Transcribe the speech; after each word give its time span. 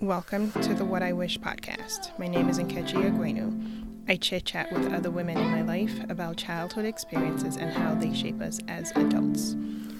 Welcome 0.00 0.52
to 0.62 0.74
the 0.74 0.84
What 0.84 1.02
I 1.02 1.12
Wish 1.12 1.40
podcast. 1.40 2.16
My 2.20 2.28
name 2.28 2.48
is 2.48 2.60
Nkechi 2.60 2.92
Aguenu. 2.92 4.06
I 4.08 4.14
chit 4.14 4.44
chat 4.44 4.72
with 4.72 4.92
other 4.92 5.10
women 5.10 5.36
in 5.36 5.50
my 5.50 5.62
life 5.62 5.92
about 6.08 6.36
childhood 6.36 6.84
experiences 6.84 7.56
and 7.56 7.72
how 7.72 7.96
they 7.96 8.14
shape 8.14 8.40
us 8.40 8.60
as 8.68 8.92
adults. 8.92 9.56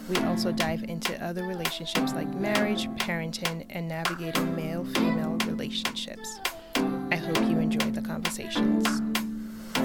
We 0.08 0.16
also 0.18 0.52
dive 0.52 0.84
into 0.84 1.20
other 1.20 1.42
relationships 1.42 2.12
like 2.12 2.32
marriage, 2.36 2.86
parenting, 2.90 3.66
and 3.70 3.88
navigating 3.88 4.54
male 4.54 4.84
female 4.84 5.36
relationships. 5.46 6.38
I 7.10 7.16
hope 7.16 7.40
you 7.50 7.58
enjoy 7.58 7.90
the 7.90 8.00
conversations. 8.00 8.86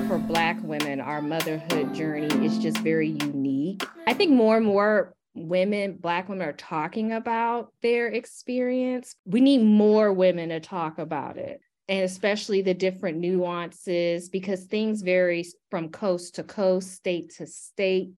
For 0.07 0.20
Black 0.20 0.57
women, 0.61 1.02
our 1.02 1.23
motherhood 1.23 1.95
journey 1.95 2.45
is 2.45 2.59
just 2.59 2.77
very 2.77 3.07
unique. 3.07 3.84
I 4.05 4.14
think 4.14 4.30
more 4.30 4.57
and 4.57 4.66
more 4.68 5.16
women, 5.34 5.93
Black 5.93 6.29
women, 6.29 6.47
are 6.47 6.54
talking 6.54 7.11
about 7.11 7.71
their 7.81 8.07
experience. 8.07 9.16
We 9.25 9.41
need 9.41 9.63
more 9.63 10.13
women 10.13 10.49
to 10.49 10.59
talk 10.59 10.99
about 10.99 11.38
it. 11.38 11.61
And 11.89 12.03
especially 12.03 12.62
the 12.62 12.73
different 12.73 13.17
nuances, 13.17 14.30
because 14.30 14.63
things 14.63 15.02
vary 15.02 15.45
from 15.70 15.90
coast 15.90 16.35
to 16.35 16.43
coast, 16.43 16.93
state 16.93 17.35
to 17.38 17.48
state. 17.48 18.12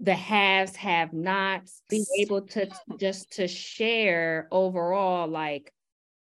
The 0.00 0.14
haves, 0.14 0.76
have 0.76 1.12
nots, 1.12 1.82
being 1.90 2.06
able 2.20 2.42
to 2.42 2.70
just 3.00 3.32
to 3.32 3.48
share 3.48 4.46
overall, 4.52 5.26
like 5.26 5.72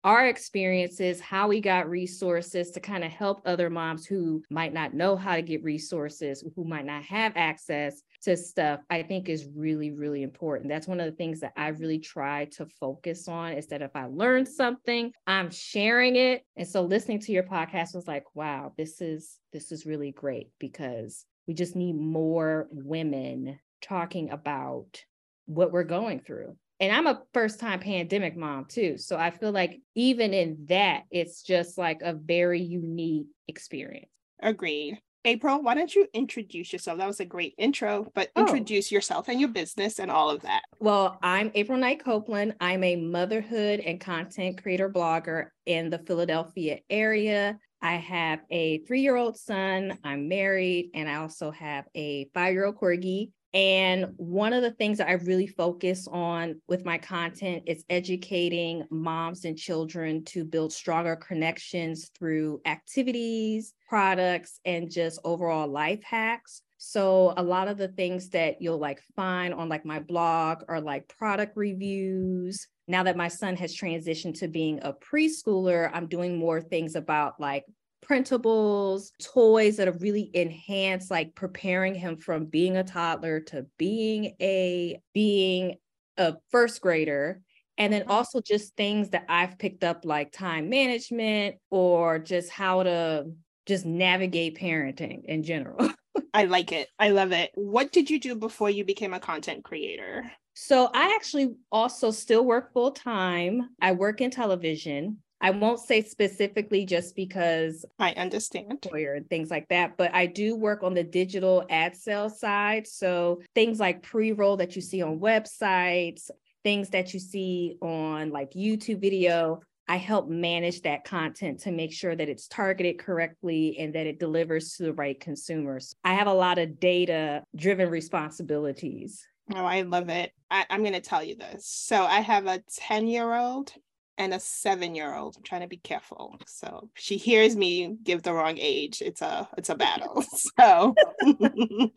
our 0.04 0.28
experiences, 0.28 1.18
how 1.18 1.48
we 1.48 1.60
got 1.60 1.90
resources 1.90 2.70
to 2.72 2.80
kind 2.80 3.02
of 3.02 3.10
help 3.10 3.42
other 3.44 3.70
moms 3.70 4.06
who 4.06 4.44
might 4.48 4.72
not 4.72 4.94
know 4.94 5.16
how 5.16 5.34
to 5.34 5.42
get 5.42 5.64
resources, 5.64 6.44
who 6.54 6.64
might 6.64 6.84
not 6.84 7.02
have 7.02 7.32
access 7.34 8.02
to 8.24 8.36
stuff, 8.36 8.80
I 8.90 9.02
think 9.02 9.28
is 9.28 9.46
really, 9.54 9.90
really 9.90 10.22
important. 10.22 10.68
That's 10.68 10.86
one 10.86 11.00
of 11.00 11.06
the 11.06 11.16
things 11.16 11.40
that 11.40 11.52
I 11.56 11.68
really 11.68 11.98
try 11.98 12.46
to 12.56 12.66
focus 12.66 13.28
on 13.28 13.52
is 13.52 13.66
that 13.68 13.82
if 13.82 13.90
I 13.94 14.06
learn 14.06 14.46
something, 14.46 15.12
I'm 15.26 15.50
sharing 15.50 16.16
it. 16.16 16.42
And 16.56 16.66
so 16.66 16.82
listening 16.82 17.20
to 17.20 17.32
your 17.32 17.44
podcast 17.44 17.94
was 17.94 18.08
like, 18.08 18.24
wow, 18.34 18.72
this 18.76 19.00
is 19.00 19.38
this 19.52 19.72
is 19.72 19.86
really 19.86 20.12
great 20.12 20.50
because 20.58 21.24
we 21.46 21.54
just 21.54 21.76
need 21.76 21.94
more 21.94 22.68
women 22.70 23.58
talking 23.82 24.30
about 24.30 25.02
what 25.46 25.72
we're 25.72 25.84
going 25.84 26.20
through. 26.20 26.56
And 26.80 26.92
I'm 26.92 27.06
a 27.06 27.22
first 27.32 27.60
time 27.60 27.80
pandemic 27.80 28.36
mom 28.36 28.66
too. 28.66 28.98
So 28.98 29.16
I 29.16 29.30
feel 29.30 29.52
like 29.52 29.80
even 29.94 30.34
in 30.34 30.66
that, 30.68 31.04
it's 31.10 31.42
just 31.42 31.78
like 31.78 32.00
a 32.02 32.14
very 32.14 32.60
unique 32.60 33.26
experience. 33.46 34.10
Agreed. 34.42 34.98
April, 35.26 35.62
why 35.62 35.74
don't 35.74 35.94
you 35.94 36.06
introduce 36.12 36.72
yourself? 36.72 36.98
That 36.98 37.06
was 37.06 37.20
a 37.20 37.24
great 37.24 37.54
intro, 37.56 38.10
but 38.14 38.30
oh. 38.36 38.42
introduce 38.42 38.92
yourself 38.92 39.28
and 39.28 39.40
your 39.40 39.48
business 39.48 39.98
and 39.98 40.10
all 40.10 40.28
of 40.28 40.42
that. 40.42 40.62
Well, 40.80 41.18
I'm 41.22 41.50
April 41.54 41.78
Knight 41.78 42.04
Copeland. 42.04 42.56
I'm 42.60 42.84
a 42.84 42.96
motherhood 42.96 43.80
and 43.80 43.98
content 43.98 44.62
creator 44.62 44.90
blogger 44.90 45.48
in 45.64 45.88
the 45.88 45.98
Philadelphia 45.98 46.80
area. 46.90 47.58
I 47.84 47.96
have 47.96 48.40
a 48.50 48.78
three 48.78 49.02
year 49.02 49.14
old 49.14 49.36
son. 49.36 49.98
I'm 50.02 50.26
married, 50.26 50.90
and 50.94 51.06
I 51.06 51.16
also 51.16 51.50
have 51.50 51.84
a 51.94 52.30
five 52.32 52.54
year 52.54 52.64
old 52.64 52.76
corgi. 52.76 53.30
And 53.52 54.14
one 54.16 54.54
of 54.54 54.62
the 54.62 54.70
things 54.70 54.98
that 54.98 55.08
I 55.08 55.12
really 55.12 55.46
focus 55.46 56.08
on 56.10 56.62
with 56.66 56.86
my 56.86 56.96
content 56.96 57.64
is 57.66 57.84
educating 57.90 58.84
moms 58.90 59.44
and 59.44 59.56
children 59.56 60.24
to 60.24 60.46
build 60.46 60.72
stronger 60.72 61.14
connections 61.14 62.10
through 62.18 62.62
activities, 62.64 63.74
products, 63.86 64.60
and 64.64 64.90
just 64.90 65.20
overall 65.22 65.68
life 65.68 66.02
hacks. 66.02 66.62
So 66.78 67.34
a 67.36 67.42
lot 67.42 67.68
of 67.68 67.76
the 67.76 67.88
things 67.88 68.30
that 68.30 68.62
you'll 68.62 68.78
like 68.78 69.02
find 69.14 69.52
on 69.52 69.68
like 69.68 69.84
my 69.84 70.00
blog 70.00 70.64
are 70.68 70.80
like 70.80 71.06
product 71.08 71.54
reviews. 71.54 72.66
Now 72.86 73.02
that 73.04 73.16
my 73.16 73.28
son 73.28 73.56
has 73.56 73.74
transitioned 73.74 74.38
to 74.40 74.48
being 74.48 74.80
a 74.82 74.92
preschooler, 74.92 75.90
I'm 75.92 76.06
doing 76.06 76.36
more 76.36 76.60
things 76.60 76.96
about 76.96 77.40
like 77.40 77.64
printables, 78.04 79.10
toys 79.22 79.76
that 79.78 79.88
are 79.88 79.98
really 79.98 80.30
enhanced 80.34 81.10
like 81.10 81.34
preparing 81.34 81.94
him 81.94 82.16
from 82.16 82.46
being 82.46 82.76
a 82.76 82.84
toddler 82.84 83.40
to 83.40 83.66
being 83.78 84.34
a 84.40 85.00
being 85.14 85.76
a 86.18 86.34
first 86.50 86.80
grader 86.80 87.40
and 87.78 87.92
then 87.92 88.02
mm-hmm. 88.02 88.10
also 88.10 88.40
just 88.40 88.76
things 88.76 89.10
that 89.10 89.24
I've 89.28 89.58
picked 89.58 89.84
up 89.84 90.04
like 90.04 90.32
time 90.32 90.68
management 90.68 91.56
or 91.70 92.18
just 92.18 92.50
how 92.50 92.82
to 92.84 93.26
just 93.66 93.84
navigate 93.84 94.58
parenting 94.58 95.24
in 95.24 95.42
general. 95.42 95.90
I 96.34 96.44
like 96.44 96.72
it. 96.72 96.88
I 96.98 97.10
love 97.10 97.32
it. 97.32 97.50
What 97.54 97.92
did 97.92 98.10
you 98.10 98.20
do 98.20 98.36
before 98.36 98.70
you 98.70 98.84
became 98.84 99.14
a 99.14 99.20
content 99.20 99.64
creator? 99.64 100.30
So 100.54 100.88
I 100.94 101.14
actually 101.14 101.54
also 101.70 102.10
still 102.10 102.44
work 102.44 102.72
full 102.72 102.92
time. 102.92 103.70
I 103.80 103.92
work 103.92 104.20
in 104.20 104.30
television. 104.30 105.18
I 105.40 105.50
won't 105.50 105.80
say 105.80 106.00
specifically 106.00 106.86
just 106.86 107.14
because 107.14 107.84
I 107.98 108.12
understand 108.12 108.86
and 108.92 109.28
things 109.28 109.50
like 109.50 109.68
that, 109.68 109.96
but 109.98 110.14
I 110.14 110.24
do 110.24 110.56
work 110.56 110.82
on 110.82 110.94
the 110.94 111.04
digital 111.04 111.66
ad 111.68 111.94
sales 111.94 112.40
side. 112.40 112.86
So 112.86 113.42
things 113.54 113.78
like 113.78 114.02
pre-roll 114.02 114.56
that 114.56 114.74
you 114.74 114.80
see 114.80 115.02
on 115.02 115.18
websites, 115.18 116.30
things 116.62 116.88
that 116.90 117.12
you 117.12 117.20
see 117.20 117.76
on 117.82 118.30
like 118.30 118.52
YouTube 118.52 119.02
video, 119.02 119.60
I 119.86 119.96
help 119.96 120.30
manage 120.30 120.80
that 120.82 121.04
content 121.04 121.60
to 121.60 121.72
make 121.72 121.92
sure 121.92 122.16
that 122.16 122.28
it's 122.28 122.48
targeted 122.48 122.98
correctly 122.98 123.76
and 123.78 123.94
that 123.94 124.06
it 124.06 124.18
delivers 124.18 124.76
to 124.76 124.84
the 124.84 124.94
right 124.94 125.18
consumers. 125.20 125.94
I 126.04 126.14
have 126.14 126.26
a 126.26 126.32
lot 126.32 126.58
of 126.58 126.80
data 126.80 127.44
driven 127.54 127.90
responsibilities. 127.90 129.26
Oh, 129.52 129.64
I 129.64 129.82
love 129.82 130.08
it. 130.08 130.32
I, 130.50 130.64
am 130.70 130.80
going 130.80 130.94
to 130.94 131.00
tell 131.00 131.22
you 131.22 131.36
this. 131.36 131.66
So 131.66 132.04
I 132.04 132.20
have 132.20 132.46
a 132.46 132.62
10 132.76 133.06
year 133.06 133.34
old 133.34 133.72
and 134.16 134.32
a 134.32 134.40
seven 134.40 134.94
year 134.94 135.14
old. 135.14 135.36
I'm 135.36 135.42
trying 135.42 135.62
to 135.62 135.66
be 135.66 135.76
careful. 135.76 136.38
So 136.46 136.90
she 136.94 137.16
hears 137.16 137.56
me 137.56 137.96
give 138.02 138.22
the 138.22 138.32
wrong 138.32 138.58
age. 138.58 139.02
It's 139.02 139.22
a 139.22 139.48
it's 139.58 139.70
a 139.70 139.74
battle. 139.74 140.24
So 140.58 140.94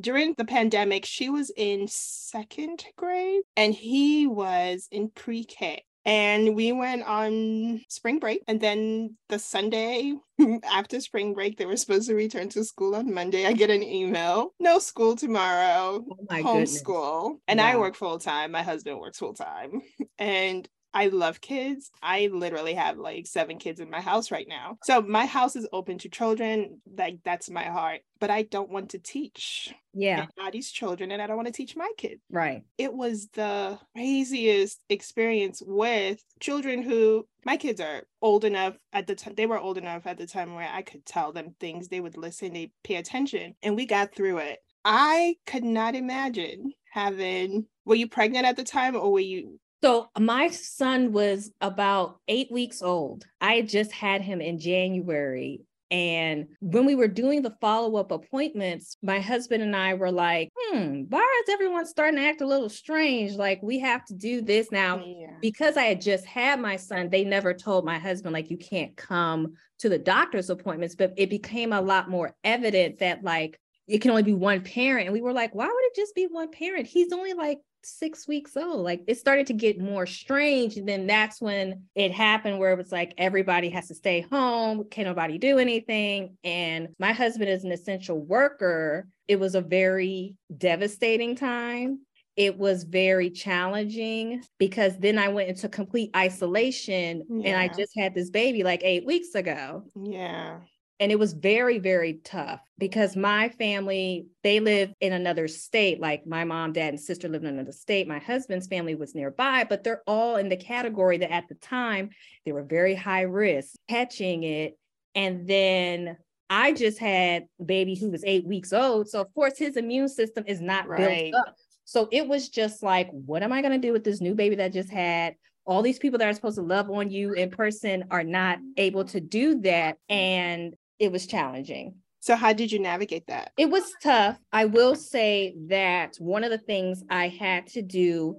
during 0.00 0.34
the 0.38 0.44
pandemic, 0.44 1.04
she 1.04 1.28
was 1.30 1.50
in 1.56 1.86
second 1.88 2.84
grade 2.96 3.42
and 3.56 3.74
he 3.74 4.26
was 4.26 4.88
in 4.90 5.10
pre-K. 5.10 5.84
And 6.04 6.56
we 6.56 6.72
went 6.72 7.04
on 7.04 7.80
spring 7.88 8.18
break. 8.18 8.42
And 8.48 8.60
then 8.60 9.16
the 9.28 9.38
Sunday 9.38 10.14
after 10.64 11.00
spring 11.00 11.34
break, 11.34 11.56
they 11.56 11.66
were 11.66 11.76
supposed 11.76 12.08
to 12.08 12.14
return 12.14 12.48
to 12.50 12.64
school 12.64 12.94
on 12.94 13.12
Monday. 13.12 13.46
I 13.46 13.52
get 13.52 13.70
an 13.70 13.82
email 13.82 14.52
no 14.58 14.78
school 14.78 15.16
tomorrow, 15.16 16.04
oh 16.08 16.26
homeschool. 16.30 17.36
And 17.46 17.58
wow. 17.58 17.66
I 17.66 17.76
work 17.76 17.94
full 17.94 18.18
time. 18.18 18.52
My 18.52 18.62
husband 18.62 18.98
works 18.98 19.18
full 19.18 19.34
time. 19.34 19.82
And 20.18 20.68
I 20.94 21.06
love 21.08 21.40
kids. 21.40 21.90
I 22.02 22.28
literally 22.32 22.74
have 22.74 22.98
like 22.98 23.26
seven 23.26 23.58
kids 23.58 23.80
in 23.80 23.90
my 23.90 24.00
house 24.00 24.30
right 24.30 24.46
now. 24.48 24.78
So 24.82 25.00
my 25.00 25.26
house 25.26 25.56
is 25.56 25.68
open 25.72 25.98
to 25.98 26.08
children. 26.08 26.80
Like 26.96 27.18
that's 27.24 27.50
my 27.50 27.64
heart. 27.64 28.00
But 28.20 28.30
I 28.30 28.42
don't 28.42 28.70
want 28.70 28.90
to 28.90 28.98
teach. 28.98 29.74
Yeah. 29.94 30.26
these 30.52 30.70
children 30.70 31.10
and 31.12 31.20
I 31.20 31.26
don't 31.26 31.36
want 31.36 31.48
to 31.48 31.52
teach 31.52 31.76
my 31.76 31.90
kids. 31.98 32.20
Right. 32.30 32.62
It 32.78 32.92
was 32.92 33.28
the 33.34 33.78
craziest 33.94 34.80
experience 34.88 35.62
with 35.64 36.22
children 36.40 36.82
who 36.82 37.26
my 37.44 37.56
kids 37.56 37.80
are 37.80 38.04
old 38.20 38.44
enough 38.44 38.76
at 38.92 39.06
the 39.06 39.14
time 39.14 39.34
they 39.36 39.46
were 39.46 39.58
old 39.58 39.78
enough 39.78 40.06
at 40.06 40.18
the 40.18 40.26
time 40.26 40.54
where 40.54 40.70
I 40.72 40.82
could 40.82 41.04
tell 41.04 41.32
them 41.32 41.54
things. 41.58 41.88
They 41.88 42.00
would 42.00 42.16
listen, 42.16 42.52
they 42.52 42.72
pay 42.84 42.96
attention. 42.96 43.54
And 43.62 43.76
we 43.76 43.86
got 43.86 44.14
through 44.14 44.38
it. 44.38 44.58
I 44.84 45.36
could 45.46 45.64
not 45.64 45.94
imagine 45.94 46.72
having 46.92 47.66
were 47.84 47.94
you 47.94 48.08
pregnant 48.08 48.46
at 48.46 48.56
the 48.56 48.64
time 48.64 48.94
or 48.96 49.12
were 49.12 49.20
you 49.20 49.58
so 49.82 50.08
my 50.18 50.48
son 50.48 51.12
was 51.12 51.50
about 51.60 52.20
eight 52.28 52.50
weeks 52.50 52.82
old. 52.82 53.24
I 53.40 53.62
just 53.62 53.92
had 53.92 54.20
him 54.22 54.40
in 54.40 54.58
January. 54.58 55.62
And 55.90 56.46
when 56.60 56.86
we 56.86 56.94
were 56.94 57.06
doing 57.06 57.42
the 57.42 57.54
follow 57.60 57.96
up 57.96 58.12
appointments, 58.12 58.96
my 59.02 59.20
husband 59.20 59.62
and 59.62 59.76
I 59.76 59.92
were 59.92 60.10
like, 60.10 60.48
hmm, 60.56 61.02
why 61.10 61.42
is 61.42 61.52
everyone 61.52 61.84
starting 61.84 62.18
to 62.18 62.26
act 62.26 62.40
a 62.40 62.46
little 62.46 62.70
strange? 62.70 63.34
Like, 63.34 63.62
we 63.62 63.78
have 63.80 64.02
to 64.06 64.14
do 64.14 64.40
this 64.40 64.72
now. 64.72 65.04
Yeah. 65.04 65.34
Because 65.42 65.76
I 65.76 65.82
had 65.82 66.00
just 66.00 66.24
had 66.24 66.60
my 66.60 66.76
son, 66.76 67.10
they 67.10 67.24
never 67.24 67.52
told 67.52 67.84
my 67.84 67.98
husband, 67.98 68.32
like, 68.32 68.50
you 68.50 68.56
can't 68.56 68.96
come 68.96 69.52
to 69.80 69.90
the 69.90 69.98
doctor's 69.98 70.48
appointments. 70.48 70.94
But 70.94 71.12
it 71.18 71.28
became 71.28 71.74
a 71.74 71.80
lot 71.82 72.08
more 72.08 72.34
evident 72.42 73.00
that, 73.00 73.22
like, 73.22 73.60
it 73.86 74.00
can 74.00 74.12
only 74.12 74.22
be 74.22 74.32
one 74.32 74.62
parent. 74.62 75.08
And 75.08 75.12
we 75.12 75.20
were 75.20 75.34
like, 75.34 75.54
why 75.54 75.66
would 75.66 75.84
it 75.84 75.94
just 75.94 76.14
be 76.14 76.24
one 76.24 76.50
parent? 76.50 76.86
He's 76.86 77.12
only 77.12 77.34
like 77.34 77.58
six 77.84 78.26
weeks 78.26 78.56
old. 78.56 78.80
Like 78.80 79.02
it 79.06 79.18
started 79.18 79.46
to 79.48 79.52
get 79.52 79.80
more 79.80 80.06
strange. 80.06 80.76
And 80.76 80.88
then 80.88 81.06
that's 81.06 81.40
when 81.40 81.84
it 81.94 82.12
happened 82.12 82.58
where 82.58 82.72
it 82.72 82.78
was 82.78 82.92
like 82.92 83.14
everybody 83.18 83.70
has 83.70 83.88
to 83.88 83.94
stay 83.94 84.20
home. 84.20 84.84
Can 84.90 85.04
nobody 85.04 85.38
do 85.38 85.58
anything? 85.58 86.36
And 86.44 86.88
my 86.98 87.12
husband 87.12 87.50
is 87.50 87.64
an 87.64 87.72
essential 87.72 88.20
worker. 88.20 89.06
It 89.28 89.38
was 89.38 89.54
a 89.54 89.60
very 89.60 90.34
devastating 90.56 91.36
time. 91.36 92.00
It 92.36 92.58
was 92.58 92.84
very 92.84 93.28
challenging 93.28 94.42
because 94.58 94.96
then 94.98 95.18
I 95.18 95.28
went 95.28 95.50
into 95.50 95.68
complete 95.68 96.10
isolation 96.16 97.24
yeah. 97.28 97.50
and 97.50 97.60
I 97.60 97.68
just 97.68 97.92
had 97.96 98.14
this 98.14 98.30
baby 98.30 98.62
like 98.62 98.80
eight 98.82 99.04
weeks 99.04 99.34
ago. 99.34 99.84
Yeah. 99.94 100.60
And 101.00 101.10
it 101.10 101.18
was 101.18 101.32
very 101.32 101.78
very 101.78 102.20
tough 102.24 102.60
because 102.78 103.16
my 103.16 103.48
family 103.50 104.26
they 104.42 104.60
live 104.60 104.92
in 105.00 105.12
another 105.12 105.48
state 105.48 106.00
like 106.00 106.26
my 106.26 106.44
mom 106.44 106.72
dad 106.72 106.90
and 106.90 107.00
sister 107.00 107.28
live 107.28 107.42
in 107.42 107.48
another 107.48 107.72
state 107.72 108.06
my 108.06 108.18
husband's 108.18 108.66
family 108.66 108.94
was 108.94 109.14
nearby 109.14 109.64
but 109.68 109.84
they're 109.84 110.02
all 110.06 110.36
in 110.36 110.48
the 110.48 110.56
category 110.56 111.18
that 111.18 111.32
at 111.32 111.48
the 111.48 111.54
time 111.56 112.10
they 112.44 112.52
were 112.52 112.62
very 112.62 112.94
high 112.94 113.22
risk 113.22 113.74
catching 113.88 114.42
it 114.44 114.78
and 115.14 115.46
then 115.46 116.16
I 116.52 116.74
just 116.74 116.98
had 116.98 117.46
a 117.60 117.64
baby 117.64 117.94
who 117.94 118.10
was 118.10 118.22
eight 118.26 118.46
weeks 118.46 118.74
old. 118.74 119.08
So 119.08 119.22
of 119.22 119.32
course 119.32 119.56
his 119.56 119.78
immune 119.78 120.10
system 120.10 120.44
is 120.46 120.60
not 120.60 120.86
right. 120.86 121.32
built 121.32 121.46
up. 121.46 121.56
So 121.84 122.08
it 122.12 122.28
was 122.28 122.48
just 122.48 122.82
like, 122.82 123.10
what 123.10 123.42
am 123.42 123.52
I 123.52 123.62
going 123.62 123.72
to 123.72 123.86
do 123.86 123.92
with 123.92 124.04
this 124.04 124.20
new 124.20 124.34
baby 124.34 124.56
that 124.56 124.66
I 124.66 124.68
just 124.68 124.90
had? 124.90 125.34
All 125.64 125.80
these 125.80 125.98
people 125.98 126.18
that 126.18 126.28
are 126.28 126.32
supposed 126.34 126.56
to 126.56 126.62
love 126.62 126.90
on 126.90 127.10
you 127.10 127.32
in 127.32 127.50
person 127.50 128.04
are 128.10 128.24
not 128.24 128.58
able 128.76 129.04
to 129.06 129.20
do 129.20 129.60
that. 129.62 129.96
And 130.08 130.74
it 131.02 131.10
was 131.10 131.26
challenging. 131.26 131.96
So, 132.20 132.36
how 132.36 132.52
did 132.52 132.70
you 132.70 132.78
navigate 132.78 133.26
that? 133.26 133.50
It 133.58 133.68
was 133.68 133.82
tough. 134.00 134.38
I 134.52 134.66
will 134.66 134.94
say 134.94 135.56
that 135.66 136.14
one 136.18 136.44
of 136.44 136.50
the 136.50 136.58
things 136.58 137.02
I 137.10 137.26
had 137.26 137.66
to 137.68 137.82
do 137.82 138.36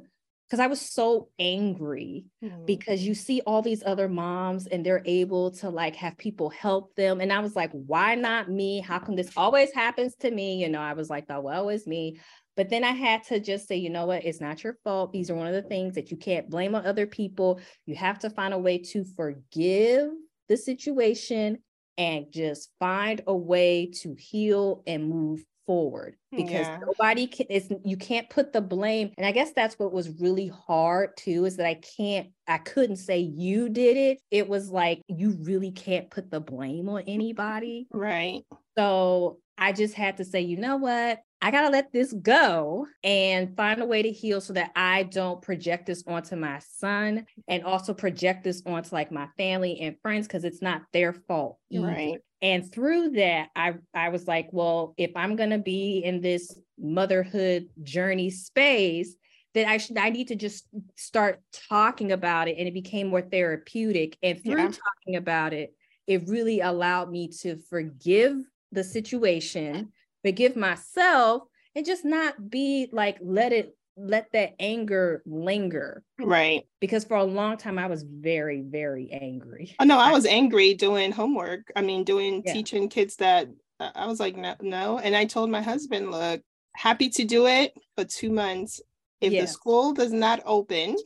because 0.47 0.61
I 0.61 0.67
was 0.67 0.79
so 0.79 1.27
angry 1.39 2.25
mm-hmm. 2.41 2.63
because 2.65 3.05
you 3.05 3.15
see 3.15 3.41
all 3.41 3.61
these 3.61 3.83
other 3.85 4.07
moms 4.07 4.67
and 4.67 4.85
they're 4.85 5.01
able 5.03 5.51
to 5.51 5.69
like 5.69 5.95
have 5.95 6.17
people 6.17 6.49
help 6.49 6.95
them. 6.95 7.19
And 7.19 7.33
I 7.33 7.39
was 7.39 7.55
like, 7.55 7.71
why 7.71 8.15
not 8.15 8.49
me? 8.49 8.79
How 8.79 8.99
come 8.99 9.15
this 9.15 9.31
always 9.35 9.73
happens 9.73 10.15
to 10.17 10.31
me? 10.31 10.61
You 10.61 10.69
know, 10.69 10.79
I 10.79 10.93
was 10.93 11.09
like, 11.09 11.25
oh, 11.29 11.41
well, 11.41 11.67
it's 11.69 11.87
me. 11.87 12.19
But 12.55 12.69
then 12.69 12.83
I 12.83 12.91
had 12.91 13.23
to 13.25 13.39
just 13.39 13.67
say, 13.67 13.77
you 13.77 13.89
know 13.89 14.05
what? 14.05 14.23
It's 14.23 14.39
not 14.39 14.63
your 14.63 14.77
fault. 14.83 15.11
These 15.11 15.29
are 15.29 15.35
one 15.35 15.47
of 15.47 15.53
the 15.53 15.67
things 15.67 15.95
that 15.95 16.11
you 16.11 16.17
can't 16.17 16.49
blame 16.49 16.75
on 16.75 16.85
other 16.85 17.07
people. 17.07 17.59
You 17.85 17.95
have 17.95 18.19
to 18.19 18.29
find 18.29 18.53
a 18.53 18.59
way 18.59 18.77
to 18.77 19.03
forgive 19.03 20.11
the 20.47 20.57
situation 20.57 21.57
and 21.97 22.31
just 22.31 22.69
find 22.79 23.21
a 23.27 23.35
way 23.35 23.87
to 24.01 24.15
heal 24.15 24.83
and 24.87 25.09
move 25.09 25.43
forward 25.65 26.15
because 26.31 26.67
yeah. 26.67 26.79
nobody 26.85 27.25
can 27.25 27.45
is 27.49 27.71
you 27.85 27.95
can't 27.95 28.29
put 28.29 28.51
the 28.51 28.59
blame 28.59 29.11
and 29.17 29.25
i 29.25 29.31
guess 29.31 29.51
that's 29.55 29.79
what 29.79 29.93
was 29.93 30.19
really 30.19 30.49
hard 30.49 31.15
too 31.15 31.45
is 31.45 31.55
that 31.55 31.65
i 31.65 31.75
can't 31.75 32.27
i 32.47 32.57
couldn't 32.57 32.97
say 32.97 33.19
you 33.19 33.69
did 33.69 33.95
it. 33.95 34.19
It 34.29 34.49
was 34.49 34.69
like 34.69 35.01
you 35.07 35.37
really 35.41 35.71
can't 35.71 36.09
put 36.09 36.29
the 36.29 36.41
blame 36.41 36.89
on 36.89 37.03
anybody. 37.07 37.87
Right. 37.91 38.43
So 38.77 39.39
i 39.57 39.71
just 39.71 39.93
had 39.93 40.17
to 40.17 40.25
say 40.25 40.41
you 40.41 40.57
know 40.57 40.77
what 40.77 41.19
I 41.43 41.51
got 41.51 41.63
to 41.63 41.69
let 41.69 41.91
this 41.91 42.13
go 42.13 42.87
and 43.03 43.53
find 43.57 43.81
a 43.81 43.85
way 43.85 44.01
to 44.01 44.09
heal 44.09 44.39
so 44.39 44.53
that 44.53 44.71
I 44.77 45.03
don't 45.03 45.41
project 45.41 45.87
this 45.87 46.01
onto 46.07 46.37
my 46.37 46.59
son 46.59 47.25
and 47.49 47.63
also 47.65 47.93
project 47.93 48.45
this 48.45 48.63
onto 48.65 48.95
like 48.95 49.11
my 49.11 49.27
family 49.37 49.81
and 49.81 49.97
friends 50.01 50.25
because 50.25 50.45
it's 50.45 50.61
not 50.61 50.83
their 50.93 51.11
fault. 51.11 51.57
Either. 51.69 51.85
Right. 51.85 52.19
And 52.41 52.71
through 52.71 53.09
that, 53.11 53.49
I, 53.57 53.73
I 53.93 54.07
was 54.07 54.25
like, 54.25 54.47
well, 54.53 54.93
if 54.97 55.11
I'm 55.17 55.35
going 55.35 55.49
to 55.49 55.57
be 55.57 56.01
in 56.05 56.21
this 56.21 56.57
motherhood 56.79 57.67
journey 57.81 58.29
space, 58.29 59.13
then 59.53 59.67
I 59.67 59.77
should 59.77 59.97
I 59.97 60.11
need 60.11 60.29
to 60.29 60.37
just 60.37 60.65
start 60.95 61.41
talking 61.69 62.13
about 62.13 62.47
it 62.47 62.57
and 62.57 62.69
it 62.69 62.73
became 62.73 63.07
more 63.07 63.21
therapeutic 63.21 64.17
and 64.23 64.41
through 64.41 64.57
yeah. 64.57 64.71
talking 64.71 65.17
about 65.17 65.53
it 65.53 65.75
it 66.07 66.27
really 66.27 66.59
allowed 66.61 67.11
me 67.11 67.27
to 67.41 67.57
forgive 67.69 68.35
the 68.71 68.83
situation 68.83 69.91
forgive 70.23 70.55
myself 70.55 71.43
and 71.75 71.85
just 71.85 72.05
not 72.05 72.49
be 72.49 72.89
like 72.91 73.17
let 73.21 73.51
it 73.51 73.75
let 73.95 74.31
that 74.31 74.55
anger 74.59 75.21
linger. 75.25 76.03
Right. 76.19 76.63
Because 76.81 77.03
for 77.03 77.17
a 77.17 77.23
long 77.23 77.57
time 77.57 77.77
i 77.77 77.87
was 77.87 78.03
very 78.03 78.61
very 78.61 79.11
angry. 79.11 79.75
Oh 79.79 79.85
no 79.85 79.99
i 79.99 80.11
was 80.17 80.25
angry 80.25 80.73
doing 80.73 81.11
homework. 81.11 81.71
I 81.75 81.81
mean 81.81 82.03
doing 82.03 82.43
yeah. 82.45 82.53
teaching 82.53 82.89
kids 82.89 83.17
that 83.17 83.47
uh, 83.79 83.91
i 83.95 84.07
was 84.07 84.19
like 84.19 84.35
no 84.35 84.55
no. 84.61 84.99
And 84.99 85.15
i 85.15 85.25
told 85.25 85.49
my 85.49 85.61
husband 85.61 86.11
look 86.11 86.41
happy 86.75 87.09
to 87.09 87.23
do 87.23 87.47
it 87.47 87.73
for 87.95 88.03
two 88.03 88.31
months. 88.31 88.81
If 89.21 89.31
yeah. 89.31 89.41
the 89.41 89.47
school 89.47 89.93
does 89.93 90.11
not 90.11 90.41
open 90.45 90.97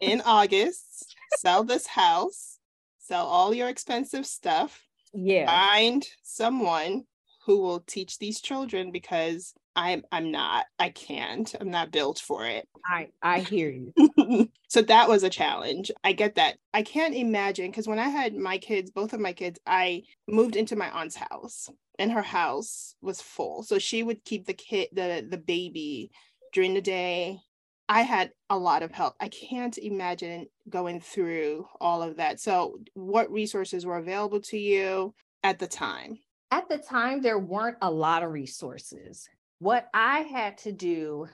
in 0.00 0.20
august 0.26 1.16
sell 1.38 1.64
this 1.64 1.86
house 1.86 2.58
sell 2.98 3.26
all 3.26 3.54
your 3.54 3.68
expensive 3.68 4.26
stuff 4.26 4.86
yeah. 5.14 5.46
find 5.46 6.06
someone 6.22 7.04
who 7.44 7.60
will 7.60 7.80
teach 7.80 8.18
these 8.18 8.40
children 8.40 8.90
because 8.90 9.54
I'm 9.74 10.02
I'm 10.12 10.30
not 10.30 10.66
I 10.78 10.90
can't 10.90 11.52
I'm 11.60 11.70
not 11.70 11.90
built 11.90 12.18
for 12.18 12.46
it. 12.46 12.68
I 12.84 13.08
I 13.22 13.40
hear 13.40 13.70
you. 13.70 14.48
so 14.68 14.82
that 14.82 15.08
was 15.08 15.22
a 15.22 15.30
challenge. 15.30 15.90
I 16.04 16.12
get 16.12 16.36
that. 16.36 16.58
I 16.74 16.82
can't 16.82 17.14
imagine 17.14 17.70
because 17.70 17.88
when 17.88 17.98
I 17.98 18.08
had 18.08 18.34
my 18.34 18.58
kids, 18.58 18.90
both 18.90 19.12
of 19.12 19.20
my 19.20 19.32
kids, 19.32 19.58
I 19.66 20.02
moved 20.28 20.56
into 20.56 20.76
my 20.76 20.90
aunt's 20.90 21.16
house 21.16 21.68
and 21.98 22.12
her 22.12 22.22
house 22.22 22.94
was 23.00 23.20
full. 23.20 23.62
So 23.62 23.78
she 23.78 24.02
would 24.02 24.24
keep 24.24 24.46
the 24.46 24.54
kid 24.54 24.88
the 24.92 25.26
the 25.28 25.38
baby 25.38 26.10
during 26.52 26.74
the 26.74 26.82
day. 26.82 27.38
I 27.88 28.02
had 28.02 28.30
a 28.48 28.56
lot 28.56 28.82
of 28.82 28.92
help. 28.92 29.14
I 29.20 29.28
can't 29.28 29.76
imagine 29.76 30.46
going 30.68 31.00
through 31.00 31.66
all 31.80 32.02
of 32.02 32.16
that. 32.16 32.40
So 32.40 32.78
what 32.94 33.30
resources 33.30 33.84
were 33.84 33.98
available 33.98 34.40
to 34.42 34.58
you 34.58 35.14
at 35.42 35.58
the 35.58 35.66
time? 35.66 36.18
At 36.52 36.68
the 36.68 36.76
time, 36.76 37.22
there 37.22 37.38
weren't 37.38 37.78
a 37.80 37.90
lot 37.90 38.22
of 38.22 38.30
resources. 38.30 39.26
What 39.58 39.88
I 39.94 40.20
had 40.20 40.58
to 40.58 40.72
do 40.72 41.26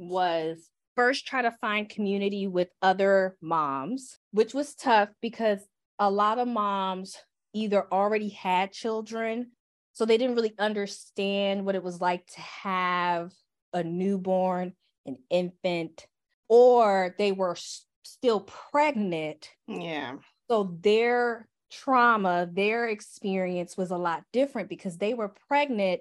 was 0.00 0.70
first 0.96 1.26
try 1.26 1.42
to 1.42 1.50
find 1.60 1.90
community 1.90 2.46
with 2.46 2.70
other 2.80 3.36
moms, 3.42 4.18
which 4.30 4.54
was 4.54 4.74
tough 4.74 5.10
because 5.20 5.60
a 5.98 6.10
lot 6.10 6.38
of 6.38 6.48
moms 6.48 7.18
either 7.52 7.86
already 7.92 8.30
had 8.30 8.72
children, 8.72 9.50
so 9.92 10.06
they 10.06 10.16
didn't 10.16 10.36
really 10.36 10.54
understand 10.58 11.66
what 11.66 11.74
it 11.74 11.82
was 11.82 12.00
like 12.00 12.26
to 12.28 12.40
have 12.40 13.30
a 13.74 13.84
newborn, 13.84 14.72
an 15.04 15.18
infant, 15.28 16.06
or 16.48 17.14
they 17.18 17.30
were 17.30 17.56
still 18.04 18.40
pregnant. 18.40 19.50
Yeah. 19.68 20.16
So 20.50 20.78
their 20.80 21.46
trauma, 21.72 22.48
their 22.52 22.88
experience 22.88 23.76
was 23.76 23.90
a 23.90 23.96
lot 23.96 24.24
different 24.32 24.68
because 24.68 24.98
they 24.98 25.14
were 25.14 25.34
pregnant 25.48 26.00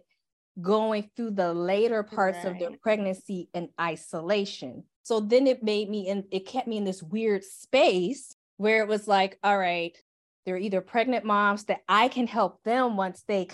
going 0.62 1.09
through 1.15 1.31
the 1.31 1.53
later 1.53 2.03
parts 2.03 2.39
right. 2.44 2.51
of 2.51 2.59
their 2.59 2.71
pregnancy 2.81 3.50
in 3.53 3.69
isolation. 3.79 4.83
So 5.03 5.19
then 5.19 5.47
it 5.47 5.63
made 5.63 5.89
me 5.89 6.09
and 6.09 6.25
it 6.31 6.45
kept 6.45 6.68
me 6.68 6.77
in 6.77 6.83
this 6.83 7.01
weird 7.01 7.44
space 7.44 8.35
where 8.57 8.83
it 8.83 8.88
was 8.88 9.07
like, 9.07 9.39
all 9.44 9.57
right, 9.57 9.97
they're 10.45 10.57
either 10.57 10.81
pregnant 10.81 11.25
moms 11.25 11.63
that 11.65 11.81
I 11.88 12.09
can 12.09 12.27
help 12.27 12.62
them 12.63 12.97
once 12.97 13.23
they, 13.27 13.47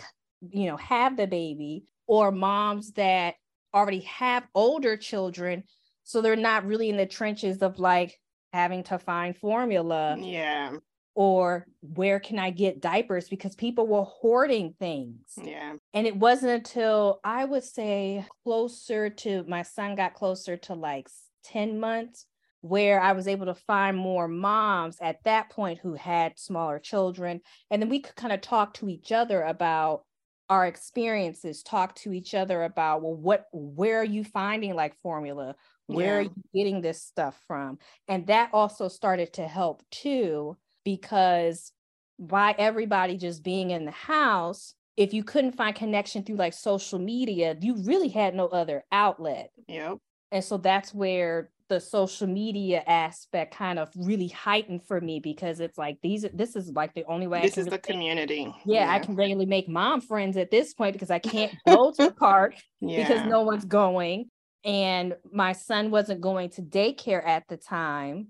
you 0.50 0.66
know, 0.68 0.78
have 0.78 1.16
the 1.16 1.28
baby, 1.28 1.86
or 2.08 2.32
moms 2.32 2.94
that 2.94 3.36
already 3.74 4.02
have 4.02 4.48
older 4.56 4.98
children. 4.98 5.64
So 6.04 6.22
they're 6.22 6.36
not 6.36 6.66
really 6.66 6.90
in 6.90 6.98
the 6.98 7.06
trenches 7.06 7.62
of 7.62 7.80
like 7.80 8.18
having 8.54 8.84
to 8.86 8.98
find 8.98 9.38
formula. 9.38 10.18
Yeah 10.20 10.72
or 11.18 11.66
where 11.82 12.20
can 12.20 12.38
I 12.38 12.52
get 12.52 12.80
diapers 12.80 13.28
because 13.28 13.56
people 13.56 13.88
were 13.88 14.04
hoarding 14.04 14.76
things. 14.78 15.18
Yeah. 15.42 15.74
And 15.96 16.06
it 16.06 16.16
wasn't 16.16 16.52
until 16.52 17.20
I 17.24 17.44
would 17.44 17.64
say 17.64 18.24
closer 18.44 19.10
to 19.10 19.44
my 19.48 19.64
son 19.64 19.96
got 19.96 20.14
closer 20.14 20.58
to 20.58 20.76
like 20.76 21.10
10 21.46 21.80
months 21.80 22.28
where 22.62 23.02
I 23.02 23.14
was 23.14 23.28
able 23.28 23.48
to 23.48 23.56
find 23.56 23.98
more 23.98 24.28
moms 24.28 24.98
at 25.02 25.24
that 25.24 25.50
point 25.50 25.80
who 25.80 25.96
had 25.96 26.38
smaller 26.38 26.78
children. 26.78 27.42
And 27.72 27.82
then 27.82 27.90
we 27.90 28.00
could 28.00 28.16
kind 28.16 28.32
of 28.32 28.42
talk 28.42 28.76
to 28.76 28.88
each 28.88 29.12
other 29.12 29.42
about 29.42 30.04
our 30.52 30.68
experiences, 30.68 31.64
talk 31.64 31.96
to 31.96 32.14
each 32.14 32.36
other 32.36 32.62
about, 32.62 33.02
well, 33.02 33.16
what, 33.16 33.48
where 33.52 34.02
are 34.02 34.04
you 34.04 34.24
finding 34.24 34.76
like 34.76 34.96
formula? 34.98 35.56
Where 35.88 36.06
yeah. 36.06 36.14
are 36.14 36.22
you 36.22 36.44
getting 36.54 36.82
this 36.82 37.02
stuff 37.02 37.42
from? 37.48 37.80
And 38.08 38.28
that 38.28 38.52
also 38.54 38.88
started 38.88 39.34
to 39.34 39.48
help 39.48 39.82
too 39.90 40.58
because 40.88 41.74
by 42.18 42.56
everybody 42.58 43.18
just 43.18 43.44
being 43.44 43.72
in 43.72 43.84
the 43.84 43.92
house, 43.92 44.74
if 44.96 45.14
you 45.14 45.22
couldn't 45.22 45.52
find 45.52 45.76
connection 45.76 46.24
through 46.24 46.38
like 46.38 46.54
social 46.54 46.98
media, 46.98 47.58
you 47.60 47.76
really 47.84 48.08
had 48.08 48.34
no 48.34 48.48
other 48.48 48.86
outlet. 48.90 49.52
Yep. 49.68 49.98
And 50.32 50.42
so 50.42 50.56
that's 50.56 50.94
where 50.94 51.50
the 51.68 51.82
social 51.82 52.26
media 52.26 52.82
aspect 52.88 53.54
kind 53.54 53.80
of 53.80 53.90
really 53.98 54.30
heightened 54.30 54.88
for 54.88 55.02
me 55.02 55.20
because 55.20 55.60
it's 55.60 55.78
like 55.78 55.98
these 56.02 56.26
this 56.34 56.56
is 56.56 56.72
like 56.72 56.94
the 56.94 57.04
only 57.10 57.28
way 57.28 57.42
this 57.42 57.58
is 57.58 57.66
the 57.66 57.78
community 57.78 58.50
yeah, 58.66 58.86
yeah, 58.86 58.90
i 58.90 59.00
can 59.00 59.16
really 59.16 59.46
make 59.46 59.68
mom 59.68 60.00
friends 60.00 60.38
at 60.38 60.50
this 60.50 60.74
point 60.74 60.94
because 60.94 61.12
i 61.12 61.20
can't 61.20 61.54
go 61.68 61.92
to 61.92 62.06
the 62.06 62.12
park 62.14 62.56
yeah. 62.80 63.06
because 63.06 63.28
no 63.28 63.42
one's 63.42 63.66
going 63.66 64.30
and 64.64 65.14
my 65.30 65.52
son 65.52 65.92
wasn't 65.92 66.22
going 66.22 66.50
to 66.50 66.62
daycare 66.62 67.22
at 67.28 67.44
the 67.50 67.58
time 67.58 68.30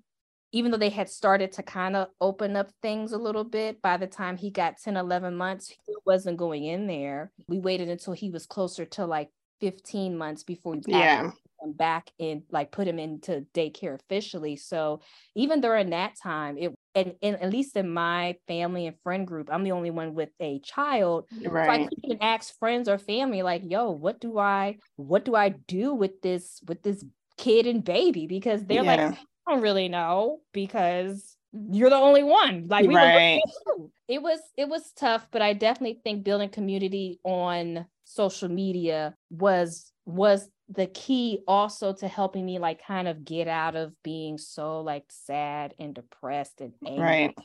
even 0.51 0.71
though 0.71 0.77
they 0.77 0.89
had 0.89 1.09
started 1.09 1.51
to 1.53 1.63
kind 1.63 1.95
of 1.95 2.07
open 2.21 2.55
up 2.55 2.71
things 2.81 3.11
a 3.11 3.17
little 3.17 3.43
bit 3.43 3.81
by 3.81 3.97
the 3.97 4.07
time 4.07 4.37
he 4.37 4.49
got 4.49 4.77
10 4.77 4.97
11 4.97 5.35
months 5.35 5.69
he 5.69 5.95
wasn't 6.05 6.37
going 6.37 6.63
in 6.63 6.87
there 6.87 7.31
we 7.47 7.59
waited 7.59 7.89
until 7.89 8.13
he 8.13 8.29
was 8.29 8.45
closer 8.45 8.85
to 8.85 9.05
like 9.05 9.29
15 9.59 10.17
months 10.17 10.43
before 10.43 10.73
we 10.73 10.93
yeah 10.93 11.31
him 11.63 11.73
back 11.73 12.11
in 12.19 12.43
like 12.51 12.71
put 12.71 12.87
him 12.87 12.99
into 12.99 13.43
daycare 13.53 13.95
officially 13.95 14.55
so 14.55 15.01
even 15.35 15.59
during 15.59 15.89
that 15.89 16.13
time 16.21 16.55
it 16.57 16.73
and, 16.97 17.13
and 17.21 17.35
at 17.41 17.51
least 17.51 17.77
in 17.77 17.93
my 17.93 18.37
family 18.47 18.87
and 18.87 18.95
friend 19.03 19.27
group, 19.27 19.49
I'm 19.51 19.63
the 19.63 19.71
only 19.73 19.91
one 19.91 20.15
with 20.15 20.29
a 20.39 20.59
child. 20.61 21.25
Right. 21.45 21.67
So 21.67 21.71
I 21.71 21.77
couldn't 21.77 22.05
even 22.05 22.23
ask 22.23 22.57
friends 22.57 22.89
or 22.89 22.97
family, 22.97 23.43
like, 23.43 23.61
yo, 23.63 23.91
what 23.91 24.19
do 24.19 24.39
I 24.39 24.77
what 24.95 25.23
do 25.23 25.35
I 25.35 25.49
do 25.49 25.93
with 25.93 26.21
this 26.23 26.59
with 26.67 26.81
this 26.81 27.05
kid 27.37 27.67
and 27.67 27.83
baby? 27.83 28.25
Because 28.25 28.65
they're 28.65 28.83
Yeah. 28.83 29.09
like, 29.09 29.19
I 29.47 29.51
don't 29.53 29.61
really 29.61 29.87
know 29.87 30.39
because 30.51 31.37
you're 31.71 31.89
the 31.89 31.95
only 31.95 32.23
one. 32.23 32.67
Like 32.69 32.85
we 32.87 32.95
Right. 32.95 33.41
through. 33.63 33.91
it 34.07 34.21
was 34.21 34.39
it 34.57 34.67
was 34.67 34.91
tough, 34.93 35.27
but 35.31 35.41
I 35.41 35.53
definitely 35.53 36.01
think 36.03 36.23
building 36.23 36.49
community 36.49 37.19
on 37.23 37.85
social 38.03 38.49
media 38.49 39.15
was 39.29 39.91
was 40.05 40.49
the 40.69 40.87
key 40.87 41.43
also 41.47 41.93
to 41.93 42.07
helping 42.07 42.45
me 42.45 42.59
like 42.59 42.85
kind 42.85 43.07
of 43.07 43.23
get 43.23 43.47
out 43.47 43.75
of 43.75 43.93
being 44.03 44.37
so 44.37 44.81
like 44.81 45.05
sad 45.09 45.73
and 45.79 45.95
depressed 45.95 46.59
and 46.59 46.73
angry 46.85 47.01
Right. 47.01 47.35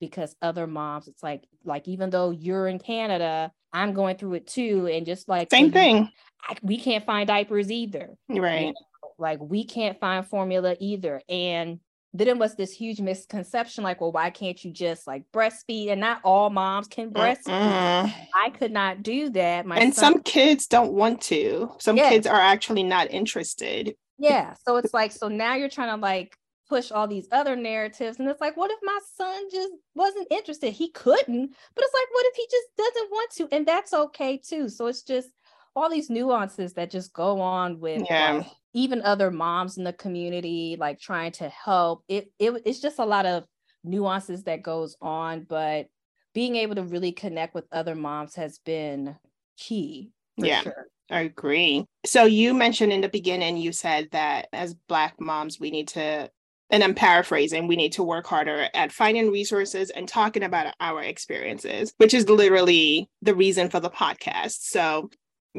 because 0.00 0.34
other 0.42 0.66
moms 0.66 1.06
it's 1.06 1.22
like 1.22 1.44
like 1.64 1.86
even 1.86 2.10
though 2.10 2.30
you're 2.30 2.66
in 2.66 2.78
Canada 2.80 3.52
I'm 3.72 3.92
going 3.94 4.16
through 4.16 4.34
it 4.34 4.46
too 4.48 4.88
and 4.88 5.06
just 5.06 5.28
like 5.28 5.50
Same 5.50 5.70
thing. 5.70 6.10
I, 6.48 6.56
we 6.62 6.76
can't 6.78 7.04
find 7.06 7.26
diapers 7.28 7.70
either 7.70 8.16
Right. 8.28 8.74
Like 9.18 9.38
we 9.40 9.64
can't 9.64 9.98
find 10.00 10.26
formula 10.26 10.76
either. 10.80 11.20
And 11.28 11.80
then 12.14 12.28
it 12.28 12.36
was 12.36 12.54
this 12.56 12.72
huge 12.72 13.00
misconception 13.00 13.82
like 13.82 14.02
well 14.02 14.12
why 14.12 14.28
can't 14.28 14.62
you 14.62 14.70
just 14.70 15.06
like 15.06 15.24
breastfeed? 15.32 15.90
And 15.90 16.00
not 16.00 16.20
all 16.24 16.50
moms 16.50 16.86
can 16.88 17.10
breastfeed. 17.10 17.44
Mm-mm. 17.46 18.14
i 18.34 18.50
could 18.50 18.72
not 18.72 19.02
do 19.02 19.30
that. 19.30 19.64
My 19.66 19.78
And 19.78 19.94
son- 19.94 20.14
some 20.14 20.22
kids 20.22 20.66
don't 20.66 20.92
want 20.92 21.20
to. 21.22 21.70
Some 21.78 21.96
Yeah. 21.96 22.10
kids 22.10 22.26
are 22.26 22.40
actually 22.40 22.82
not 22.82 23.10
interested. 23.10 23.94
yeah. 24.18 24.54
So 24.66 24.76
it's 24.76 24.92
like 24.92 25.12
so 25.12 25.28
now 25.28 25.54
you're 25.54 25.68
trying 25.70 25.94
to 25.94 26.00
like 26.00 26.36
push 26.68 26.90
all 26.92 27.06
these 27.08 27.28
other 27.32 27.54
narratives. 27.56 28.18
And 28.18 28.28
it's 28.28 28.40
like 28.40 28.56
what 28.56 28.70
if 28.70 28.78
my 28.82 28.98
son 29.16 29.44
just 29.50 29.72
wasn't 29.94 30.28
interested? 30.30 30.72
He 30.72 30.90
couldn't. 30.90 31.54
But 31.74 31.84
it's 31.84 31.94
like 31.94 32.08
what 32.12 32.26
if 32.26 32.36
he 32.36 32.46
just 32.50 32.68
doesn't 32.76 33.10
want 33.10 33.30
to? 33.36 33.48
And 33.56 33.66
that's 33.66 33.92
okay 33.94 34.36
too. 34.36 34.68
So 34.68 34.86
it's 34.86 35.02
just 35.02 35.28
all 35.74 35.88
these 35.88 36.10
nuances 36.10 36.74
that 36.74 36.90
just 36.90 37.14
go 37.14 37.40
on 37.40 37.80
with 37.80 38.02
Yeah. 38.08 38.32
like, 38.32 38.46
even 38.74 39.02
other 39.02 39.30
moms 39.30 39.78
in 39.78 39.84
the 39.84 39.92
community 39.92 40.76
like 40.78 40.98
trying 41.00 41.32
to 41.32 41.48
help 41.48 42.04
it, 42.08 42.30
it 42.38 42.62
it's 42.64 42.80
just 42.80 42.98
a 42.98 43.04
lot 43.04 43.26
of 43.26 43.44
nuances 43.84 44.44
that 44.44 44.62
goes 44.62 44.96
on 45.00 45.44
but 45.48 45.86
being 46.34 46.56
able 46.56 46.74
to 46.74 46.82
really 46.84 47.12
connect 47.12 47.54
with 47.54 47.64
other 47.72 47.94
moms 47.94 48.34
has 48.34 48.58
been 48.60 49.16
key 49.56 50.10
for 50.38 50.46
Yeah. 50.46 50.62
sure 50.62 50.86
I 51.10 51.20
agree. 51.20 51.84
So 52.06 52.24
you 52.24 52.54
mentioned 52.54 52.90
in 52.90 53.02
the 53.02 53.08
beginning, 53.08 53.58
you 53.58 53.72
said 53.72 54.08
that 54.12 54.48
as 54.52 54.72
Black 54.72 55.20
moms, 55.20 55.60
we 55.60 55.70
need 55.70 55.88
to, 55.88 56.30
and 56.70 56.82
I'm 56.82 56.94
paraphrasing, 56.94 57.66
we 57.66 57.76
need 57.76 57.92
to 57.92 58.02
work 58.02 58.26
harder 58.26 58.68
at 58.72 58.92
finding 58.92 59.30
resources 59.30 59.90
and 59.90 60.08
talking 60.08 60.42
about 60.42 60.74
our 60.80 61.02
experiences, 61.02 61.92
which 61.98 62.14
is 62.14 62.30
literally 62.30 63.10
the 63.20 63.34
reason 63.34 63.68
for 63.68 63.78
the 63.78 63.90
podcast. 63.90 64.62
So 64.62 65.10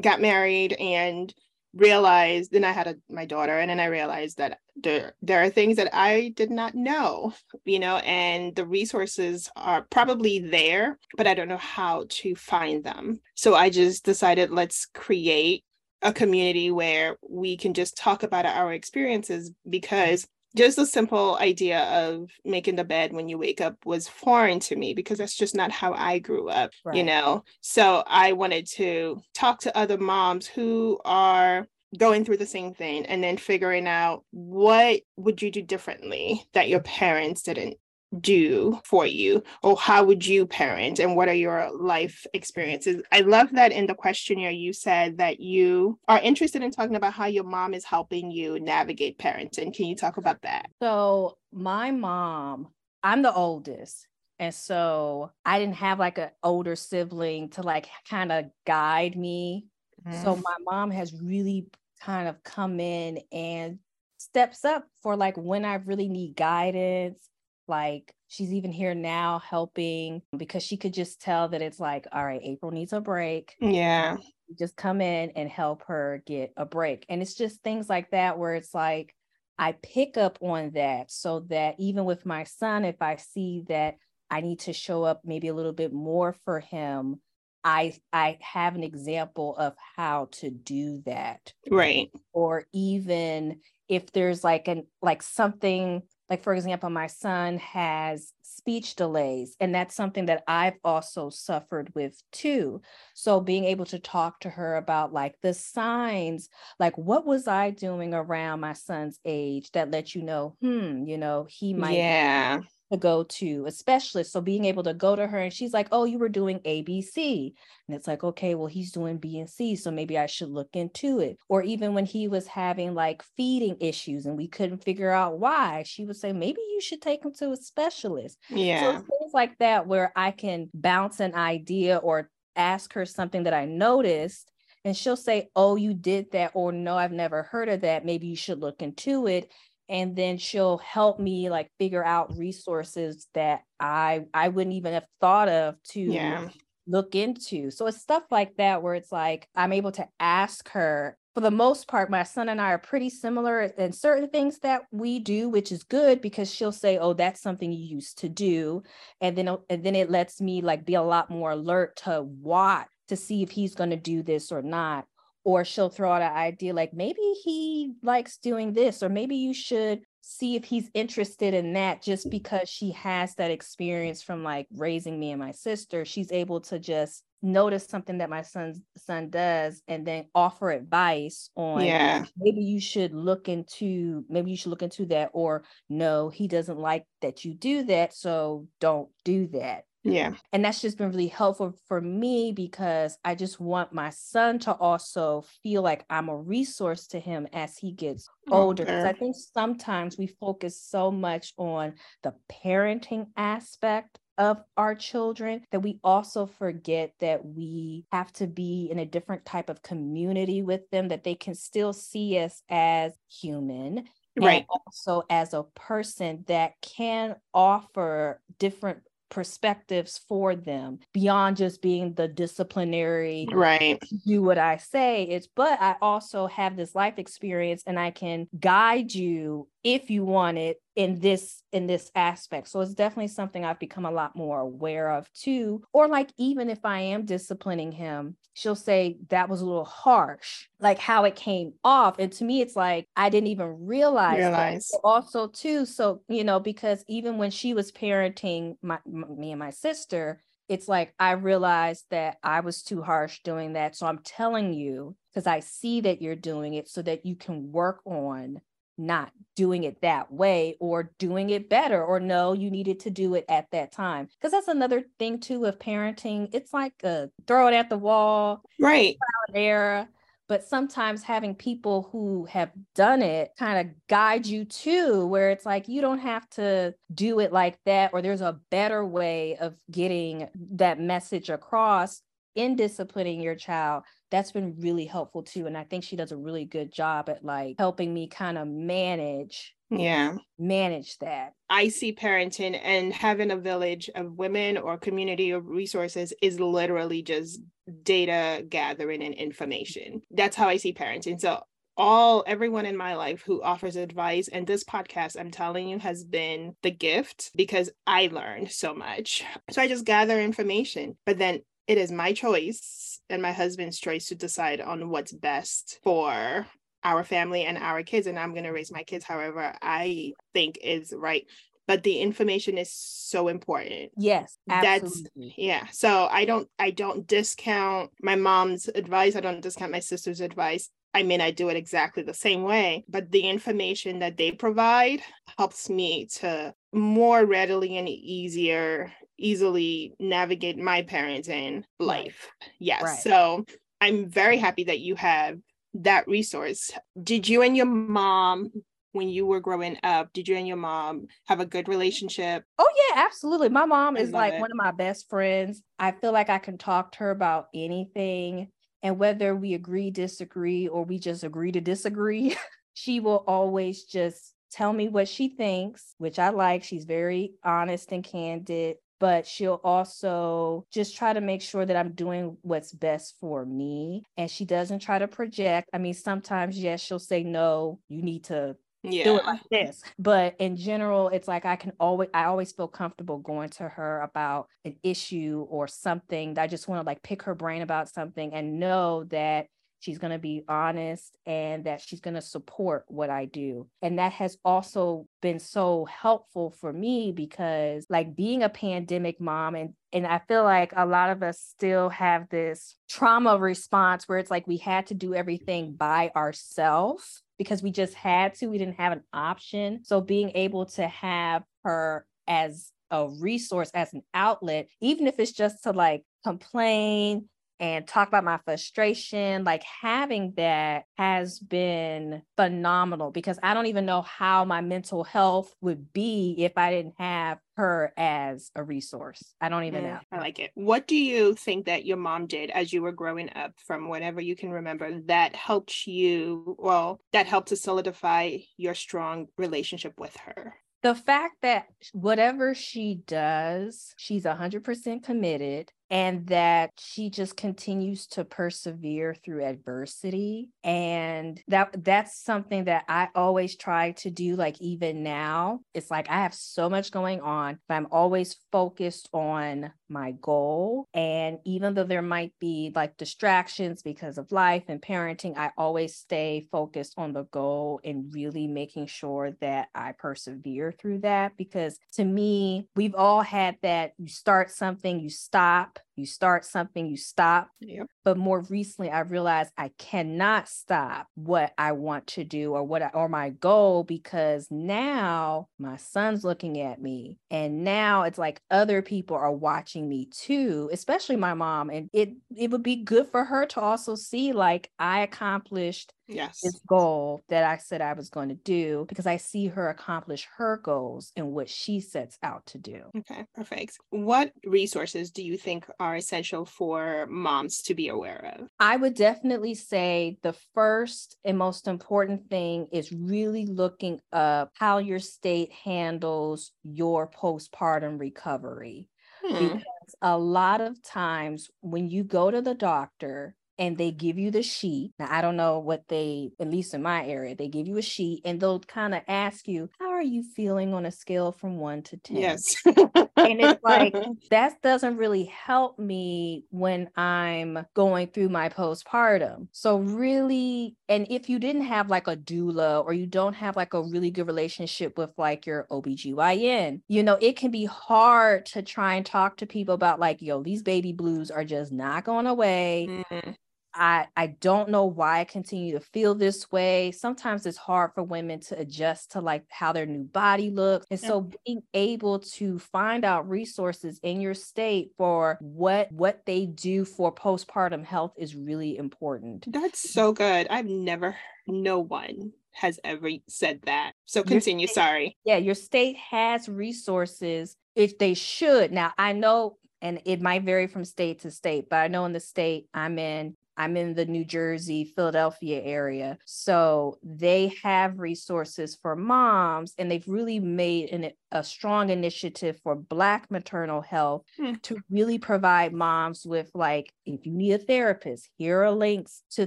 got 0.01 0.19
married 0.21 0.73
and 0.73 1.31
realized 1.75 2.51
then 2.51 2.63
i 2.63 2.71
had 2.71 2.87
a, 2.87 2.95
my 3.09 3.25
daughter 3.25 3.57
and 3.57 3.69
then 3.69 3.79
i 3.79 3.85
realized 3.85 4.37
that 4.37 4.59
there 4.75 5.13
there 5.21 5.43
are 5.43 5.49
things 5.49 5.77
that 5.77 5.89
i 5.93 6.31
did 6.35 6.51
not 6.51 6.75
know 6.75 7.33
you 7.65 7.79
know 7.79 7.97
and 7.97 8.55
the 8.55 8.65
resources 8.65 9.49
are 9.55 9.85
probably 9.89 10.39
there 10.39 10.99
but 11.17 11.27
i 11.27 11.33
don't 11.33 11.47
know 11.47 11.57
how 11.57 12.05
to 12.09 12.35
find 12.35 12.83
them. 12.83 13.19
So 13.35 13.55
i 13.55 13.69
just 13.69 14.05
decided 14.05 14.51
let's 14.51 14.85
create 14.93 15.63
a 16.03 16.13
community 16.13 16.69
where 16.69 17.17
we 17.27 17.57
can 17.57 17.73
just 17.73 17.97
talk 17.97 18.23
about 18.23 18.45
our 18.45 18.73
experiences 18.73 19.51
because 19.67 20.27
just 20.55 20.75
the 20.75 20.85
simple 20.85 21.37
idea 21.37 21.81
of 21.83 22.29
making 22.45 22.75
the 22.75 22.83
bed 22.83 23.13
when 23.13 23.27
you 23.29 23.37
wake 23.37 23.61
up 23.61 23.77
was 23.85 24.07
foreign 24.07 24.59
to 24.61 24.75
me 24.75 24.93
because 24.93 25.17
that's 25.17 25.35
just 25.35 25.55
not 25.55 25.71
how 25.71 25.93
I 25.93 26.19
grew 26.19 26.49
up, 26.49 26.71
you 26.93 27.03
know. 27.03 27.43
So 27.61 28.03
I 28.05 28.33
wanted 28.33 28.67
to 28.73 29.21
talk 29.33 29.61
to 29.61 29.77
other 29.77 29.97
moms 29.97 30.47
who 30.47 30.99
are 31.05 31.67
going 31.97 32.25
through 32.25 32.37
the 32.37 32.45
same 32.45 32.73
thing 32.73 33.05
and 33.05 33.23
then 33.23 33.37
figuring 33.37 33.87
out 33.87 34.23
what 34.31 35.01
would 35.15 35.41
you 35.41 35.51
do 35.51 35.61
differently 35.61 36.43
that 36.53 36.69
your 36.69 36.79
parents 36.79 37.43
didn't 37.43 37.77
do 38.19 38.79
for 38.83 39.05
you 39.05 39.43
or 39.61 39.75
how 39.77 40.03
would 40.03 40.25
you 40.25 40.45
parent 40.45 40.99
and 40.99 41.15
what 41.15 41.27
are 41.27 41.33
your 41.33 41.69
life 41.77 42.25
experiences 42.33 43.01
i 43.11 43.21
love 43.21 43.49
that 43.51 43.71
in 43.71 43.85
the 43.87 43.95
questionnaire 43.95 44.51
you 44.51 44.71
said 44.73 45.17
that 45.17 45.39
you 45.39 45.97
are 46.07 46.19
interested 46.19 46.61
in 46.61 46.71
talking 46.71 46.95
about 46.95 47.13
how 47.13 47.25
your 47.25 47.43
mom 47.43 47.73
is 47.73 47.83
helping 47.83 48.31
you 48.31 48.59
navigate 48.59 49.17
parenting 49.17 49.73
can 49.73 49.85
you 49.85 49.95
talk 49.95 50.17
about 50.17 50.41
that 50.41 50.67
So 50.81 51.37
my 51.53 51.91
mom, 51.91 52.69
I'm 53.01 53.21
the 53.21 53.33
oldest. 53.33 54.07
And 54.39 54.53
so 54.53 55.31
I 55.45 55.59
didn't 55.59 55.75
have 55.75 55.99
like 55.99 56.17
an 56.17 56.31
older 56.41 56.75
sibling 56.75 57.49
to 57.51 57.61
like 57.61 57.87
kind 58.09 58.31
of 58.31 58.45
guide 58.65 59.15
me. 59.15 59.67
So 60.05 60.33
mm-hmm. 60.33 60.41
my 60.41 60.55
mom 60.59 60.91
has 60.91 61.13
really 61.13 61.67
kind 62.01 62.27
of 62.27 62.43
come 62.43 62.81
in 62.81 63.19
and 63.31 63.79
steps 64.17 64.65
up 64.65 64.85
for 65.01 65.15
like 65.15 65.37
when 65.37 65.63
I 65.63 65.75
really 65.75 66.09
need 66.09 66.35
guidance. 66.35 67.19
Like 67.67 68.13
she's 68.27 68.53
even 68.53 68.71
here 68.71 68.95
now 68.95 69.39
helping 69.39 70.21
because 70.35 70.63
she 70.63 70.77
could 70.77 70.93
just 70.93 71.21
tell 71.21 71.49
that 71.49 71.61
it's 71.61 71.79
like, 71.79 72.07
all 72.11 72.25
right, 72.25 72.41
April 72.43 72.71
needs 72.71 72.93
a 72.93 73.01
break 73.01 73.55
yeah 73.59 74.17
just 74.57 74.75
come 74.75 75.01
in 75.01 75.31
and 75.31 75.49
help 75.49 75.83
her 75.87 76.21
get 76.25 76.53
a 76.57 76.65
break. 76.65 77.05
And 77.09 77.21
it's 77.21 77.35
just 77.35 77.61
things 77.63 77.89
like 77.89 78.11
that 78.11 78.37
where 78.37 78.55
it's 78.55 78.73
like 78.73 79.15
I 79.57 79.73
pick 79.73 80.17
up 80.17 80.37
on 80.41 80.71
that 80.71 81.11
so 81.11 81.41
that 81.49 81.75
even 81.79 82.05
with 82.05 82.25
my 82.25 82.43
son, 82.43 82.85
if 82.85 83.01
I 83.01 83.15
see 83.17 83.63
that 83.67 83.95
I 84.29 84.41
need 84.41 84.59
to 84.61 84.73
show 84.73 85.03
up 85.03 85.21
maybe 85.23 85.47
a 85.47 85.53
little 85.53 85.73
bit 85.73 85.93
more 85.93 86.35
for 86.45 86.59
him, 86.59 87.21
I 87.63 87.95
I 88.11 88.37
have 88.41 88.75
an 88.75 88.83
example 88.83 89.55
of 89.57 89.75
how 89.95 90.27
to 90.33 90.49
do 90.49 91.01
that. 91.05 91.53
right 91.69 92.11
Or 92.33 92.65
even 92.73 93.61
if 93.87 94.11
there's 94.11 94.43
like 94.43 94.67
an 94.67 94.87
like 95.01 95.21
something 95.21 96.03
like 96.29 96.43
for 96.43 96.53
example 96.53 96.89
my 96.89 97.07
son 97.07 97.57
has 97.57 98.33
speech 98.41 98.95
delays 98.95 99.55
and 99.59 99.73
that's 99.73 99.95
something 99.95 100.25
that 100.25 100.43
i've 100.47 100.77
also 100.83 101.29
suffered 101.29 101.93
with 101.95 102.21
too. 102.31 102.81
So 103.13 103.39
being 103.41 103.65
able 103.65 103.85
to 103.85 103.99
talk 103.99 104.39
to 104.41 104.49
her 104.49 104.75
about 104.77 105.13
like 105.13 105.35
the 105.41 105.53
signs 105.53 106.49
like 106.79 106.97
what 106.97 107.25
was 107.25 107.47
i 107.47 107.69
doing 107.71 108.13
around 108.13 108.59
my 108.61 108.73
son's 108.73 109.19
age 109.25 109.71
that 109.71 109.91
let 109.91 110.15
you 110.15 110.23
know 110.23 110.55
hmm 110.61 111.05
you 111.05 111.17
know 111.17 111.45
he 111.49 111.73
might 111.73 111.95
yeah 111.95 112.59
to 112.93 112.97
go 112.99 113.23
to 113.25 113.65
a 113.65 113.71
specialist. 113.71 114.31
So 114.31 114.41
being 114.41 114.65
able 114.65 114.83
to 114.83 114.93
go 114.93 115.15
to 115.15 115.27
her 115.27 115.37
and 115.39 115.51
she's 115.53 115.73
like, 115.73 115.89
oh, 115.91 116.05
you 116.05 116.19
were 116.19 116.29
doing 116.29 116.59
ABC. 116.65 117.55
And 117.87 117.95
it's 117.97 118.07
like, 118.07 118.23
okay, 118.23 118.55
well, 118.55 118.67
he's 118.67 118.91
doing 118.91 119.17
B 119.17 119.39
and 119.39 119.49
C. 119.49 119.75
So 119.75 119.91
maybe 119.91 120.17
I 120.17 120.27
should 120.27 120.49
look 120.49 120.69
into 120.75 121.19
it. 121.19 121.37
Or 121.49 121.63
even 121.63 121.93
when 121.93 122.05
he 122.05 122.27
was 122.27 122.47
having 122.47 122.93
like 122.93 123.23
feeding 123.37 123.77
issues 123.81 124.25
and 124.25 124.37
we 124.37 124.47
couldn't 124.47 124.83
figure 124.83 125.11
out 125.11 125.39
why, 125.39 125.83
she 125.83 126.05
would 126.05 126.17
say, 126.17 126.33
maybe 126.33 126.61
you 126.61 126.81
should 126.81 127.01
take 127.01 127.25
him 127.25 127.33
to 127.39 127.51
a 127.51 127.57
specialist. 127.57 128.37
Yeah 128.49 128.93
So 128.93 129.01
things 129.01 129.33
like 129.33 129.57
that 129.59 129.87
where 129.87 130.11
I 130.15 130.31
can 130.31 130.69
bounce 130.73 131.19
an 131.19 131.35
idea 131.35 131.97
or 131.97 132.29
ask 132.55 132.93
her 132.93 133.05
something 133.05 133.43
that 133.43 133.53
I 133.53 133.65
noticed. 133.65 134.51
And 134.85 134.95
she'll 134.97 135.15
say, 135.17 135.49
Oh, 135.55 135.75
you 135.75 135.93
did 135.93 136.31
that, 136.31 136.51
or 136.53 136.71
no, 136.71 136.97
I've 136.97 137.11
never 137.11 137.43
heard 137.43 137.69
of 137.69 137.81
that. 137.81 138.05
Maybe 138.05 138.27
you 138.27 138.35
should 138.35 138.59
look 138.59 138.81
into 138.81 139.27
it. 139.27 139.51
And 139.89 140.15
then 140.15 140.37
she'll 140.37 140.77
help 140.79 141.19
me 141.19 141.49
like 141.49 141.69
figure 141.77 142.03
out 142.03 142.35
resources 142.37 143.27
that 143.33 143.63
I 143.79 144.25
I 144.33 144.49
wouldn't 144.49 144.75
even 144.75 144.93
have 144.93 145.07
thought 145.21 145.49
of 145.49 145.81
to 145.91 145.99
yeah 146.05 146.49
look 146.87 147.15
into. 147.15 147.71
So 147.71 147.87
it's 147.87 148.01
stuff 148.01 148.23
like 148.31 148.55
that 148.57 148.81
where 148.83 148.95
it's 148.95 149.11
like 149.11 149.47
I'm 149.55 149.73
able 149.73 149.91
to 149.93 150.07
ask 150.19 150.69
her. 150.69 151.17
For 151.35 151.41
the 151.41 151.49
most 151.49 151.87
part, 151.87 152.11
my 152.11 152.21
son 152.21 152.47
and 152.47 152.61
I 152.61 152.73
are 152.73 152.77
pretty 152.77 153.09
similar 153.09 153.61
in 153.63 153.91
certain 153.91 154.29
things 154.29 154.59
that 154.59 154.83
we 154.91 155.17
do, 155.17 155.49
which 155.49 155.71
is 155.71 155.83
good 155.83 156.21
because 156.21 156.53
she'll 156.53 156.71
say, 156.71 156.99
"Oh, 156.99 157.13
that's 157.13 157.41
something 157.41 157.71
you 157.71 157.83
used 157.95 158.19
to 158.19 158.29
do," 158.29 158.83
and 159.19 159.35
then 159.35 159.49
and 159.69 159.83
then 159.83 159.95
it 159.95 160.11
lets 160.11 160.39
me 160.41 160.61
like 160.61 160.85
be 160.85 160.93
a 160.93 161.01
lot 161.01 161.31
more 161.31 161.51
alert 161.51 161.95
to 162.05 162.21
watch 162.23 162.87
to 163.07 163.15
see 163.15 163.41
if 163.41 163.49
he's 163.51 163.73
going 163.75 163.89
to 163.89 163.95
do 163.97 164.21
this 164.23 164.51
or 164.51 164.61
not. 164.61 165.07
Or 165.45 165.65
she'll 165.65 165.89
throw 165.89 166.11
out 166.11 166.21
an 166.21 166.31
idea 166.31 166.73
like 166.73 166.93
maybe 166.93 167.33
he 167.43 167.93
likes 168.01 168.37
doing 168.37 168.73
this, 168.73 169.03
or 169.03 169.09
maybe 169.09 169.35
you 169.35 169.53
should 169.53 170.01
see 170.21 170.55
if 170.55 170.63
he's 170.63 170.89
interested 170.93 171.53
in 171.53 171.73
that 171.73 172.01
just 172.01 172.27
mm. 172.27 172.31
because 172.31 172.69
she 172.69 172.91
has 172.91 173.35
that 173.35 173.51
experience 173.51 174.23
from 174.23 174.43
like 174.43 174.67
raising 174.73 175.19
me 175.19 175.31
and 175.31 175.39
my 175.39 175.51
sister. 175.51 176.05
She's 176.05 176.31
able 176.31 176.61
to 176.61 176.79
just 176.79 177.23
notice 177.43 177.85
something 177.85 178.19
that 178.19 178.29
my 178.29 178.41
son's 178.41 178.81
son 178.95 179.29
does 179.29 179.83
and 179.89 180.07
then 180.07 180.25
offer 180.33 180.71
advice 180.71 181.49
on 181.55 181.83
yeah. 181.83 182.23
maybe 182.37 182.61
you 182.61 182.79
should 182.79 183.13
look 183.13 183.49
into 183.49 184.23
maybe 184.29 184.49
you 184.49 184.55
should 184.55 184.69
look 184.69 184.81
into 184.81 185.05
that 185.05 185.29
or 185.33 185.65
no 185.89 186.29
he 186.29 186.47
doesn't 186.47 186.79
like 186.79 187.05
that 187.21 187.43
you 187.43 187.53
do 187.53 187.83
that 187.83 188.13
so 188.13 188.65
don't 188.79 189.09
do 189.25 189.47
that 189.47 189.83
Yeah. 190.03 190.33
And 190.51 190.65
that's 190.65 190.81
just 190.81 190.97
been 190.97 191.09
really 191.09 191.27
helpful 191.27 191.73
for 191.87 192.01
me 192.01 192.51
because 192.51 193.17
I 193.23 193.35
just 193.35 193.59
want 193.59 193.93
my 193.93 194.09
son 194.09 194.59
to 194.59 194.73
also 194.73 195.45
feel 195.63 195.81
like 195.81 196.05
I'm 196.09 196.29
a 196.29 196.37
resource 196.37 197.07
to 197.07 197.19
him 197.19 197.47
as 197.53 197.77
he 197.77 197.91
gets 197.91 198.29
older. 198.51 198.85
Because 198.85 199.05
I 199.05 199.13
think 199.13 199.35
sometimes 199.35 200.17
we 200.17 200.27
focus 200.27 200.81
so 200.81 201.09
much 201.09 201.53
on 201.57 201.93
the 202.21 202.33
parenting 202.51 203.27
aspect 203.37 204.19
of 204.37 204.63
our 204.75 204.95
children 204.95 205.61
that 205.71 205.81
we 205.81 205.99
also 206.03 206.47
forget 206.47 207.13
that 207.19 207.45
we 207.45 208.05
have 208.11 208.33
to 208.33 208.47
be 208.47 208.89
in 208.91 208.99
a 208.99 209.05
different 209.05 209.45
type 209.45 209.69
of 209.69 209.83
community 209.83 210.61
with 210.63 210.89
them 210.89 211.09
that 211.09 211.23
they 211.23 211.35
can 211.35 211.53
still 211.53 211.93
see 211.93 212.39
us 212.39 212.63
as 212.67 213.13
human 213.29 214.05
right 214.35 214.65
also 214.67 215.21
as 215.29 215.53
a 215.53 215.61
person 215.75 216.43
that 216.47 216.73
can 216.81 217.35
offer 217.53 218.41
different 218.57 219.03
perspectives 219.33 220.19
for 220.29 220.55
them 220.55 220.99
beyond 221.11 221.57
just 221.57 221.81
being 221.81 222.13
the 222.13 222.27
disciplinary 222.27 223.47
right. 223.51 223.99
Do 224.27 224.43
what 224.43 224.59
i 224.59 224.77
say 224.77 225.23
it's 225.23 225.47
but 225.47 225.81
i 225.81 225.95
also 226.01 226.45
have 226.45 226.77
this 226.77 226.93
life 226.93 227.17
experience 227.17 227.81
and 227.87 227.99
i 227.99 228.11
can 228.11 228.47
guide 228.59 229.11
you 229.11 229.67
if 229.83 230.09
you 230.09 230.23
want 230.23 230.57
it 230.57 230.77
in 230.95 231.19
this 231.19 231.63
in 231.71 231.87
this 231.87 232.11
aspect 232.15 232.67
so 232.67 232.79
it's 232.81 232.93
definitely 232.93 233.27
something 233.27 233.65
i've 233.65 233.79
become 233.79 234.05
a 234.05 234.11
lot 234.11 234.35
more 234.35 234.59
aware 234.59 235.11
of 235.11 235.31
too 235.33 235.81
or 235.91 236.07
like 236.07 236.31
even 236.37 236.69
if 236.69 236.79
i 236.83 236.99
am 236.99 237.25
disciplining 237.25 237.91
him 237.91 238.35
she'll 238.53 238.75
say 238.75 239.17
that 239.29 239.49
was 239.49 239.61
a 239.61 239.65
little 239.65 239.85
harsh 239.85 240.67
like 240.79 240.99
how 240.99 241.23
it 241.23 241.35
came 241.35 241.73
off 241.83 242.19
and 242.19 242.31
to 242.31 242.43
me 242.43 242.61
it's 242.61 242.75
like 242.75 243.07
i 243.15 243.29
didn't 243.29 243.47
even 243.47 243.85
realize, 243.85 244.37
realize. 244.37 244.91
also 245.03 245.47
too 245.47 245.85
so 245.85 246.21
you 246.27 246.43
know 246.43 246.59
because 246.59 247.03
even 247.07 247.37
when 247.37 247.51
she 247.51 247.73
was 247.73 247.91
parenting 247.91 248.75
my, 248.81 248.99
me 249.05 249.51
and 249.51 249.59
my 249.59 249.71
sister 249.71 250.39
it's 250.69 250.87
like 250.87 251.13
I 251.19 251.31
realized 251.33 252.05
that 252.09 252.37
I 252.41 252.61
was 252.61 252.83
too 252.83 253.01
harsh 253.01 253.41
doing 253.43 253.73
that. 253.73 253.95
So 253.95 254.07
I'm 254.07 254.19
telling 254.19 254.73
you 254.73 255.15
because 255.29 255.45
I 255.45 255.59
see 255.59 256.01
that 256.01 256.21
you're 256.21 256.35
doing 256.35 256.73
it 256.73 256.87
so 256.87 257.01
that 257.01 257.25
you 257.25 257.35
can 257.35 257.71
work 257.71 258.01
on 258.05 258.61
not 258.97 259.31
doing 259.55 259.83
it 259.83 260.01
that 260.01 260.31
way 260.31 260.75
or 260.79 261.11
doing 261.19 261.49
it 261.51 261.69
better 261.69 262.03
or 262.03 262.19
no 262.19 262.53
you 262.53 262.71
needed 262.71 262.99
to 263.01 263.09
do 263.09 263.35
it 263.35 263.45
at 263.49 263.69
that 263.71 263.91
time. 263.91 264.27
Because 264.35 264.51
that's 264.51 264.67
another 264.67 265.03
thing 265.19 265.39
too 265.39 265.65
of 265.65 265.77
parenting. 265.79 266.49
It's 266.53 266.73
like 266.73 266.93
a 267.03 267.29
throw 267.47 267.67
it 267.67 267.73
at 267.73 267.89
the 267.89 267.97
wall 267.97 268.63
right. 268.79 269.17
error 269.53 270.07
but 270.47 270.63
sometimes 270.63 271.23
having 271.23 271.55
people 271.55 272.09
who 272.11 272.45
have 272.45 272.71
done 272.95 273.21
it 273.21 273.51
kind 273.57 273.79
of 273.79 273.95
guide 274.07 274.45
you 274.45 274.65
too 274.65 275.25
where 275.27 275.49
it's 275.51 275.65
like 275.65 275.87
you 275.87 276.01
don't 276.01 276.19
have 276.19 276.47
to 276.49 276.93
do 277.13 277.39
it 277.39 277.51
like 277.51 277.77
that 277.85 278.11
or 278.13 278.21
there's 278.21 278.41
a 278.41 278.59
better 278.69 279.05
way 279.05 279.57
of 279.57 279.75
getting 279.89 280.47
that 280.71 280.99
message 280.99 281.49
across 281.49 282.21
in 282.55 282.75
disciplining 282.75 283.41
your 283.41 283.55
child 283.55 284.03
that's 284.31 284.51
been 284.51 284.75
really 284.79 285.05
helpful 285.05 285.43
too 285.43 285.65
and 285.65 285.77
i 285.77 285.83
think 285.83 286.03
she 286.03 286.15
does 286.15 286.31
a 286.31 286.37
really 286.37 286.65
good 286.65 286.91
job 286.91 287.29
at 287.29 287.43
like 287.43 287.75
helping 287.77 288.13
me 288.13 288.27
kind 288.27 288.57
of 288.57 288.67
manage 288.67 289.73
yeah. 289.99 290.37
manage 290.57 291.17
that. 291.19 291.53
I 291.69 291.89
see 291.89 292.13
parenting 292.13 292.79
and 292.81 293.13
having 293.13 293.51
a 293.51 293.57
village 293.57 294.09
of 294.15 294.37
women 294.37 294.77
or 294.77 294.97
community 294.97 295.51
of 295.51 295.67
resources 295.67 296.33
is 296.41 296.59
literally 296.59 297.21
just 297.21 297.61
data 298.03 298.63
gathering 298.67 299.23
and 299.23 299.33
information. 299.33 300.21
That's 300.31 300.55
how 300.55 300.67
i 300.67 300.77
see 300.77 300.93
parenting. 300.93 301.39
So 301.39 301.61
all 301.95 302.43
everyone 302.47 302.87
in 302.87 302.97
my 302.97 303.15
life 303.15 303.43
who 303.45 303.61
offers 303.61 303.95
advice 303.97 304.47
and 304.47 304.65
this 304.65 304.83
podcast 304.83 305.39
i'm 305.39 305.51
telling 305.51 305.87
you 305.87 305.99
has 305.99 306.23
been 306.23 306.75
the 306.81 306.89
gift 306.89 307.51
because 307.55 307.91
i 308.07 308.29
learned 308.31 308.71
so 308.71 308.95
much. 308.95 309.43
So 309.69 309.81
i 309.81 309.87
just 309.87 310.05
gather 310.05 310.39
information 310.39 311.17
but 311.25 311.37
then 311.37 311.61
it 311.87 311.97
is 311.97 312.11
my 312.11 312.33
choice 312.33 313.19
and 313.29 313.41
my 313.41 313.51
husband's 313.51 313.99
choice 313.99 314.27
to 314.27 314.35
decide 314.35 314.81
on 314.81 315.09
what's 315.09 315.31
best 315.31 315.99
for 316.03 316.65
our 317.03 317.23
family 317.23 317.65
and 317.65 317.77
our 317.77 318.03
kids 318.03 318.27
and 318.27 318.39
i'm 318.39 318.51
going 318.51 318.63
to 318.63 318.71
raise 318.71 318.91
my 318.91 319.03
kids 319.03 319.25
however 319.25 319.73
i 319.81 320.31
think 320.53 320.77
is 320.81 321.13
right. 321.15 321.45
But 321.85 322.03
the 322.03 322.19
information 322.19 322.77
is 322.77 322.93
so 322.93 323.49
important. 323.49 324.11
Yes 324.15 324.57
absolutely. 324.69 325.31
that's 325.35 325.57
yeah 325.57 325.87
so 325.91 326.29
i 326.31 326.45
don't 326.45 326.69
i 326.79 326.91
don't 326.91 327.27
discount 327.27 328.11
my 328.21 328.35
mom's 328.35 328.87
advice. 328.87 329.35
I 329.35 329.41
don't 329.41 329.61
discount 329.61 329.91
my 329.91 329.99
sister's 329.99 330.39
advice. 330.39 330.89
I 331.13 331.21
mean, 331.21 331.41
I 331.41 331.51
do 331.51 331.69
it 331.69 331.77
exactly 331.77 332.23
the 332.23 332.33
same 332.33 332.63
way, 332.63 333.05
but 333.07 333.29
the 333.31 333.47
information 333.47 334.19
that 334.19 334.35
they 334.35 334.51
provide 334.51 335.21
helps 335.59 335.87
me 335.87 336.27
to 336.37 336.73
more 336.91 337.45
readily 337.45 337.97
and 337.97 338.09
easier 338.09 339.13
easily 339.43 340.13
navigate 340.19 340.77
my 340.77 341.03
parenting 341.03 341.83
life. 341.99 342.49
Right. 342.61 342.71
Yes. 342.79 343.03
Right. 343.03 343.19
So 343.19 343.65
I'm 344.01 344.29
very 344.29 344.57
happy 344.57 344.85
that 344.85 344.99
you 344.99 345.15
have 345.15 345.59
that 345.95 346.27
resource. 346.27 346.91
Did 347.21 347.47
you 347.47 347.61
and 347.61 347.77
your 347.77 347.85
mom 347.85 348.71
when 349.11 349.29
you 349.29 349.45
were 349.45 349.59
growing 349.59 349.97
up, 350.03 350.33
did 350.33 350.47
you 350.47 350.55
and 350.55 350.67
your 350.67 350.77
mom 350.77 351.27
have 351.45 351.59
a 351.59 351.65
good 351.65 351.87
relationship? 351.87 352.63
Oh 352.79 352.89
yeah, 353.09 353.23
absolutely. 353.23 353.69
My 353.69 353.85
mom 353.85 354.17
I 354.17 354.21
is 354.21 354.31
like 354.31 354.53
it. 354.53 354.59
one 354.59 354.71
of 354.71 354.77
my 354.77 354.91
best 354.91 355.29
friends. 355.29 355.83
I 355.99 356.11
feel 356.11 356.31
like 356.31 356.49
I 356.49 356.57
can 356.57 356.79
talk 356.79 357.11
to 357.13 357.19
her 357.19 357.31
about 357.31 357.67
anything 357.75 358.69
and 359.03 359.19
whether 359.19 359.53
we 359.53 359.73
agree, 359.73 360.09
disagree, 360.09 360.87
or 360.87 361.03
we 361.03 361.19
just 361.19 361.43
agree 361.43 361.73
to 361.73 361.81
disagree, 361.81 362.55
she 362.93 363.19
will 363.19 363.43
always 363.45 364.03
just 364.05 364.53
tell 364.71 364.91
me 364.91 365.09
what 365.09 365.27
she 365.27 365.49
thinks, 365.49 366.15
which 366.17 366.39
I 366.39 366.49
like. 366.49 366.83
She's 366.83 367.03
very 367.03 367.53
honest 367.63 368.11
and 368.11 368.23
candid 368.23 368.95
but 369.19 369.47
she'll 369.47 369.81
also 369.83 370.85
just 370.91 371.15
try 371.15 371.33
to 371.33 371.41
make 371.41 371.61
sure 371.61 371.85
that 371.85 371.95
I'm 371.95 372.11
doing 372.11 372.57
what's 372.61 372.91
best 372.91 373.35
for 373.39 373.65
me. 373.65 374.23
And 374.37 374.49
she 374.49 374.65
doesn't 374.65 374.99
try 374.99 375.19
to 375.19 375.27
project. 375.27 375.89
I 375.93 375.97
mean, 375.97 376.13
sometimes, 376.13 376.77
yes, 376.77 377.01
she'll 377.01 377.19
say, 377.19 377.43
no, 377.43 377.99
you 378.09 378.21
need 378.21 378.45
to 378.45 378.75
yeah. 379.03 379.23
do 379.25 379.37
it 379.37 379.45
like 379.45 379.61
this. 379.69 380.01
But 380.17 380.55
in 380.59 380.77
general, 380.77 381.29
it's 381.29 381.47
like 381.47 381.65
I 381.65 381.75
can 381.75 381.93
always 381.99 382.29
I 382.33 382.45
always 382.45 382.71
feel 382.71 382.87
comfortable 382.87 383.37
going 383.37 383.69
to 383.71 383.89
her 383.89 384.21
about 384.21 384.67
an 384.85 384.95
issue 385.03 385.65
or 385.69 385.87
something. 385.87 386.57
I 386.57 386.67
just 386.67 386.87
want 386.87 387.01
to 387.01 387.05
like 387.05 387.21
pick 387.21 387.43
her 387.43 387.55
brain 387.55 387.81
about 387.81 388.09
something 388.09 388.53
and 388.53 388.79
know 388.79 389.25
that 389.25 389.67
she's 390.03 390.17
going 390.17 390.33
to 390.33 390.39
be 390.39 390.65
honest 390.67 391.37
and 391.45 391.85
that 391.85 392.01
she's 392.01 392.19
going 392.19 392.33
to 392.33 392.41
support 392.41 393.05
what 393.07 393.29
I 393.29 393.45
do. 393.45 393.87
And 394.01 394.19
that 394.19 394.33
has 394.33 394.57
also 394.65 395.27
been 395.41 395.59
so 395.59 396.05
helpful 396.05 396.71
for 396.71 396.91
me 396.91 397.31
because 397.31 398.05
like 398.09 398.35
being 398.35 398.63
a 398.63 398.69
pandemic 398.69 399.39
mom 399.39 399.75
and 399.75 399.93
and 400.11 400.27
I 400.27 400.41
feel 400.47 400.63
like 400.63 400.93
a 400.95 401.07
lot 401.07 401.31
of 401.31 401.41
us 401.41 401.59
still 401.59 402.09
have 402.09 402.47
this 402.49 402.95
trauma 403.09 403.57
response 403.57 404.27
where 404.27 404.37
it's 404.37 404.51
like 404.51 404.67
we 404.67 404.77
had 404.77 405.07
to 405.07 405.15
do 405.15 405.33
everything 405.33 405.93
by 405.93 406.31
ourselves 406.35 407.41
because 407.57 407.81
we 407.81 407.89
just 407.89 408.13
had 408.13 408.53
to, 408.55 408.67
we 408.67 408.77
didn't 408.77 408.99
have 408.99 409.13
an 409.13 409.23
option. 409.33 410.01
So 410.03 410.21
being 410.21 410.51
able 410.53 410.85
to 410.87 411.07
have 411.07 411.63
her 411.83 412.27
as 412.47 412.91
a 413.09 413.27
resource, 413.39 413.89
as 413.95 414.13
an 414.13 414.21
outlet, 414.35 414.87
even 415.01 415.25
if 415.25 415.39
it's 415.39 415.51
just 415.51 415.83
to 415.83 415.91
like 415.93 416.25
complain 416.43 417.49
and 417.83 418.07
talk 418.07 418.29
about 418.29 418.45
my 418.45 418.57
frustration. 418.63 419.65
Like 419.65 419.83
having 419.83 420.53
that 420.55 421.03
has 421.17 421.59
been 421.59 422.41
phenomenal 422.55 423.29
because 423.29 423.59
I 423.61 423.73
don't 423.73 423.87
even 423.87 424.05
know 424.05 424.21
how 424.21 424.63
my 424.63 424.79
mental 424.79 425.25
health 425.25 425.75
would 425.81 426.13
be 426.13 426.55
if 426.59 426.77
I 426.77 426.91
didn't 426.91 427.15
have 427.17 427.57
her 427.75 428.13
as 428.15 428.71
a 428.73 428.81
resource. 428.81 429.43
I 429.59 429.67
don't 429.67 429.83
even 429.83 430.05
know. 430.05 430.19
I 430.31 430.37
like 430.37 430.59
it. 430.59 430.71
What 430.75 431.07
do 431.07 431.17
you 431.17 431.55
think 431.55 431.87
that 431.87 432.05
your 432.05 432.15
mom 432.15 432.47
did 432.47 432.69
as 432.69 432.93
you 432.93 433.01
were 433.01 433.11
growing 433.11 433.49
up 433.53 433.73
from 433.85 434.07
whatever 434.07 434.39
you 434.39 434.55
can 434.55 434.69
remember 434.69 435.19
that 435.25 435.53
helped 435.53 436.07
you, 436.07 436.77
well, 436.79 437.19
that 437.33 437.47
helped 437.47 437.67
to 437.69 437.75
solidify 437.75 438.59
your 438.77 438.95
strong 438.95 439.47
relationship 439.57 440.13
with 440.17 440.37
her? 440.37 440.75
The 441.03 441.15
fact 441.15 441.55
that 441.63 441.87
whatever 442.13 442.73
she 442.73 443.19
does, 443.27 444.13
she's 444.15 444.45
100% 444.45 445.21
committed 445.21 445.91
and 446.09 446.47
that 446.47 446.91
she 446.97 447.29
just 447.29 447.57
continues 447.57 448.27
to 448.27 448.45
persevere 448.45 449.35
through 449.43 449.63
adversity 449.63 450.69
and 450.83 451.61
that 451.67 452.03
that's 452.03 452.37
something 452.43 452.85
that 452.85 453.05
I 453.07 453.29
always 453.35 453.75
try 453.75 454.11
to 454.11 454.29
do 454.29 454.55
like 454.55 454.79
even 454.81 455.23
now. 455.23 455.81
It's 455.93 456.11
like 456.11 456.29
I 456.29 456.41
have 456.41 456.53
so 456.53 456.89
much 456.89 457.11
going 457.11 457.41
on 457.41 457.79
but 457.87 457.95
I'm 457.95 458.07
always 458.11 458.57
focused 458.71 459.29
on 459.33 459.91
my 460.09 460.31
goal 460.33 461.07
and 461.13 461.57
even 461.65 461.93
though 461.93 462.03
there 462.03 462.21
might 462.21 462.53
be 462.59 462.91
like 462.95 463.17
distractions 463.17 464.03
because 464.03 464.37
of 464.37 464.51
life 464.51 464.83
and 464.87 465.01
parenting 465.01 465.57
I 465.57 465.71
always 465.77 466.15
stay 466.15 466.67
focused 466.71 467.15
on 467.17 467.33
the 467.33 467.43
goal 467.45 467.99
and 468.03 468.31
really 468.33 468.67
making 468.67 469.07
sure 469.07 469.51
that 469.61 469.87
I 469.95 470.11
persevere 470.11 470.91
through 470.91 471.19
that 471.19 471.57
because 471.57 471.97
to 472.13 472.23
me 472.23 472.87
we've 472.95 473.15
all 473.15 473.41
had 473.41 473.77
that 473.81 474.13
you 474.17 474.27
start 474.27 474.69
something 474.69 475.19
you 475.19 475.29
stop 475.29 475.92
up. 475.97 476.12
You 476.15 476.25
start 476.25 476.65
something, 476.65 477.07
you 477.07 477.17
stop. 477.17 477.69
Yep. 477.79 478.07
But 478.23 478.37
more 478.37 478.61
recently, 478.61 479.09
I 479.11 479.19
realized 479.19 479.73
I 479.77 479.89
cannot 479.97 480.69
stop 480.69 481.27
what 481.35 481.73
I 481.77 481.91
want 481.91 482.27
to 482.27 482.45
do 482.45 482.71
or 482.73 482.81
what 482.83 483.01
I, 483.01 483.09
or 483.09 483.27
my 483.27 483.49
goal 483.49 484.05
because 484.05 484.67
now 484.71 485.67
my 485.77 485.97
son's 485.97 486.45
looking 486.45 486.79
at 486.79 487.01
me, 487.01 487.39
and 487.51 487.83
now 487.83 488.23
it's 488.23 488.37
like 488.37 488.61
other 488.71 489.01
people 489.01 489.35
are 489.35 489.51
watching 489.51 490.07
me 490.07 490.27
too, 490.27 490.89
especially 490.93 491.35
my 491.35 491.53
mom. 491.53 491.89
And 491.89 492.09
it 492.13 492.29
it 492.55 492.71
would 492.71 492.83
be 492.83 493.03
good 493.03 493.27
for 493.27 493.43
her 493.43 493.65
to 493.67 493.81
also 493.81 494.15
see 494.15 494.53
like 494.53 494.89
I 494.99 495.19
accomplished 495.21 496.13
Yes. 496.27 496.59
this 496.61 496.79
goal 496.87 497.43
that 497.49 497.63
I 497.63 497.77
said 497.77 498.01
I 498.01 498.13
was 498.13 498.29
going 498.29 498.49
to 498.49 498.55
do 498.55 499.05
because 499.09 499.25
I 499.27 499.37
see 499.37 499.67
her 499.67 499.89
accomplish 499.89 500.47
her 500.57 500.77
goals 500.77 501.31
and 501.35 501.51
what 501.51 501.69
she 501.69 501.99
sets 501.99 502.37
out 502.41 502.65
to 502.67 502.77
do. 502.79 503.11
Okay, 503.15 503.45
perfect. 503.53 503.99
What 504.09 504.53
resources 504.65 505.31
do 505.31 505.43
you 505.43 505.57
think 505.57 505.85
are 506.03 506.17
essential 506.17 506.65
for 506.65 507.25
moms 507.29 507.81
to 507.83 507.95
be 507.95 508.09
aware 508.09 508.57
of? 508.59 508.67
I 508.77 508.97
would 508.97 509.15
definitely 509.15 509.73
say 509.73 510.37
the 510.43 510.53
first 510.73 511.37
and 511.45 511.57
most 511.57 511.87
important 511.87 512.49
thing 512.49 512.87
is 512.91 513.13
really 513.13 513.65
looking 513.65 514.19
up 514.33 514.71
how 514.75 514.97
your 514.97 515.19
state 515.19 515.71
handles 515.71 516.71
your 516.83 517.31
postpartum 517.31 518.19
recovery. 518.19 519.07
Hmm. 519.41 519.53
Because 519.53 520.15
a 520.21 520.37
lot 520.37 520.81
of 520.81 521.01
times 521.01 521.69
when 521.79 522.09
you 522.09 522.25
go 522.25 522.51
to 522.51 522.61
the 522.61 522.75
doctor, 522.75 523.55
and 523.79 523.97
they 523.97 524.11
give 524.11 524.37
you 524.37 524.51
the 524.51 524.61
sheet. 524.61 525.13
Now, 525.17 525.27
I 525.31 525.41
don't 525.41 525.55
know 525.55 525.79
what 525.79 526.03
they, 526.07 526.51
at 526.59 526.69
least 526.69 526.93
in 526.93 527.01
my 527.01 527.25
area, 527.25 527.55
they 527.55 527.67
give 527.67 527.87
you 527.87 527.97
a 527.97 528.03
sheet 528.03 528.43
and 528.45 528.59
they'll 528.59 528.79
kind 528.81 529.15
of 529.15 529.23
ask 529.27 529.67
you, 529.67 529.89
How 529.99 530.11
you 530.23 530.43
feeling 530.43 530.93
on 530.93 531.05
a 531.05 531.11
scale 531.11 531.51
from 531.51 531.77
one 531.77 532.01
to 532.03 532.17
10? 532.17 532.37
Yes. 532.39 532.75
and 532.85 533.61
it's 533.61 533.77
like 533.83 534.17
that 534.49 534.81
doesn't 534.81 535.17
really 535.17 535.45
help 535.45 535.99
me 535.99 536.65
when 536.69 537.09
I'm 537.15 537.85
going 537.95 538.27
through 538.27 538.49
my 538.49 538.69
postpartum. 538.69 539.67
So 539.71 539.97
really, 539.99 540.95
and 541.09 541.27
if 541.29 541.49
you 541.49 541.59
didn't 541.59 541.83
have 541.83 542.09
like 542.09 542.27
a 542.27 542.37
doula 542.37 543.03
or 543.05 543.13
you 543.13 543.25
don't 543.27 543.53
have 543.53 543.75
like 543.75 543.93
a 543.93 544.03
really 544.03 544.31
good 544.31 544.47
relationship 544.47 545.17
with 545.17 545.31
like 545.37 545.65
your 545.65 545.87
OBGYN, 545.91 547.01
you 547.07 547.23
know, 547.23 547.37
it 547.41 547.57
can 547.57 547.71
be 547.71 547.85
hard 547.85 548.65
to 548.67 548.81
try 548.81 549.15
and 549.15 549.25
talk 549.25 549.57
to 549.57 549.65
people 549.65 549.95
about 549.95 550.19
like, 550.19 550.41
yo, 550.41 550.63
these 550.63 550.83
baby 550.83 551.13
blues 551.13 551.51
are 551.51 551.65
just 551.65 551.91
not 551.91 552.23
going 552.25 552.47
away. 552.47 553.13
Mhm. 553.29 553.55
I 553.93 554.27
I 554.35 554.47
don't 554.47 554.89
know 554.89 555.05
why 555.05 555.41
I 555.41 555.43
continue 555.43 555.93
to 555.93 555.99
feel 555.99 556.35
this 556.35 556.71
way. 556.71 557.11
Sometimes 557.11 557.65
it's 557.65 557.77
hard 557.77 558.11
for 558.13 558.23
women 558.23 558.59
to 558.61 558.79
adjust 558.79 559.31
to 559.31 559.41
like 559.41 559.65
how 559.69 559.93
their 559.93 560.05
new 560.05 560.23
body 560.23 560.69
looks. 560.69 561.05
And 561.11 561.19
so 561.19 561.41
mm-hmm. 561.41 561.55
being 561.65 561.83
able 561.93 562.39
to 562.39 562.79
find 562.79 563.25
out 563.25 563.49
resources 563.49 564.19
in 564.23 564.41
your 564.41 564.53
state 564.53 565.11
for 565.17 565.57
what 565.61 566.11
what 566.11 566.45
they 566.45 566.65
do 566.65 567.05
for 567.05 567.33
postpartum 567.33 568.03
health 568.03 568.33
is 568.37 568.55
really 568.55 568.97
important. 568.97 569.71
That's 569.71 570.11
so 570.11 570.31
good. 570.33 570.67
I've 570.69 570.85
never, 570.85 571.35
no 571.67 571.99
one 571.99 572.53
has 572.71 572.99
ever 573.03 573.29
said 573.47 573.81
that. 573.83 574.13
So 574.25 574.43
continue. 574.43 574.87
state- 574.87 574.95
Sorry. 574.95 575.37
Yeah, 575.45 575.57
your 575.57 575.75
state 575.75 576.17
has 576.17 576.67
resources 576.67 577.77
if 577.95 578.17
they 578.17 578.33
should. 578.33 578.91
Now, 578.91 579.13
I 579.17 579.33
know 579.33 579.77
and 580.01 580.21
it 580.25 580.41
might 580.41 580.63
vary 580.63 580.87
from 580.87 581.05
state 581.05 581.39
to 581.39 581.49
state, 581.51 581.89
but 581.89 581.95
I 581.95 582.09
know 582.09 582.25
in 582.25 582.33
the 582.33 582.39
state 582.41 582.87
I'm 582.93 583.17
in 583.17 583.55
I'm 583.77 583.97
in 583.97 584.13
the 584.13 584.25
New 584.25 584.45
Jersey, 584.45 585.05
Philadelphia 585.15 585.81
area. 585.81 586.37
So 586.45 587.17
they 587.23 587.73
have 587.83 588.19
resources 588.19 588.95
for 589.01 589.15
moms, 589.15 589.93
and 589.97 590.09
they've 590.11 590.27
really 590.27 590.59
made 590.59 591.09
an, 591.11 591.31
a 591.51 591.63
strong 591.63 592.09
initiative 592.09 592.79
for 592.83 592.95
Black 592.95 593.49
maternal 593.51 594.01
health 594.01 594.43
Hmm. 594.57 594.73
to 594.83 594.99
really 595.09 595.39
provide 595.39 595.93
moms 595.93 596.45
with, 596.45 596.69
like, 596.75 597.13
if 597.25 597.45
you 597.45 597.51
need 597.51 597.73
a 597.73 597.77
therapist, 597.77 598.49
here 598.57 598.83
are 598.83 598.91
links 598.91 599.43
to 599.51 599.65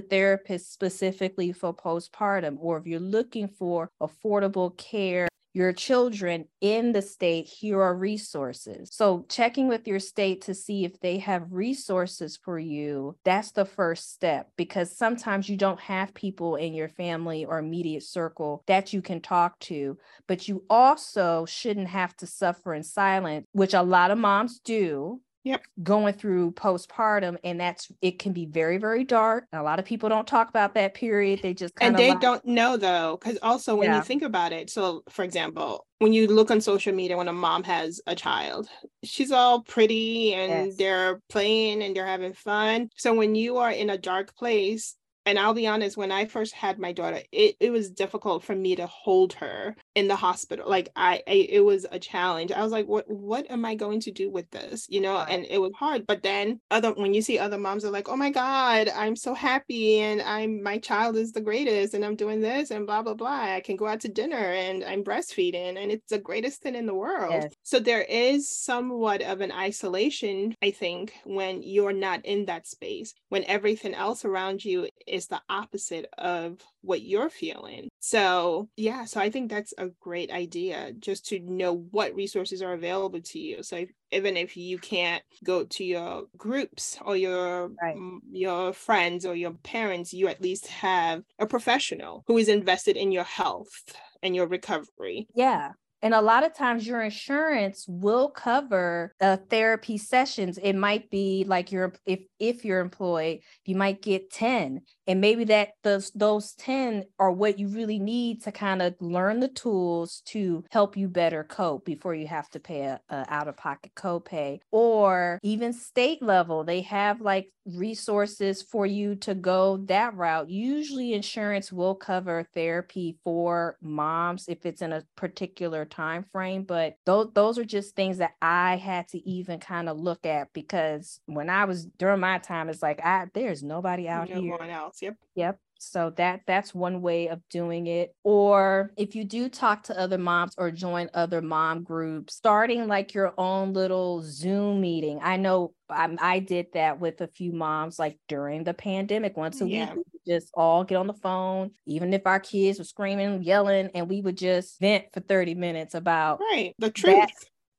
therapists 0.01 0.67
specifically 0.71 1.51
for 1.51 1.73
postpartum, 1.75 2.57
or 2.59 2.77
if 2.77 2.85
you're 2.85 2.99
looking 2.99 3.47
for 3.49 3.89
affordable 4.01 4.75
care 4.77 5.27
your 5.57 5.73
children 5.73 6.45
in 6.61 6.91
the 6.91 7.01
state, 7.01 7.47
here 7.47 7.81
are 7.81 7.95
resources. 7.95 8.89
So, 8.93 9.25
checking 9.27 9.67
with 9.67 9.87
your 9.87 9.99
state 9.99 10.43
to 10.43 10.53
see 10.53 10.85
if 10.85 10.99
they 10.99 11.17
have 11.17 11.51
resources 11.51 12.37
for 12.37 12.59
you, 12.59 13.17
that's 13.25 13.51
the 13.53 13.65
first 13.65 14.13
step 14.13 14.51
because 14.55 14.95
sometimes 14.95 15.49
you 15.49 15.57
don't 15.57 15.79
have 15.79 16.13
people 16.13 16.57
in 16.57 16.75
your 16.75 16.89
family 16.89 17.43
or 17.43 17.57
immediate 17.57 18.03
circle 18.03 18.63
that 18.67 18.93
you 18.93 19.01
can 19.01 19.19
talk 19.19 19.57
to, 19.61 19.97
but 20.27 20.47
you 20.47 20.63
also 20.69 21.45
shouldn't 21.45 21.87
have 21.87 22.15
to 22.17 22.27
suffer 22.27 22.75
in 22.75 22.83
silence, 22.83 23.47
which 23.51 23.73
a 23.73 23.81
lot 23.81 24.11
of 24.11 24.19
moms 24.19 24.59
do 24.59 25.19
Yep. 25.43 25.63
going 25.83 26.13
through 26.13 26.51
postpartum 26.51 27.37
and 27.43 27.59
that's 27.59 27.89
it 28.01 28.19
can 28.19 28.33
be 28.33 28.45
very 28.45 28.77
very 28.77 29.03
dark 29.03 29.45
a 29.53 29.61
lot 29.63 29.79
of 29.79 29.85
people 29.85 30.09
don't 30.09 30.27
talk 30.27 30.49
about 30.49 30.73
that 30.73 30.93
period 30.93 31.39
they 31.41 31.53
just 31.53 31.73
And 31.79 31.95
of 31.95 31.97
they 31.99 32.15
don't 32.15 32.43
know 32.45 32.75
though, 32.75 33.17
because 33.21 33.37
also 33.41 33.75
when 33.75 33.87
Yeah. 33.87 33.97
you 33.97 34.01
think 34.01 34.23
about 34.23 34.51
it, 34.51 34.69
so 34.69 35.03
for 35.09 35.23
example, 35.23 35.85
when 35.99 36.11
you 36.11 36.27
look 36.27 36.49
on 36.51 36.59
social 36.59 36.93
media 36.93 37.17
when 37.17 37.27
a 37.27 37.33
mom 37.33 37.63
has 37.63 38.01
a 38.07 38.15
child, 38.15 38.67
she's 39.03 39.31
all 39.31 39.61
pretty 39.61 40.33
and 40.33 40.51
Yes. 40.51 40.75
they're 40.77 41.21
playing 41.29 41.83
and 41.83 41.95
they're 41.95 42.05
having 42.07 42.33
fun. 42.33 42.89
So 42.97 43.13
when 43.13 43.35
you 43.35 43.57
are 43.57 43.71
in 43.71 43.89
a 43.89 43.97
dark 43.97 44.35
place, 44.35 44.95
and 45.27 45.37
I'll 45.37 45.53
be 45.53 45.67
honest, 45.67 45.97
when 45.97 46.11
I 46.11 46.25
first 46.25 46.53
had 46.53 46.79
my 46.79 46.93
daughter, 46.93 47.19
it, 47.33 47.57
it 47.59 47.69
was 47.69 47.89
difficult 47.89 48.45
for 48.45 48.55
me 48.55 48.77
to 48.77 48.87
hold 48.87 49.33
her 49.33 49.75
in 49.93 50.07
the 50.07 50.15
hospital. 50.15 50.69
Like 50.69 50.89
I, 50.95 51.21
I 51.27 51.33
it 51.49 51.65
was 51.65 51.85
a 51.91 51.99
challenge. 51.99 52.53
I 52.53 52.63
was 52.63 52.71
like, 52.71 52.87
what 52.87 53.09
what 53.09 53.45
am 53.51 53.65
I 53.65 53.75
going 53.75 53.99
to 54.01 54.11
do 54.11 54.31
with 54.31 54.49
this? 54.51 54.87
You 54.89 55.01
know, 55.01 55.17
and 55.17 55.45
it 55.49 55.59
was 55.59 55.73
hard. 55.75 56.07
But 56.07 56.23
then 56.23 56.61
other 56.71 56.93
when 56.93 57.13
you 57.13 57.21
see 57.21 57.37
other 57.37 57.57
moms 57.57 57.83
are 57.83 57.91
like, 57.91 58.07
oh 58.07 58.15
my 58.15 58.29
God, 58.29 58.87
I'm 58.87 59.17
so 59.17 59.33
happy 59.33 59.99
and 59.99 60.21
I'm 60.21 60.63
my 60.63 60.77
child 60.77 61.17
is 61.17 61.33
the 61.33 61.41
greatest 61.41 61.93
and 61.93 62.05
I'm 62.05 62.15
doing 62.15 62.39
this 62.39 62.71
and 62.71 62.87
blah 62.87 63.01
blah 63.01 63.13
blah. 63.13 63.55
I 63.55 63.59
can 63.59 63.75
go 63.75 63.85
out 63.85 63.99
to 64.01 64.07
dinner 64.07 64.37
and 64.37 64.81
I'm 64.85 65.03
breastfeeding 65.03 65.77
and 65.77 65.91
it's 65.91 66.09
the 66.09 66.19
greatest 66.19 66.61
thing 66.61 66.75
in 66.75 66.85
the 66.85 66.95
world. 66.95 67.33
Yes. 67.33 67.53
So 67.63 67.79
there 67.79 68.03
is 68.03 68.49
somewhat 68.49 69.21
of 69.21 69.41
an 69.41 69.51
isolation, 69.51 70.55
I 70.63 70.71
think, 70.71 71.13
when 71.25 71.63
you're 71.63 71.91
not 71.91 72.25
in 72.25 72.45
that 72.45 72.65
space, 72.65 73.13
when 73.27 73.43
everything 73.43 73.93
else 73.93 74.23
around 74.23 74.63
you 74.63 74.87
is 75.05 75.16
the 75.25 75.41
opposite 75.49 76.05
of 76.19 76.61
what 76.81 77.01
you're 77.01 77.31
feeling. 77.31 77.89
So, 77.99 78.69
yeah, 78.77 79.05
so 79.05 79.19
I 79.19 79.31
think 79.31 79.49
that's 79.49 79.73
a 79.79 79.87
great 79.99 80.29
idea 80.29 80.93
just 80.99 81.25
to 81.29 81.39
know 81.39 81.73
what 81.89 82.13
resources 82.13 82.61
are 82.61 82.73
available 82.73 83.19
to 83.21 83.39
you. 83.39 83.63
So, 83.63 83.77
if, 83.77 83.89
even 84.11 84.37
if 84.37 84.55
you 84.55 84.77
can't 84.77 85.23
go 85.43 85.63
to 85.65 85.83
your 85.83 86.25
groups 86.37 86.99
or 87.03 87.17
your 87.17 87.71
Right. 87.81 87.97
mm, 87.97 88.19
your 88.31 88.71
friends 88.73 89.25
or 89.25 89.35
your 89.35 89.53
parents, 89.63 90.13
you 90.13 90.27
at 90.27 90.41
least 90.41 90.67
have 90.67 91.23
a 91.39 91.47
professional 91.47 92.23
who 92.27 92.37
is 92.37 92.47
invested 92.47 92.95
in 92.95 93.11
your 93.11 93.23
health 93.23 93.73
and 94.21 94.35
your 94.35 94.47
recovery. 94.47 95.27
Yeah. 95.33 95.71
And 96.03 96.13
a 96.13 96.21
lot 96.21 96.43
of 96.45 96.53
times 96.53 96.85
your 96.85 97.01
insurance 97.01 97.85
will 97.87 98.29
cover 98.29 99.15
uh, 99.19 99.37
therapy 99.49 99.97
sessions. 99.97 100.59
It 100.61 100.73
might 100.73 101.09
be 101.09 101.43
like 101.47 101.71
you're 101.71 101.93
if 102.05 102.19
if 102.37 102.63
you're 102.63 102.81
employed, 102.81 103.39
you 103.65 103.75
might 103.75 104.01
get 104.03 104.29
10. 104.31 104.81
And 105.07 105.21
maybe 105.21 105.45
that 105.45 105.69
those 105.83 106.11
those 106.11 106.53
10 106.53 107.05
are 107.17 107.31
what 107.31 107.57
you 107.57 107.69
really 107.69 107.99
need 107.99 108.43
to 108.43 108.51
kind 108.51 108.81
of 108.81 108.95
learn 108.99 109.39
the 109.39 109.47
tools 109.47 110.21
to 110.27 110.63
help 110.71 110.97
you 110.97 111.07
better 111.07 111.43
cope 111.43 111.85
before 111.85 112.13
you 112.13 112.27
have 112.27 112.49
to 112.49 112.59
pay 112.59 112.81
a, 112.81 112.99
a 113.09 113.25
out-of-pocket 113.29 113.93
copay. 113.95 114.59
Or 114.71 115.39
even 115.43 115.73
state 115.73 116.21
level, 116.21 116.63
they 116.63 116.81
have 116.81 117.21
like 117.21 117.49
resources 117.65 118.61
for 118.61 118.85
you 118.85 119.15
to 119.15 119.33
go 119.35 119.77
that 119.87 120.15
route. 120.15 120.49
Usually 120.49 121.13
insurance 121.13 121.71
will 121.71 121.95
cover 121.95 122.45
therapy 122.53 123.17
for 123.23 123.77
moms 123.81 124.45
if 124.47 124.65
it's 124.65 124.81
in 124.81 124.93
a 124.93 125.03
particular 125.15 125.85
time 125.85 126.25
frame, 126.31 126.63
but 126.63 126.95
those 127.05 127.31
those 127.33 127.57
are 127.57 127.65
just 127.65 127.95
things 127.95 128.17
that 128.17 128.33
I 128.41 128.77
had 128.77 129.07
to 129.09 129.29
even 129.29 129.59
kind 129.59 129.89
of 129.89 129.97
look 129.97 130.25
at 130.25 130.53
because 130.53 131.19
when 131.25 131.49
I 131.49 131.65
was 131.65 131.85
during 131.85 132.19
my 132.19 132.39
time 132.39 132.69
it's 132.69 132.81
like 132.81 132.99
I 133.03 133.27
there's 133.33 133.63
nobody 133.63 134.07
out 134.07 134.29
no 134.29 134.41
here 134.41 134.57
else. 134.97 135.01
Yep. 135.01 135.15
Yep. 135.35 135.59
So 135.79 136.09
that 136.17 136.41
that's 136.47 136.73
one 136.73 137.03
way 137.03 137.27
of 137.27 137.39
doing 137.49 137.85
it. 137.85 138.15
Or 138.23 138.91
if 138.97 139.13
you 139.15 139.23
do 139.23 139.47
talk 139.47 139.83
to 139.83 139.99
other 139.99 140.17
moms 140.17 140.55
or 140.57 140.71
join 140.71 141.07
other 141.13 141.39
mom 141.39 141.83
groups, 141.83 142.33
starting 142.35 142.87
like 142.87 143.13
your 143.13 143.33
own 143.37 143.73
little 143.73 144.23
Zoom 144.23 144.81
meeting. 144.81 145.19
I 145.21 145.37
know 145.37 145.73
I, 145.87 146.15
I 146.19 146.39
did 146.39 146.67
that 146.73 146.99
with 146.99 147.21
a 147.21 147.27
few 147.27 147.51
moms 147.53 147.99
like 147.99 148.17
during 148.27 148.63
the 148.63 148.73
pandemic. 148.73 149.37
Once 149.37 149.61
a 149.61 149.67
Yeah. 149.67 149.93
week, 149.93 149.97
we 149.97 150.03
would 150.13 150.41
just 150.41 150.51
all 150.55 150.83
get 150.83 150.95
on 150.95 151.05
the 151.05 151.13
phone, 151.13 151.71
even 151.85 152.11
if 152.11 152.25
our 152.25 152.39
kids 152.39 152.79
were 152.79 152.83
screaming, 152.85 153.43
yelling, 153.43 153.91
and 153.93 154.09
we 154.09 154.21
would 154.21 154.37
just 154.37 154.79
vent 154.79 155.05
for 155.13 155.19
30 155.19 155.53
minutes 155.53 155.93
about 155.93 156.39
Right. 156.39 156.73
The 156.79 156.89
truth. 156.89 157.29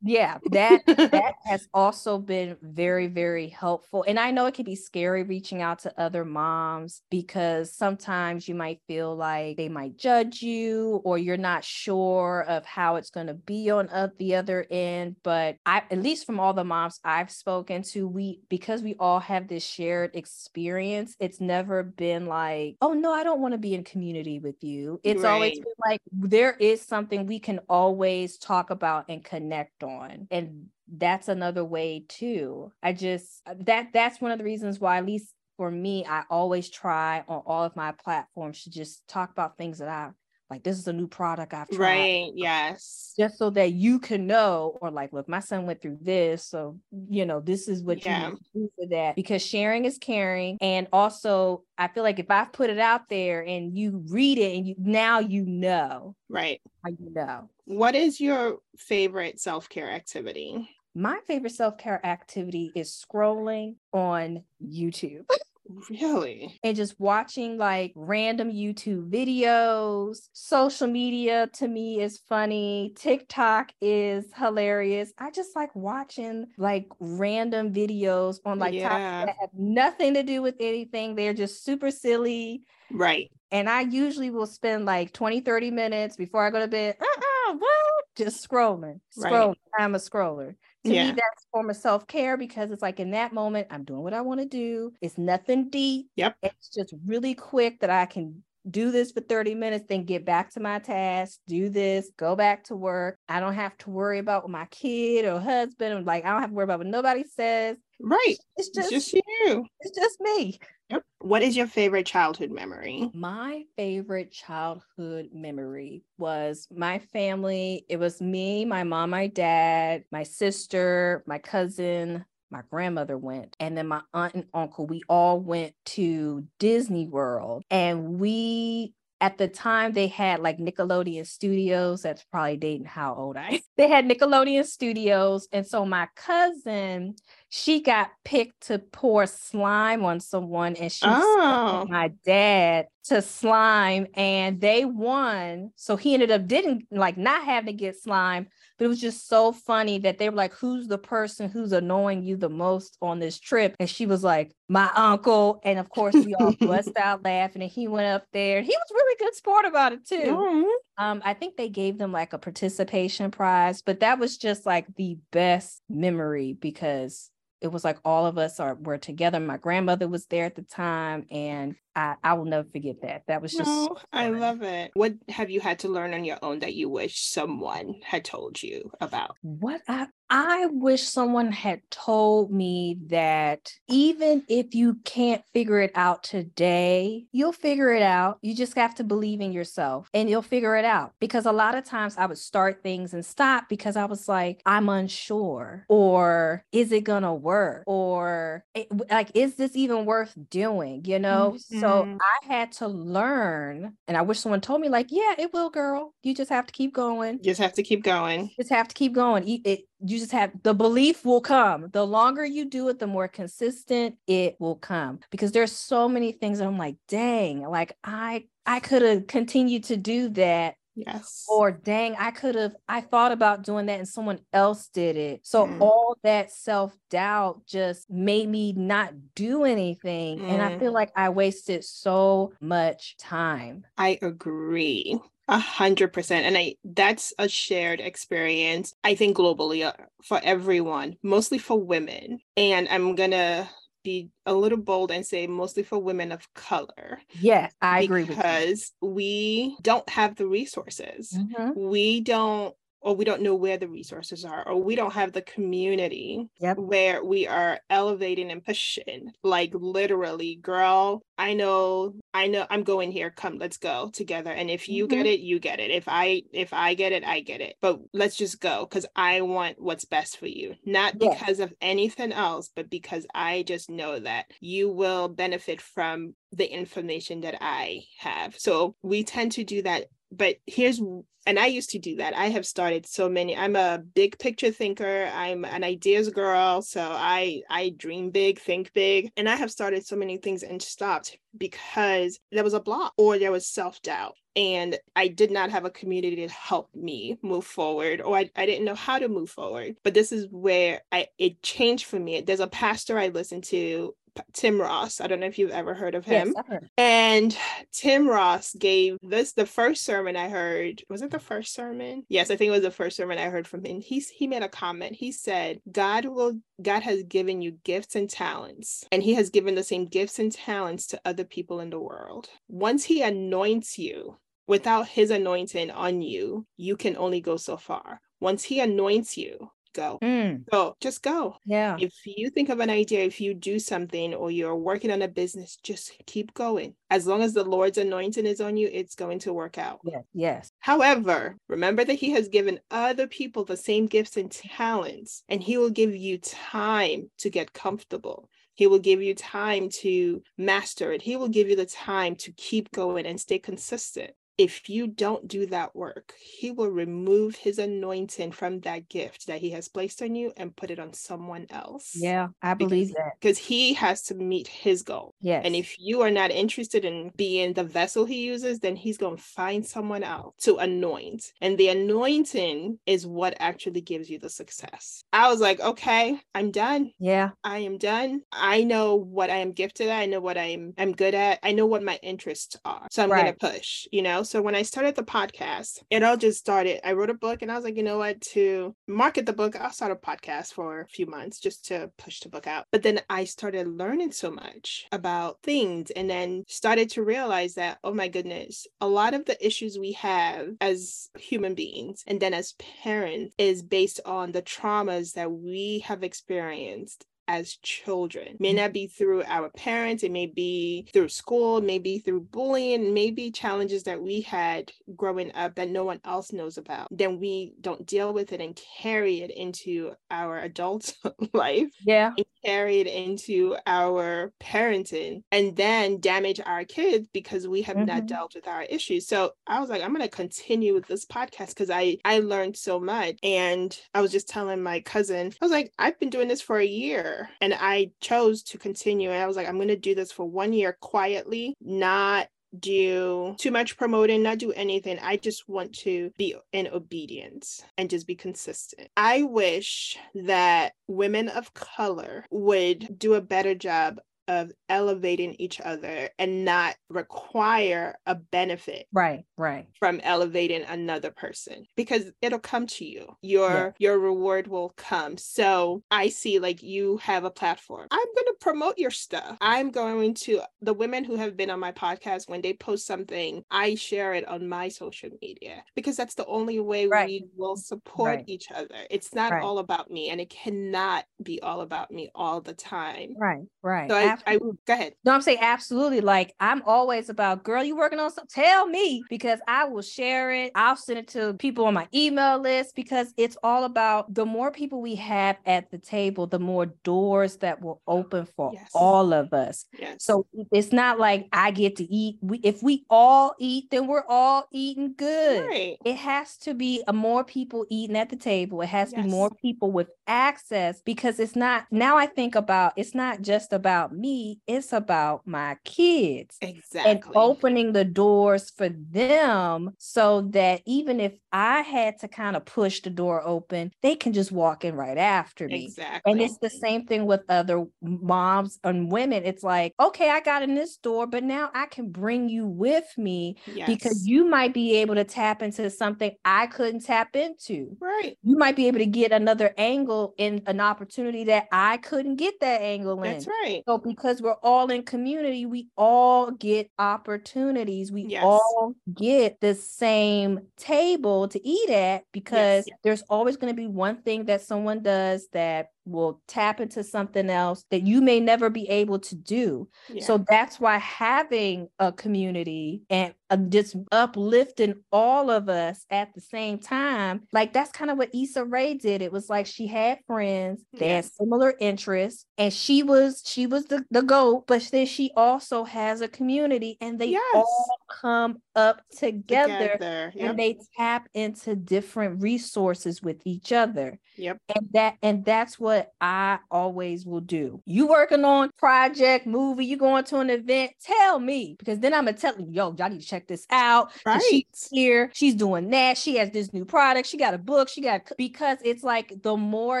Yeah 0.02 0.38
that 0.50 0.84
that 0.86 1.34
has 1.44 1.68
also 1.72 2.18
been 2.18 2.56
very 2.60 3.06
very 3.06 3.48
helpful 3.48 4.04
and 4.06 4.18
i 4.18 4.30
know 4.30 4.46
it 4.46 4.54
can 4.54 4.64
be 4.64 4.76
scary 4.76 5.22
reaching 5.22 5.62
out 5.62 5.78
to 5.78 6.00
other 6.00 6.24
moms 6.24 7.02
because 7.10 7.74
sometimes 7.74 8.46
you 8.46 8.54
might 8.54 8.80
feel 8.86 9.16
like 9.16 9.56
they 9.56 9.68
might 9.68 9.96
judge 9.96 10.42
you 10.42 11.00
or 11.04 11.16
you're 11.16 11.36
not 11.36 11.64
sure 11.64 12.44
of 12.46 12.64
how 12.66 12.96
it's 12.96 13.10
going 13.10 13.26
to 13.26 13.34
be 13.34 13.70
on 13.70 13.88
uh, 13.88 14.08
the 14.18 14.34
other 14.34 14.66
end 14.70 15.16
but 15.22 15.56
i 15.64 15.82
at 15.90 16.02
least 16.02 16.26
from 16.26 16.38
all 16.38 16.52
the 16.52 16.64
moms 16.64 17.00
i've 17.04 17.30
spoken 17.30 17.82
to 17.82 18.06
we 18.06 18.40
because 18.50 18.82
we 18.82 18.94
all 19.00 19.20
have 19.20 19.48
this 19.48 19.64
shared 19.64 20.14
experience 20.14 21.16
it's 21.20 21.40
never 21.40 21.82
been 21.82 22.26
like 22.26 22.76
oh 22.82 22.92
no 22.92 23.12
i 23.12 23.24
don't 23.24 23.40
want 23.40 23.52
to 23.52 23.58
be 23.58 23.74
in 23.74 23.82
community 23.82 24.38
with 24.40 24.62
you 24.62 25.00
it's 25.02 25.22
right. 25.22 25.32
always 25.32 25.58
been 25.58 25.64
like 25.88 26.00
there 26.12 26.52
is 26.52 26.82
something 26.82 27.26
we 27.26 27.38
can 27.38 27.60
always 27.68 28.36
talk 28.36 28.68
about 28.70 29.06
and 29.08 29.24
connect 29.24 29.82
on. 29.86 30.28
And 30.30 30.66
that's 30.86 31.28
another 31.28 31.64
way 31.64 32.04
too. 32.08 32.72
I 32.82 32.92
just 32.92 33.42
uh, 33.46 33.54
that 33.60 33.88
that's 33.92 34.20
one 34.20 34.32
of 34.32 34.38
the 34.38 34.44
reasons 34.44 34.80
why 34.80 34.98
at 34.98 35.06
least 35.06 35.32
for 35.56 35.70
me 35.70 36.04
i 36.04 36.22
always 36.30 36.68
try 36.68 37.24
on 37.28 37.42
all 37.46 37.64
of 37.64 37.74
my 37.76 37.92
platforms 37.92 38.62
to 38.62 38.70
just 38.70 39.06
talk 39.08 39.30
about 39.30 39.56
things 39.56 39.78
that 39.78 39.88
i 39.88 40.10
like 40.48 40.62
this 40.62 40.78
is 40.78 40.86
a 40.86 40.92
new 40.92 41.08
product 41.08 41.52
I've 41.52 41.68
tried. 41.68 41.78
Right. 41.80 42.32
Yes. 42.34 43.14
Just 43.18 43.38
so 43.38 43.50
that 43.50 43.72
you 43.72 43.98
can 43.98 44.26
know, 44.26 44.78
or 44.80 44.90
like, 44.90 45.12
look, 45.12 45.28
my 45.28 45.40
son 45.40 45.66
went 45.66 45.82
through 45.82 45.98
this. 46.00 46.46
So, 46.46 46.78
you 47.08 47.26
know, 47.26 47.40
this 47.40 47.66
is 47.66 47.82
what 47.82 48.04
yeah. 48.04 48.28
you 48.28 48.32
need 48.32 48.38
to 48.38 48.44
do 48.54 48.70
for 48.76 48.86
that. 48.90 49.16
Because 49.16 49.44
sharing 49.44 49.84
is 49.84 49.98
caring. 49.98 50.58
And 50.60 50.86
also, 50.92 51.64
I 51.76 51.88
feel 51.88 52.04
like 52.04 52.20
if 52.20 52.30
I 52.30 52.44
put 52.44 52.70
it 52.70 52.78
out 52.78 53.08
there 53.08 53.44
and 53.44 53.76
you 53.76 54.04
read 54.08 54.38
it 54.38 54.56
and 54.56 54.66
you 54.66 54.76
now 54.78 55.18
you 55.18 55.44
know. 55.44 56.14
Right. 56.28 56.60
You 56.86 57.12
know. 57.12 57.50
What 57.64 57.96
is 57.96 58.20
your 58.20 58.58
favorite 58.76 59.40
self-care 59.40 59.90
activity? 59.90 60.70
My 60.94 61.18
favorite 61.26 61.52
self-care 61.52 62.04
activity 62.06 62.70
is 62.74 63.04
scrolling 63.04 63.76
on 63.92 64.44
YouTube. 64.64 65.24
Really? 65.90 66.58
And 66.62 66.76
just 66.76 66.98
watching 66.98 67.58
like 67.58 67.92
random 67.94 68.50
YouTube 68.50 69.10
videos. 69.10 70.18
Social 70.32 70.86
media 70.86 71.48
to 71.54 71.68
me 71.68 72.00
is 72.00 72.18
funny. 72.28 72.92
TikTok 72.96 73.72
is 73.80 74.26
hilarious. 74.36 75.12
I 75.18 75.30
just 75.30 75.54
like 75.56 75.74
watching 75.74 76.46
like 76.58 76.86
random 77.00 77.72
videos 77.72 78.38
on 78.44 78.58
like 78.58 78.74
yeah. 78.74 78.88
topics 78.88 79.26
that 79.26 79.36
have 79.40 79.50
nothing 79.54 80.14
to 80.14 80.22
do 80.22 80.42
with 80.42 80.56
anything. 80.60 81.14
They're 81.14 81.34
just 81.34 81.64
super 81.64 81.90
silly. 81.90 82.62
Right. 82.90 83.30
And 83.50 83.68
I 83.68 83.82
usually 83.82 84.30
will 84.30 84.46
spend 84.46 84.84
like 84.84 85.12
20, 85.12 85.40
30 85.40 85.70
minutes 85.70 86.16
before 86.16 86.44
I 86.44 86.50
go 86.50 86.60
to 86.60 86.68
bed. 86.68 86.96
Uh-uh, 87.00 87.54
what? 87.54 88.04
Just 88.16 88.48
scrolling. 88.48 89.00
Scrolling. 89.16 89.48
Right. 89.48 89.56
I'm 89.78 89.94
a 89.94 89.98
scroller 89.98 90.54
to 90.84 90.92
yeah. 90.92 91.06
me 91.06 91.10
that's 91.10 91.44
a 91.44 91.48
form 91.52 91.70
of 91.70 91.76
self-care 91.76 92.36
because 92.36 92.70
it's 92.70 92.82
like 92.82 93.00
in 93.00 93.10
that 93.10 93.32
moment 93.32 93.66
i'm 93.70 93.84
doing 93.84 94.02
what 94.02 94.14
i 94.14 94.20
want 94.20 94.40
to 94.40 94.46
do. 94.46 94.92
It's 95.00 95.18
nothing 95.18 95.70
deep. 95.70 96.08
Yep. 96.16 96.36
It's 96.42 96.68
just 96.68 96.94
really 97.06 97.34
quick 97.34 97.80
that 97.80 97.90
i 97.90 98.06
can 98.06 98.42
do 98.68 98.90
this 98.90 99.12
for 99.12 99.20
30 99.20 99.54
minutes 99.54 99.84
then 99.88 100.04
get 100.04 100.24
back 100.24 100.50
to 100.50 100.60
my 100.60 100.78
task 100.78 101.38
do 101.46 101.68
this 101.68 102.10
go 102.16 102.34
back 102.34 102.64
to 102.64 102.74
work 102.74 103.18
i 103.28 103.40
don't 103.40 103.54
have 103.54 103.76
to 103.78 103.90
worry 103.90 104.18
about 104.18 104.42
what 104.42 104.50
my 104.50 104.66
kid 104.66 105.24
or 105.24 105.40
husband 105.40 106.06
like 106.06 106.24
i 106.24 106.30
don't 106.30 106.40
have 106.40 106.50
to 106.50 106.54
worry 106.54 106.64
about 106.64 106.78
what 106.78 106.86
nobody 106.86 107.24
says 107.24 107.76
right 108.00 108.36
it's 108.56 108.68
just, 108.70 108.92
it's 108.92 109.10
just 109.10 109.14
you 109.14 109.64
it's 109.80 109.96
just 109.96 110.20
me 110.20 110.58
Yep. 110.88 111.02
What 111.18 111.42
is 111.42 111.56
your 111.56 111.66
favorite 111.66 112.06
childhood 112.06 112.52
memory? 112.52 113.10
My 113.12 113.64
favorite 113.76 114.30
childhood 114.30 115.30
memory 115.32 116.04
was 116.16 116.68
my 116.70 117.00
family. 117.00 117.84
It 117.88 117.98
was 117.98 118.20
me, 118.20 118.64
my 118.64 118.84
mom, 118.84 119.10
my 119.10 119.26
dad, 119.26 120.04
my 120.12 120.22
sister, 120.22 121.24
my 121.26 121.38
cousin, 121.38 122.24
my 122.50 122.62
grandmother 122.70 123.18
went, 123.18 123.56
and 123.60 123.76
then 123.76 123.88
my 123.88 124.02
aunt 124.14 124.34
and 124.34 124.46
uncle. 124.54 124.86
We 124.86 125.02
all 125.08 125.40
went 125.40 125.74
to 125.86 126.44
Disney 126.58 127.08
World 127.08 127.64
and 127.70 128.18
we 128.18 128.94
at 129.20 129.38
the 129.38 129.48
time 129.48 129.92
they 129.92 130.08
had 130.08 130.40
like 130.40 130.58
Nickelodeon 130.58 131.26
Studios. 131.26 132.02
That's 132.02 132.24
probably 132.24 132.56
dating 132.56 132.86
how 132.86 133.14
old 133.14 133.36
I. 133.36 133.48
Am. 133.48 133.60
They 133.76 133.88
had 133.88 134.06
Nickelodeon 134.06 134.64
Studios, 134.64 135.48
and 135.52 135.66
so 135.66 135.84
my 135.84 136.08
cousin 136.16 137.16
she 137.48 137.80
got 137.80 138.10
picked 138.24 138.66
to 138.66 138.78
pour 138.78 139.26
slime 139.26 140.04
on 140.04 140.20
someone, 140.20 140.76
and 140.76 140.90
she 140.90 141.06
oh. 141.06 141.86
my 141.88 142.12
dad 142.24 142.86
to 143.04 143.22
slime, 143.22 144.08
and 144.14 144.60
they 144.60 144.84
won. 144.84 145.70
So 145.76 145.96
he 145.96 146.14
ended 146.14 146.32
up 146.32 146.46
didn't 146.46 146.86
like 146.90 147.16
not 147.16 147.44
having 147.44 147.66
to 147.66 147.72
get 147.72 148.00
slime, 148.00 148.48
but 148.78 148.86
it 148.86 148.88
was 148.88 149.00
just 149.00 149.28
so 149.28 149.52
funny 149.52 149.98
that 150.00 150.18
they 150.18 150.28
were 150.28 150.36
like, 150.36 150.54
Who's 150.54 150.88
the 150.88 150.98
person 150.98 151.48
who's 151.48 151.72
annoying 151.72 152.24
you 152.24 152.36
the 152.36 152.48
most 152.48 152.96
on 153.00 153.20
this 153.20 153.38
trip? 153.38 153.76
And 153.78 153.88
she 153.88 154.06
was 154.06 154.24
like, 154.24 154.52
My 154.68 154.90
uncle. 154.96 155.60
And 155.62 155.78
of 155.78 155.88
course, 155.88 156.14
we 156.14 156.34
all 156.34 156.54
bust 156.60 156.90
out 156.96 157.24
laughing. 157.24 157.62
And 157.62 157.70
he 157.70 157.86
went 157.86 158.06
up 158.06 158.26
there 158.32 158.58
and 158.58 158.66
he 158.66 158.74
was 158.76 158.90
really 158.92 159.16
good 159.18 159.34
sport 159.34 159.66
about 159.66 159.92
it 159.92 160.06
too. 160.06 160.16
Mm-hmm. 160.16 161.04
Um, 161.04 161.22
I 161.24 161.34
think 161.34 161.56
they 161.56 161.68
gave 161.68 161.96
them 161.96 162.10
like 162.10 162.32
a 162.32 162.38
participation 162.38 163.30
prize, 163.30 163.82
but 163.82 164.00
that 164.00 164.18
was 164.18 164.36
just 164.36 164.66
like 164.66 164.86
the 164.96 165.18
best 165.30 165.80
memory 165.88 166.56
because 166.58 167.30
it 167.60 167.68
was 167.68 167.84
like 167.84 167.98
all 168.04 168.26
of 168.26 168.38
us 168.38 168.60
are 168.60 168.74
were 168.74 168.98
together. 168.98 169.40
My 169.40 169.56
grandmother 169.56 170.08
was 170.08 170.26
there 170.26 170.44
at 170.44 170.54
the 170.56 170.62
time, 170.62 171.26
and 171.30 171.76
I, 171.96 172.14
I 172.22 172.34
will 172.34 172.44
never 172.44 172.68
forget 172.70 173.00
that. 173.02 173.22
That 173.26 173.40
was 173.40 173.54
just. 173.54 173.66
No, 173.66 173.96
I 174.12 174.28
love 174.28 174.62
it. 174.62 174.90
What 174.94 175.14
have 175.30 175.48
you 175.48 175.60
had 175.60 175.78
to 175.80 175.88
learn 175.88 176.12
on 176.12 176.24
your 176.24 176.38
own 176.42 176.58
that 176.58 176.74
you 176.74 176.90
wish 176.90 177.20
someone 177.20 177.94
had 178.04 178.24
told 178.24 178.62
you 178.62 178.92
about? 179.00 179.36
What 179.40 179.80
I 179.88 180.06
I 180.28 180.66
wish 180.66 181.04
someone 181.04 181.52
had 181.52 181.82
told 181.90 182.50
me 182.50 182.98
that 183.06 183.70
even 183.88 184.42
if 184.48 184.74
you 184.74 184.98
can't 185.04 185.42
figure 185.52 185.80
it 185.80 185.92
out 185.94 186.24
today, 186.24 187.26
you'll 187.30 187.52
figure 187.52 187.92
it 187.92 188.02
out. 188.02 188.38
You 188.42 188.54
just 188.54 188.74
have 188.74 188.96
to 188.96 189.04
believe 189.04 189.40
in 189.40 189.52
yourself 189.52 190.10
and 190.12 190.28
you'll 190.28 190.42
figure 190.42 190.76
it 190.76 190.84
out. 190.84 191.12
Because 191.20 191.46
a 191.46 191.52
lot 191.52 191.76
of 191.76 191.84
times 191.84 192.16
I 192.18 192.26
would 192.26 192.38
start 192.38 192.82
things 192.82 193.14
and 193.14 193.24
stop 193.24 193.68
because 193.68 193.96
I 193.96 194.06
was 194.06 194.28
like, 194.28 194.62
I'm 194.66 194.88
unsure, 194.88 195.84
or 195.88 196.64
is 196.72 196.90
it 196.90 197.04
gonna 197.04 197.34
work, 197.34 197.84
or 197.86 198.64
like, 199.08 199.30
is 199.34 199.54
this 199.54 199.76
even 199.76 200.06
worth 200.06 200.36
doing? 200.50 201.04
You 201.04 201.20
know. 201.20 201.54
Mm-hmm. 201.56 201.80
So 201.80 201.85
mm-hmm. 201.86 202.16
I 202.20 202.54
had 202.54 202.72
to 202.72 202.88
learn, 202.88 203.96
and 204.06 204.16
I 204.16 204.22
wish 204.22 204.40
someone 204.40 204.60
told 204.60 204.80
me, 204.80 204.88
like, 204.88 205.08
yeah, 205.10 205.34
it 205.38 205.52
will, 205.52 205.70
girl. 205.70 206.14
You 206.22 206.34
just 206.34 206.50
have 206.50 206.66
to 206.66 206.72
keep 206.72 206.94
going. 206.94 207.38
You 207.38 207.44
just 207.44 207.60
have 207.60 207.74
to 207.74 207.82
keep 207.82 208.02
going. 208.02 208.42
You 208.42 208.50
Just 208.58 208.70
have 208.70 208.88
to 208.88 208.94
keep 208.94 209.12
going. 209.12 209.46
It, 209.46 209.60
it, 209.64 209.80
you 210.00 210.18
just 210.18 210.32
have 210.32 210.52
the 210.62 210.74
belief 210.74 211.24
will 211.24 211.40
come. 211.40 211.88
The 211.92 212.06
longer 212.06 212.44
you 212.44 212.64
do 212.64 212.88
it, 212.88 212.98
the 212.98 213.06
more 213.06 213.28
consistent 213.28 214.16
it 214.26 214.56
will 214.58 214.76
come. 214.76 215.20
Because 215.30 215.52
there's 215.52 215.72
so 215.72 216.08
many 216.08 216.32
things 216.32 216.58
that 216.58 216.66
I'm 216.66 216.78
like, 216.78 216.96
dang, 217.08 217.62
like 217.62 217.96
I 218.04 218.44
I 218.66 218.80
could 218.80 219.02
have 219.02 219.26
continued 219.26 219.84
to 219.84 219.96
do 219.96 220.28
that 220.30 220.74
Yes. 220.96 221.44
Or 221.48 221.70
dang, 221.70 222.16
I 222.16 222.30
could 222.30 222.54
have, 222.54 222.74
I 222.88 223.02
thought 223.02 223.30
about 223.30 223.62
doing 223.62 223.86
that 223.86 223.98
and 223.98 224.08
someone 224.08 224.40
else 224.52 224.88
did 224.88 225.16
it. 225.16 225.40
So 225.44 225.66
mm. 225.66 225.80
all 225.80 226.16
that 226.22 226.50
self 226.50 226.96
doubt 227.10 227.66
just 227.66 228.10
made 228.10 228.48
me 228.48 228.72
not 228.72 229.12
do 229.34 229.64
anything. 229.64 230.40
Mm. 230.40 230.48
And 230.48 230.62
I 230.62 230.78
feel 230.78 230.90
mm. 230.90 230.94
like 230.94 231.12
I 231.14 231.28
wasted 231.28 231.84
so 231.84 232.52
much 232.60 233.16
time. 233.18 233.84
I 233.98 234.18
agree. 234.22 235.20
A 235.48 235.58
hundred 235.58 236.12
percent. 236.12 236.44
And 236.44 236.58
I 236.58 236.74
that's 236.82 237.32
a 237.38 237.48
shared 237.48 238.00
experience, 238.00 238.94
I 239.04 239.14
think 239.14 239.36
globally 239.36 239.86
uh, 239.86 239.92
for 240.24 240.40
everyone, 240.42 241.16
mostly 241.22 241.58
for 241.58 241.78
women. 241.78 242.40
And 242.56 242.88
I'm 242.88 243.14
gonna 243.14 243.68
be 244.06 244.30
a 244.46 244.54
little 244.54 244.78
bold 244.78 245.10
and 245.10 245.26
say 245.26 245.48
mostly 245.48 245.82
for 245.82 245.98
women 245.98 246.30
of 246.30 246.48
color. 246.54 247.20
Yes, 247.40 247.74
I 247.82 248.02
agree 248.02 248.24
because 248.24 248.92
we 249.00 249.76
don't 249.82 250.08
have 250.08 250.36
the 250.36 250.46
resources. 250.46 251.32
Mm-hmm. 251.36 251.88
We 251.88 252.20
don't 252.20 252.74
or 253.06 253.14
we 253.14 253.24
don't 253.24 253.40
know 253.40 253.54
where 253.54 253.78
the 253.78 253.86
resources 253.86 254.44
are, 254.44 254.66
or 254.66 254.82
we 254.82 254.96
don't 254.96 255.12
have 255.12 255.30
the 255.30 255.40
community 255.40 256.48
yep. 256.58 256.76
where 256.76 257.22
we 257.22 257.46
are 257.46 257.78
elevating 257.88 258.50
and 258.50 258.64
pushing. 258.64 259.30
Like 259.44 259.70
literally, 259.72 260.56
girl, 260.56 261.22
I 261.38 261.54
know, 261.54 262.14
I 262.34 262.48
know 262.48 262.66
I'm 262.68 262.82
going 262.82 263.12
here. 263.12 263.30
Come, 263.30 263.58
let's 263.58 263.76
go 263.76 264.10
together. 264.12 264.50
And 264.50 264.68
if 264.68 264.88
you 264.88 265.06
mm-hmm. 265.06 265.18
get 265.18 265.26
it, 265.26 265.38
you 265.38 265.60
get 265.60 265.78
it. 265.78 265.92
If 265.92 266.08
I 266.08 266.42
if 266.52 266.72
I 266.72 266.94
get 266.94 267.12
it, 267.12 267.22
I 267.22 267.40
get 267.40 267.60
it. 267.60 267.76
But 267.80 268.00
let's 268.12 268.36
just 268.36 268.60
go 268.60 268.84
because 268.84 269.06
I 269.14 269.42
want 269.42 269.80
what's 269.80 270.04
best 270.04 270.38
for 270.38 270.48
you. 270.48 270.74
Not 270.84 271.16
because 271.16 271.60
of 271.60 271.72
anything 271.80 272.32
else, 272.32 272.70
but 272.74 272.90
because 272.90 273.24
I 273.32 273.62
just 273.62 273.88
know 273.88 274.18
that 274.18 274.46
you 274.60 274.90
will 274.90 275.28
benefit 275.28 275.80
from 275.80 276.34
the 276.50 276.66
information 276.66 277.42
that 277.42 277.56
I 277.60 278.02
have. 278.18 278.58
So 278.58 278.96
we 279.02 279.22
tend 279.22 279.52
to 279.52 279.64
do 279.64 279.82
that 279.82 280.06
but 280.36 280.56
here's 280.66 281.00
and 281.46 281.60
I 281.60 281.66
used 281.66 281.90
to 281.90 282.00
do 282.00 282.16
that. 282.16 282.34
I 282.34 282.48
have 282.48 282.66
started 282.66 283.06
so 283.06 283.28
many. 283.28 283.56
I'm 283.56 283.76
a 283.76 284.02
big 284.14 284.36
picture 284.38 284.72
thinker. 284.72 285.30
I'm 285.32 285.64
an 285.64 285.84
ideas 285.84 286.28
girl, 286.30 286.82
so 286.82 287.00
I 287.00 287.62
I 287.70 287.94
dream 287.96 288.30
big, 288.30 288.58
think 288.58 288.92
big, 288.92 289.30
and 289.36 289.48
I 289.48 289.54
have 289.54 289.70
started 289.70 290.04
so 290.04 290.16
many 290.16 290.38
things 290.38 290.62
and 290.62 290.82
stopped 290.82 291.38
because 291.56 292.38
there 292.52 292.64
was 292.64 292.74
a 292.74 292.80
block 292.80 293.12
or 293.16 293.38
there 293.38 293.52
was 293.52 293.66
self-doubt 293.66 294.34
and 294.56 294.98
I 295.14 295.28
did 295.28 295.50
not 295.50 295.70
have 295.70 295.84
a 295.84 295.90
community 295.90 296.36
to 296.46 296.48
help 296.48 296.88
me 296.94 297.38
move 297.42 297.64
forward 297.64 298.20
or 298.20 298.36
I, 298.36 298.50
I 298.56 298.66
didn't 298.66 298.86
know 298.86 298.94
how 298.94 299.18
to 299.18 299.28
move 299.28 299.50
forward. 299.50 299.96
But 300.02 300.14
this 300.14 300.32
is 300.32 300.48
where 300.50 301.02
I 301.12 301.28
it 301.38 301.62
changed 301.62 302.06
for 302.06 302.18
me. 302.18 302.40
There's 302.40 302.60
a 302.60 302.66
pastor 302.66 303.18
I 303.18 303.28
listen 303.28 303.60
to 303.62 304.14
Tim 304.52 304.80
Ross. 304.80 305.20
I 305.20 305.26
don't 305.26 305.40
know 305.40 305.46
if 305.46 305.58
you've 305.58 305.70
ever 305.70 305.94
heard 305.94 306.14
of 306.14 306.24
him. 306.24 306.54
Yes, 306.56 306.80
and 306.98 307.56
Tim 307.92 308.28
Ross 308.28 308.74
gave 308.74 309.16
this 309.22 309.52
the 309.52 309.66
first 309.66 310.04
sermon 310.04 310.36
I 310.36 310.48
heard. 310.48 311.02
Was 311.08 311.22
it 311.22 311.30
the 311.30 311.38
first 311.38 311.74
sermon? 311.74 312.24
Yes, 312.28 312.50
I 312.50 312.56
think 312.56 312.68
it 312.68 312.72
was 312.72 312.82
the 312.82 312.90
first 312.90 313.16
sermon 313.16 313.38
I 313.38 313.50
heard 313.50 313.66
from 313.66 313.84
him. 313.84 314.00
He's 314.00 314.28
he 314.28 314.46
made 314.46 314.62
a 314.62 314.68
comment. 314.68 315.16
He 315.16 315.32
said, 315.32 315.80
God 315.90 316.24
will 316.24 316.58
God 316.82 317.02
has 317.02 317.22
given 317.24 317.62
you 317.62 317.72
gifts 317.84 318.16
and 318.16 318.28
talents, 318.28 319.04
and 319.12 319.22
he 319.22 319.34
has 319.34 319.50
given 319.50 319.74
the 319.74 319.82
same 319.82 320.06
gifts 320.06 320.38
and 320.38 320.52
talents 320.52 321.06
to 321.08 321.20
other 321.24 321.44
people 321.44 321.80
in 321.80 321.90
the 321.90 322.00
world. 322.00 322.48
Once 322.68 323.04
he 323.04 323.22
anoints 323.22 323.98
you, 323.98 324.36
without 324.66 325.08
his 325.08 325.30
anointing 325.30 325.90
on 325.90 326.22
you, 326.22 326.66
you 326.76 326.96
can 326.96 327.16
only 327.16 327.40
go 327.40 327.56
so 327.56 327.76
far. 327.76 328.20
Once 328.40 328.64
he 328.64 328.80
anoints 328.80 329.36
you, 329.36 329.70
go. 329.96 330.18
Mm. 330.22 330.64
So 330.70 330.96
just 331.00 331.22
go. 331.22 331.56
Yeah. 331.64 331.96
If 331.98 332.14
you 332.24 332.50
think 332.50 332.68
of 332.68 332.80
an 332.80 332.90
idea, 332.90 333.24
if 333.24 333.40
you 333.40 333.54
do 333.54 333.78
something 333.78 334.34
or 334.34 334.50
you're 334.50 334.76
working 334.76 335.10
on 335.10 335.22
a 335.22 335.28
business, 335.28 335.76
just 335.82 336.12
keep 336.26 336.54
going. 336.54 336.94
As 337.10 337.26
long 337.26 337.42
as 337.42 337.54
the 337.54 337.64
Lord's 337.64 337.98
anointing 337.98 338.46
is 338.46 338.60
on 338.60 338.76
you, 338.76 338.88
it's 338.92 339.14
going 339.14 339.40
to 339.40 339.52
work 339.52 339.78
out. 339.78 340.00
Yes. 340.04 340.24
Yes. 340.34 340.72
However, 340.78 341.56
remember 341.68 342.04
that 342.04 342.14
He 342.14 342.30
has 342.32 342.48
given 342.48 342.80
other 342.90 343.26
people 343.26 343.64
the 343.64 343.76
same 343.76 344.06
gifts 344.06 344.36
and 344.36 344.50
talents, 344.50 345.42
and 345.48 345.62
He 345.62 345.78
will 345.78 345.90
give 345.90 346.14
you 346.14 346.38
time 346.38 347.30
to 347.38 347.50
get 347.50 347.72
comfortable. 347.72 348.48
He 348.74 348.86
will 348.86 348.98
give 348.98 349.22
you 349.22 349.34
time 349.34 349.88
to 350.02 350.42
master 350.58 351.10
it. 351.12 351.22
He 351.22 351.36
will 351.36 351.48
give 351.48 351.70
you 351.70 351.76
the 351.76 351.86
time 351.86 352.36
to 352.36 352.52
keep 352.52 352.92
going 352.92 353.24
and 353.24 353.40
stay 353.40 353.58
consistent 353.58 354.32
if 354.58 354.88
you 354.88 355.06
don't 355.06 355.46
do 355.46 355.66
that 355.66 355.94
work, 355.94 356.32
he 356.40 356.70
will 356.70 356.88
remove 356.88 357.56
his 357.56 357.78
anointing 357.78 358.52
from 358.52 358.80
that 358.80 359.08
gift 359.08 359.46
that 359.48 359.60
he 359.60 359.70
has 359.70 359.88
placed 359.88 360.22
on 360.22 360.34
you 360.34 360.52
and 360.56 360.74
put 360.74 360.90
it 360.90 360.98
on 360.98 361.12
someone 361.12 361.66
else. 361.70 362.12
Yeah, 362.14 362.48
I 362.62 362.74
believe 362.74 363.08
because, 363.08 363.14
that. 363.14 363.32
Because 363.40 363.58
he 363.58 363.94
has 363.94 364.22
to 364.24 364.34
meet 364.34 364.66
his 364.66 365.02
goal. 365.02 365.34
Yes. 365.40 365.62
And 365.64 365.76
if 365.76 365.96
you 365.98 366.22
are 366.22 366.30
not 366.30 366.50
interested 366.50 367.04
in 367.04 367.32
being 367.36 367.74
the 367.74 367.84
vessel 367.84 368.24
he 368.24 368.46
uses, 368.46 368.78
then 368.78 368.96
he's 368.96 369.18
going 369.18 369.36
to 369.36 369.42
find 369.42 369.84
someone 369.84 370.22
else 370.22 370.54
to 370.62 370.76
anoint. 370.76 371.52
And 371.60 371.76
the 371.76 371.88
anointing 371.88 372.98
is 373.04 373.26
what 373.26 373.56
actually 373.60 374.00
gives 374.00 374.30
you 374.30 374.38
the 374.38 374.48
success. 374.48 375.22
I 375.32 375.50
was 375.50 375.60
like, 375.60 375.80
okay, 375.80 376.40
I'm 376.54 376.70
done. 376.70 377.12
Yeah. 377.18 377.50
I 377.62 377.78
am 377.78 377.98
done. 377.98 378.40
I 378.52 378.84
know 378.84 379.16
what 379.16 379.50
I 379.50 379.56
am 379.56 379.72
gifted 379.72 380.08
at. 380.08 380.18
I 380.18 380.26
know 380.26 380.40
what 380.40 380.56
I'm 380.56 380.94
I'm 380.96 381.12
good 381.12 381.34
at. 381.34 381.58
I 381.62 381.72
know 381.72 381.86
what 381.86 382.02
my 382.02 382.18
interests 382.22 382.76
are. 382.84 383.06
So 383.10 383.22
I'm 383.22 383.30
right. 383.30 383.56
gonna 383.58 383.72
push, 383.74 384.06
you 384.10 384.22
know. 384.22 384.44
So 384.46 384.62
when 384.62 384.76
I 384.76 384.82
started 384.82 385.16
the 385.16 385.24
podcast, 385.24 386.02
it 386.08 386.22
all 386.22 386.36
just 386.36 386.60
started. 386.60 387.06
I 387.06 387.14
wrote 387.14 387.30
a 387.30 387.34
book 387.34 387.62
and 387.62 387.70
I 387.70 387.74
was 387.74 387.84
like, 387.84 387.96
you 387.96 388.04
know 388.04 388.18
what, 388.18 388.40
to 388.52 388.94
market 389.08 389.44
the 389.44 389.52
book, 389.52 389.74
I'll 389.74 389.90
start 389.90 390.12
a 390.12 390.14
podcast 390.14 390.72
for 390.72 391.00
a 391.00 391.08
few 391.08 391.26
months 391.26 391.58
just 391.58 391.86
to 391.86 392.10
push 392.16 392.40
the 392.40 392.48
book 392.48 392.68
out. 392.68 392.86
But 392.92 393.02
then 393.02 393.20
I 393.28 393.44
started 393.44 393.88
learning 393.88 394.30
so 394.30 394.52
much 394.52 395.06
about 395.10 395.62
things 395.62 396.12
and 396.12 396.30
then 396.30 396.62
started 396.68 397.10
to 397.10 397.24
realize 397.24 397.74
that, 397.74 397.98
oh 398.04 398.14
my 398.14 398.28
goodness, 398.28 398.86
a 399.00 399.08
lot 399.08 399.34
of 399.34 399.44
the 399.46 399.66
issues 399.66 399.98
we 399.98 400.12
have 400.12 400.68
as 400.80 401.28
human 401.36 401.74
beings 401.74 402.22
and 402.26 402.38
then 402.38 402.54
as 402.54 402.74
parents 403.02 403.54
is 403.58 403.82
based 403.82 404.20
on 404.24 404.52
the 404.52 404.62
traumas 404.62 405.32
that 405.32 405.50
we 405.50 406.04
have 406.06 406.22
experienced 406.22 407.26
as 407.48 407.76
children. 407.76 408.48
It 408.48 408.60
may 408.60 408.70
mm-hmm. 408.70 408.76
not 408.76 408.92
be 408.92 409.06
through 409.06 409.44
our 409.44 409.70
parents, 409.70 410.22
it 410.22 410.32
may 410.32 410.46
be 410.46 411.08
through 411.12 411.28
school, 411.28 411.80
maybe 411.80 412.18
through 412.18 412.40
bullying, 412.40 413.14
maybe 413.14 413.50
challenges 413.50 414.04
that 414.04 414.20
we 414.20 414.40
had 414.40 414.92
growing 415.14 415.52
up 415.54 415.74
that 415.76 415.90
no 415.90 416.04
one 416.04 416.20
else 416.24 416.52
knows 416.52 416.78
about. 416.78 417.08
Then 417.10 417.38
we 417.38 417.74
don't 417.80 418.06
deal 418.06 418.32
with 418.32 418.52
it 418.52 418.60
and 418.60 418.78
carry 419.00 419.40
it 419.40 419.50
into 419.50 420.12
our 420.30 420.58
adult 420.58 421.14
life. 421.52 421.88
Yeah. 422.04 422.32
carry 422.64 423.00
it 423.00 423.06
into 423.06 423.76
our 423.86 424.52
parenting 424.60 425.42
and 425.52 425.76
then 425.76 426.20
damage 426.20 426.60
our 426.64 426.84
kids 426.84 427.28
because 427.32 427.68
we 427.68 427.82
have 427.82 427.96
mm-hmm. 427.96 428.06
not 428.06 428.26
dealt 428.26 428.54
with 428.54 428.66
our 428.66 428.82
issues. 428.82 429.26
So 429.26 429.52
I 429.66 429.80
was 429.80 429.88
like, 429.88 430.02
I'm 430.02 430.12
gonna 430.12 430.28
continue 430.28 430.94
with 430.94 431.06
this 431.06 431.24
podcast 431.24 431.68
because 431.68 431.90
I 431.90 432.18
I 432.24 432.40
learned 432.40 432.76
so 432.76 432.98
much. 432.98 433.38
And 433.42 433.96
I 434.14 434.20
was 434.20 434.32
just 434.32 434.48
telling 434.48 434.82
my 434.82 435.00
cousin, 435.00 435.52
I 435.60 435.64
was 435.64 435.72
like, 435.72 435.92
I've 435.98 436.18
been 436.18 436.30
doing 436.30 436.48
this 436.48 436.62
for 436.62 436.78
a 436.78 436.84
year 436.86 437.35
and 437.60 437.74
I 437.74 438.10
chose 438.20 438.62
to 438.64 438.78
continue. 438.78 439.30
And 439.30 439.42
I 439.42 439.46
was 439.46 439.56
like, 439.56 439.68
I'm 439.68 439.76
going 439.76 439.88
to 439.88 439.96
do 439.96 440.14
this 440.14 440.32
for 440.32 440.44
one 440.44 440.72
year 440.72 440.96
quietly, 441.00 441.74
not 441.80 442.48
do 442.78 443.54
too 443.58 443.70
much 443.70 443.96
promoting, 443.96 444.42
not 444.42 444.58
do 444.58 444.72
anything. 444.72 445.18
I 445.20 445.36
just 445.36 445.68
want 445.68 445.92
to 446.00 446.30
be 446.36 446.56
in 446.72 446.88
obedience 446.88 447.84
and 447.96 448.10
just 448.10 448.26
be 448.26 448.34
consistent. 448.34 449.08
I 449.16 449.42
wish 449.42 450.18
that 450.34 450.92
women 451.06 451.48
of 451.48 451.72
color 451.74 452.44
would 452.50 453.18
do 453.18 453.34
a 453.34 453.40
better 453.40 453.74
job 453.74 454.18
of 454.48 454.70
elevating 454.88 455.54
each 455.58 455.80
other 455.80 456.28
and 456.38 456.64
not 456.64 456.94
require 457.08 458.16
a 458.26 458.34
benefit 458.34 459.06
right 459.12 459.44
right 459.56 459.86
from 459.98 460.20
elevating 460.22 460.82
another 460.84 461.30
person 461.30 461.84
because 461.96 462.30
it'll 462.42 462.58
come 462.58 462.86
to 462.86 463.04
you 463.04 463.36
your 463.42 463.70
yeah. 463.70 463.90
your 463.98 464.18
reward 464.18 464.66
will 464.68 464.92
come 464.96 465.36
so 465.36 466.02
i 466.10 466.28
see 466.28 466.58
like 466.58 466.82
you 466.82 467.16
have 467.18 467.44
a 467.44 467.50
platform 467.50 468.06
i'm 468.10 468.18
going 468.18 468.46
to 468.46 468.56
promote 468.60 468.96
your 468.98 469.10
stuff 469.10 469.56
i'm 469.60 469.90
going 469.90 470.34
to 470.34 470.60
the 470.80 470.94
women 470.94 471.24
who 471.24 471.36
have 471.36 471.56
been 471.56 471.70
on 471.70 471.80
my 471.80 471.92
podcast 471.92 472.48
when 472.48 472.60
they 472.60 472.72
post 472.72 473.06
something 473.06 473.62
i 473.70 473.94
share 473.94 474.34
it 474.34 474.46
on 474.46 474.68
my 474.68 474.88
social 474.88 475.30
media 475.42 475.82
because 475.94 476.16
that's 476.16 476.34
the 476.34 476.46
only 476.46 476.80
way 476.80 477.06
right. 477.06 477.28
we 477.28 477.46
will 477.56 477.76
support 477.76 478.36
right. 478.36 478.44
each 478.46 478.66
other 478.74 478.94
it's 479.10 479.34
not 479.34 479.52
right. 479.52 479.62
all 479.62 479.78
about 479.78 480.10
me 480.10 480.30
and 480.30 480.40
it 480.40 480.50
cannot 480.50 481.24
be 481.42 481.60
all 481.62 481.80
about 481.80 482.10
me 482.10 482.30
all 482.34 482.60
the 482.60 482.74
time 482.74 483.34
right 483.38 483.64
right 483.82 484.10
so 484.10 484.16
I, 484.16 484.35
I 484.46 484.56
will 484.58 484.76
go 484.86 484.94
ahead. 484.94 485.14
No, 485.24 485.32
I'm 485.32 485.42
saying 485.42 485.58
absolutely. 485.60 486.20
Like 486.20 486.54
I'm 486.60 486.82
always 486.82 487.28
about, 487.28 487.62
girl, 487.62 487.82
you 487.82 487.96
working 487.96 488.18
on 488.18 488.30
something? 488.30 488.62
Tell 488.62 488.86
me 488.86 489.22
because 489.28 489.60
I 489.68 489.84
will 489.84 490.02
share 490.02 490.52
it. 490.52 490.72
I'll 490.74 490.96
send 490.96 491.18
it 491.18 491.28
to 491.28 491.54
people 491.54 491.86
on 491.86 491.94
my 491.94 492.08
email 492.14 492.58
list 492.58 492.94
because 492.94 493.32
it's 493.36 493.56
all 493.62 493.84
about 493.84 494.32
the 494.32 494.46
more 494.46 494.70
people 494.70 495.00
we 495.00 495.14
have 495.16 495.56
at 495.66 495.90
the 495.90 495.98
table, 495.98 496.46
the 496.46 496.58
more 496.58 496.86
doors 496.86 497.56
that 497.58 497.80
will 497.80 498.00
open 498.06 498.46
for 498.56 498.72
yes. 498.72 498.90
all 498.94 499.32
of 499.32 499.52
us. 499.52 499.86
Yes. 499.98 500.24
So 500.24 500.46
it's 500.72 500.92
not 500.92 501.18
like 501.18 501.48
I 501.52 501.70
get 501.70 501.96
to 501.96 502.04
eat. 502.04 502.38
We, 502.40 502.58
if 502.58 502.82
we 502.82 503.04
all 503.10 503.54
eat, 503.58 503.90
then 503.90 504.06
we're 504.06 504.26
all 504.28 504.66
eating 504.72 505.14
good. 505.16 505.66
Right. 505.66 505.96
It 506.04 506.16
has 506.16 506.56
to 506.58 506.74
be 506.74 507.02
a 507.06 507.12
more 507.12 507.44
people 507.44 507.86
eating 507.90 508.16
at 508.16 508.30
the 508.30 508.36
table. 508.36 508.80
It 508.80 508.88
has 508.88 509.12
yes. 509.12 509.18
to 509.18 509.24
be 509.24 509.30
more 509.30 509.50
people 509.50 509.90
with 509.90 510.08
access 510.26 511.00
because 511.02 511.38
it's 511.38 511.56
not 511.56 511.86
now 511.90 512.16
I 512.16 512.26
think 512.26 512.54
about 512.54 512.92
it's 512.96 513.14
not 513.14 513.42
just 513.42 513.72
about 513.72 514.14
me, 514.14 514.25
it's 514.66 514.92
about 514.92 515.46
my 515.46 515.76
kids. 515.84 516.56
Exactly. 516.60 517.10
And 517.10 517.22
opening 517.34 517.92
the 517.92 518.04
doors 518.04 518.70
for 518.70 518.88
them 518.88 519.94
so 519.98 520.42
that 520.52 520.82
even 520.86 521.20
if 521.20 521.32
I 521.52 521.80
had 521.80 522.18
to 522.20 522.28
kind 522.28 522.56
of 522.56 522.64
push 522.64 523.00
the 523.00 523.10
door 523.10 523.42
open, 523.44 523.92
they 524.02 524.14
can 524.14 524.32
just 524.32 524.52
walk 524.52 524.84
in 524.84 524.94
right 524.94 525.18
after 525.18 525.66
me. 525.66 525.84
Exactly. 525.86 526.32
And 526.32 526.40
it's 526.40 526.58
the 526.58 526.70
same 526.70 527.06
thing 527.06 527.26
with 527.26 527.42
other 527.48 527.86
moms 528.02 528.78
and 528.84 529.10
women. 529.10 529.44
It's 529.44 529.62
like, 529.62 529.94
okay, 530.00 530.30
I 530.30 530.40
got 530.40 530.62
in 530.62 530.74
this 530.74 530.96
door, 530.96 531.26
but 531.26 531.44
now 531.44 531.70
I 531.74 531.86
can 531.86 532.10
bring 532.10 532.48
you 532.48 532.66
with 532.66 533.06
me 533.16 533.56
yes. 533.66 533.86
because 533.88 534.26
you 534.26 534.44
might 534.44 534.74
be 534.74 534.96
able 534.96 535.14
to 535.14 535.24
tap 535.24 535.62
into 535.62 535.88
something 535.90 536.32
I 536.44 536.66
couldn't 536.66 537.04
tap 537.04 537.36
into. 537.36 537.96
Right. 538.00 538.36
You 538.42 538.56
might 538.58 538.76
be 538.76 538.88
able 538.88 538.98
to 538.98 539.06
get 539.06 539.32
another 539.32 539.74
angle 539.78 540.34
in 540.38 540.62
an 540.66 540.80
opportunity 540.80 541.44
that 541.44 541.66
I 541.72 541.96
couldn't 541.98 542.36
get 542.36 542.60
that 542.60 542.82
angle 542.82 543.22
in. 543.22 543.32
That's 543.32 543.46
right. 543.46 543.82
So 543.86 543.98
because 544.16 544.40
we're 544.40 544.56
all 544.62 544.90
in 544.90 545.02
community, 545.02 545.66
we 545.66 545.88
all 545.96 546.50
get 546.50 546.90
opportunities. 546.98 548.10
We 548.10 548.22
yes. 548.22 548.42
all 548.42 548.94
get 549.14 549.60
the 549.60 549.74
same 549.74 550.60
table 550.76 551.48
to 551.48 551.66
eat 551.66 551.90
at 551.90 552.24
because 552.32 552.86
yes. 552.86 552.98
there's 553.04 553.22
always 553.22 553.56
going 553.56 553.72
to 553.72 553.76
be 553.76 553.86
one 553.86 554.22
thing 554.22 554.46
that 554.46 554.62
someone 554.62 555.02
does 555.02 555.48
that 555.52 555.90
will 556.06 556.40
tap 556.46 556.80
into 556.80 557.02
something 557.04 557.50
else 557.50 557.84
that 557.90 558.02
you 558.06 558.20
may 558.20 558.40
never 558.40 558.70
be 558.70 558.88
able 558.88 559.18
to 559.20 559.34
do. 559.34 559.88
Yeah. 560.12 560.24
So 560.24 560.44
that's 560.48 560.78
why 560.80 560.98
having 560.98 561.88
a 561.98 562.12
community 562.12 563.02
and 563.10 563.34
uh, 563.50 563.56
just 563.56 563.96
uplifting 564.12 564.94
all 565.12 565.50
of 565.50 565.68
us 565.68 566.04
at 566.10 566.34
the 566.34 566.40
same 566.40 566.78
time, 566.78 567.42
like 567.52 567.72
that's 567.72 567.92
kind 567.92 568.10
of 568.10 568.18
what 568.18 568.34
Issa 568.34 568.64
Rae 568.64 568.94
did. 568.94 569.22
It 569.22 569.30
was 569.32 569.48
like 569.48 569.66
she 569.66 569.86
had 569.86 570.18
friends, 570.26 570.82
they 570.98 571.10
had 571.10 571.24
similar 571.26 571.74
interests, 571.78 572.44
and 572.58 572.72
she 572.72 573.02
was 573.02 573.42
she 573.44 573.66
was 573.66 573.84
the, 573.86 574.04
the 574.10 574.22
goat, 574.22 574.64
but 574.66 574.88
then 574.90 575.06
she 575.06 575.30
also 575.36 575.84
has 575.84 576.20
a 576.20 576.28
community 576.28 576.96
and 577.00 577.18
they 577.18 577.26
Yes. 577.26 577.42
all 577.54 577.96
come 578.08 578.56
up 578.74 579.00
together 579.16 579.92
Together. 579.92 580.32
Yep. 580.34 580.50
and 580.50 580.58
they 580.58 580.78
tap 580.96 581.28
into 581.34 581.74
different 581.76 582.42
resources 582.42 583.22
with 583.22 583.40
each 583.44 583.72
other 583.72 584.18
Yep. 584.36 584.58
and 584.74 584.88
that 584.92 585.16
and 585.22 585.44
that's 585.44 585.78
what 585.78 585.95
i 586.20 586.58
always 586.70 587.24
will 587.24 587.40
do 587.40 587.80
you 587.86 588.06
working 588.06 588.44
on 588.44 588.70
project 588.78 589.46
movie 589.46 589.84
you 589.86 589.96
going 589.96 590.24
to 590.24 590.38
an 590.38 590.50
event 590.50 590.92
tell 591.00 591.38
me 591.38 591.76
because 591.78 591.98
then 592.00 592.12
i'm 592.14 592.24
gonna 592.24 592.36
tell 592.36 592.58
you 592.58 592.66
yo 592.70 592.94
y'all 592.98 593.08
need 593.08 593.20
to 593.20 593.26
check 593.26 593.46
this 593.46 593.66
out. 593.70 594.10
Right. 594.24 594.42
she's 594.42 594.88
here 594.90 595.30
she's 595.34 595.54
doing 595.54 595.90
that 595.90 596.18
she 596.18 596.36
has 596.36 596.50
this 596.50 596.72
new 596.72 596.84
product 596.84 597.28
she 597.28 597.36
got 597.36 597.54
a 597.54 597.58
book 597.58 597.88
she 597.88 598.00
got 598.00 598.22
because 598.36 598.78
it's 598.84 599.02
like 599.02 599.32
the 599.42 599.56
more 599.56 600.00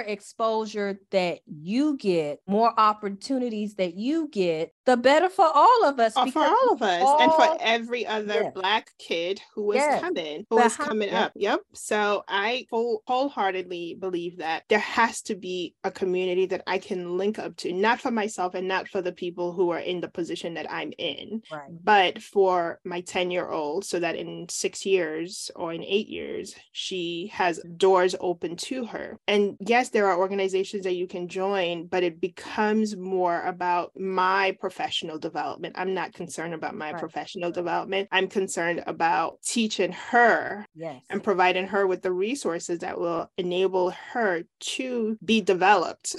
exposure 0.00 0.98
that 1.10 1.40
you 1.46 1.96
get 1.96 2.40
more 2.46 2.72
opportunities 2.78 3.74
that 3.74 3.94
you 3.94 4.28
get 4.28 4.72
the 4.86 4.96
better 4.96 5.28
for 5.28 5.44
all 5.52 5.84
of 5.84 5.98
us 6.00 6.16
Uh, 6.16 6.30
for 6.30 6.42
all 6.44 6.72
of 6.72 6.80
us 6.80 7.02
and 7.20 7.32
for 7.32 7.56
every 7.60 8.06
other 8.06 8.50
black 8.54 8.90
kid 8.98 9.40
who 9.54 9.72
is 9.72 9.76
Yes. 9.76 10.00
coming 10.00 10.46
who 10.48 10.58
is 10.60 10.76
coming 10.76 11.10
up 11.10 11.32
yep. 11.34 11.60
So 11.74 12.22
i 12.28 12.66
full, 12.70 13.02
wholeheartedly 13.06 13.96
believe 13.98 14.38
that 14.38 14.62
there 14.68 14.78
has 14.78 15.22
to 15.22 15.34
be 15.34 15.74
a 15.84 15.90
community 15.90 16.46
that 16.46 16.62
i 16.66 16.78
can 16.78 17.16
link 17.18 17.38
up 17.38 17.56
to 17.56 17.72
not 17.72 18.00
for 18.00 18.10
myself 18.10 18.54
and 18.54 18.68
not 18.68 18.88
for 18.88 19.02
the 19.02 19.12
people 19.12 19.52
who 19.52 19.70
are 19.70 19.80
in 19.80 20.00
the 20.00 20.08
position 20.08 20.54
that 20.54 20.70
i'm 20.70 20.92
in 20.98 21.42
right. 21.52 21.68
but 21.84 22.22
for 22.22 22.80
my 22.84 23.00
10 23.00 23.30
year 23.30 23.48
old 23.48 23.84
so 23.84 23.98
that 23.98 24.14
in 24.16 24.46
six 24.48 24.86
years 24.86 25.50
or 25.56 25.72
in 25.72 25.82
eight 25.82 26.08
years 26.08 26.54
she 26.72 27.30
has 27.32 27.60
doors 27.76 28.14
open 28.20 28.54
to 28.56 28.84
her. 28.84 29.18
And 29.26 29.56
yes 29.60 29.88
there 29.90 30.06
are 30.06 30.18
organizations 30.18 30.84
that 30.84 30.94
you 30.94 31.08
can 31.08 31.26
join 31.28 31.86
but 31.86 32.04
it 32.04 32.20
becomes 32.20 32.96
more 32.96 33.42
about 33.42 33.90
my 33.98 34.52
professional 34.60 34.75
development. 35.18 35.74
I'm 35.78 35.94
not 35.94 36.12
concerned 36.12 36.54
about 36.54 36.74
my 36.74 36.92
Right. 36.92 37.00
professional 37.00 37.50
development. 37.50 38.08
I'm 38.12 38.28
concerned 38.28 38.82
about 38.86 39.42
teaching 39.42 39.92
her 39.92 40.66
yes. 40.74 41.02
and 41.10 41.22
providing 41.22 41.66
her 41.68 41.86
with 41.86 42.02
the 42.02 42.12
resources 42.12 42.80
that 42.80 42.98
will 42.98 43.30
enable 43.36 43.90
her 43.90 44.44
to 44.60 45.18
be 45.24 45.40
developed 45.40 46.16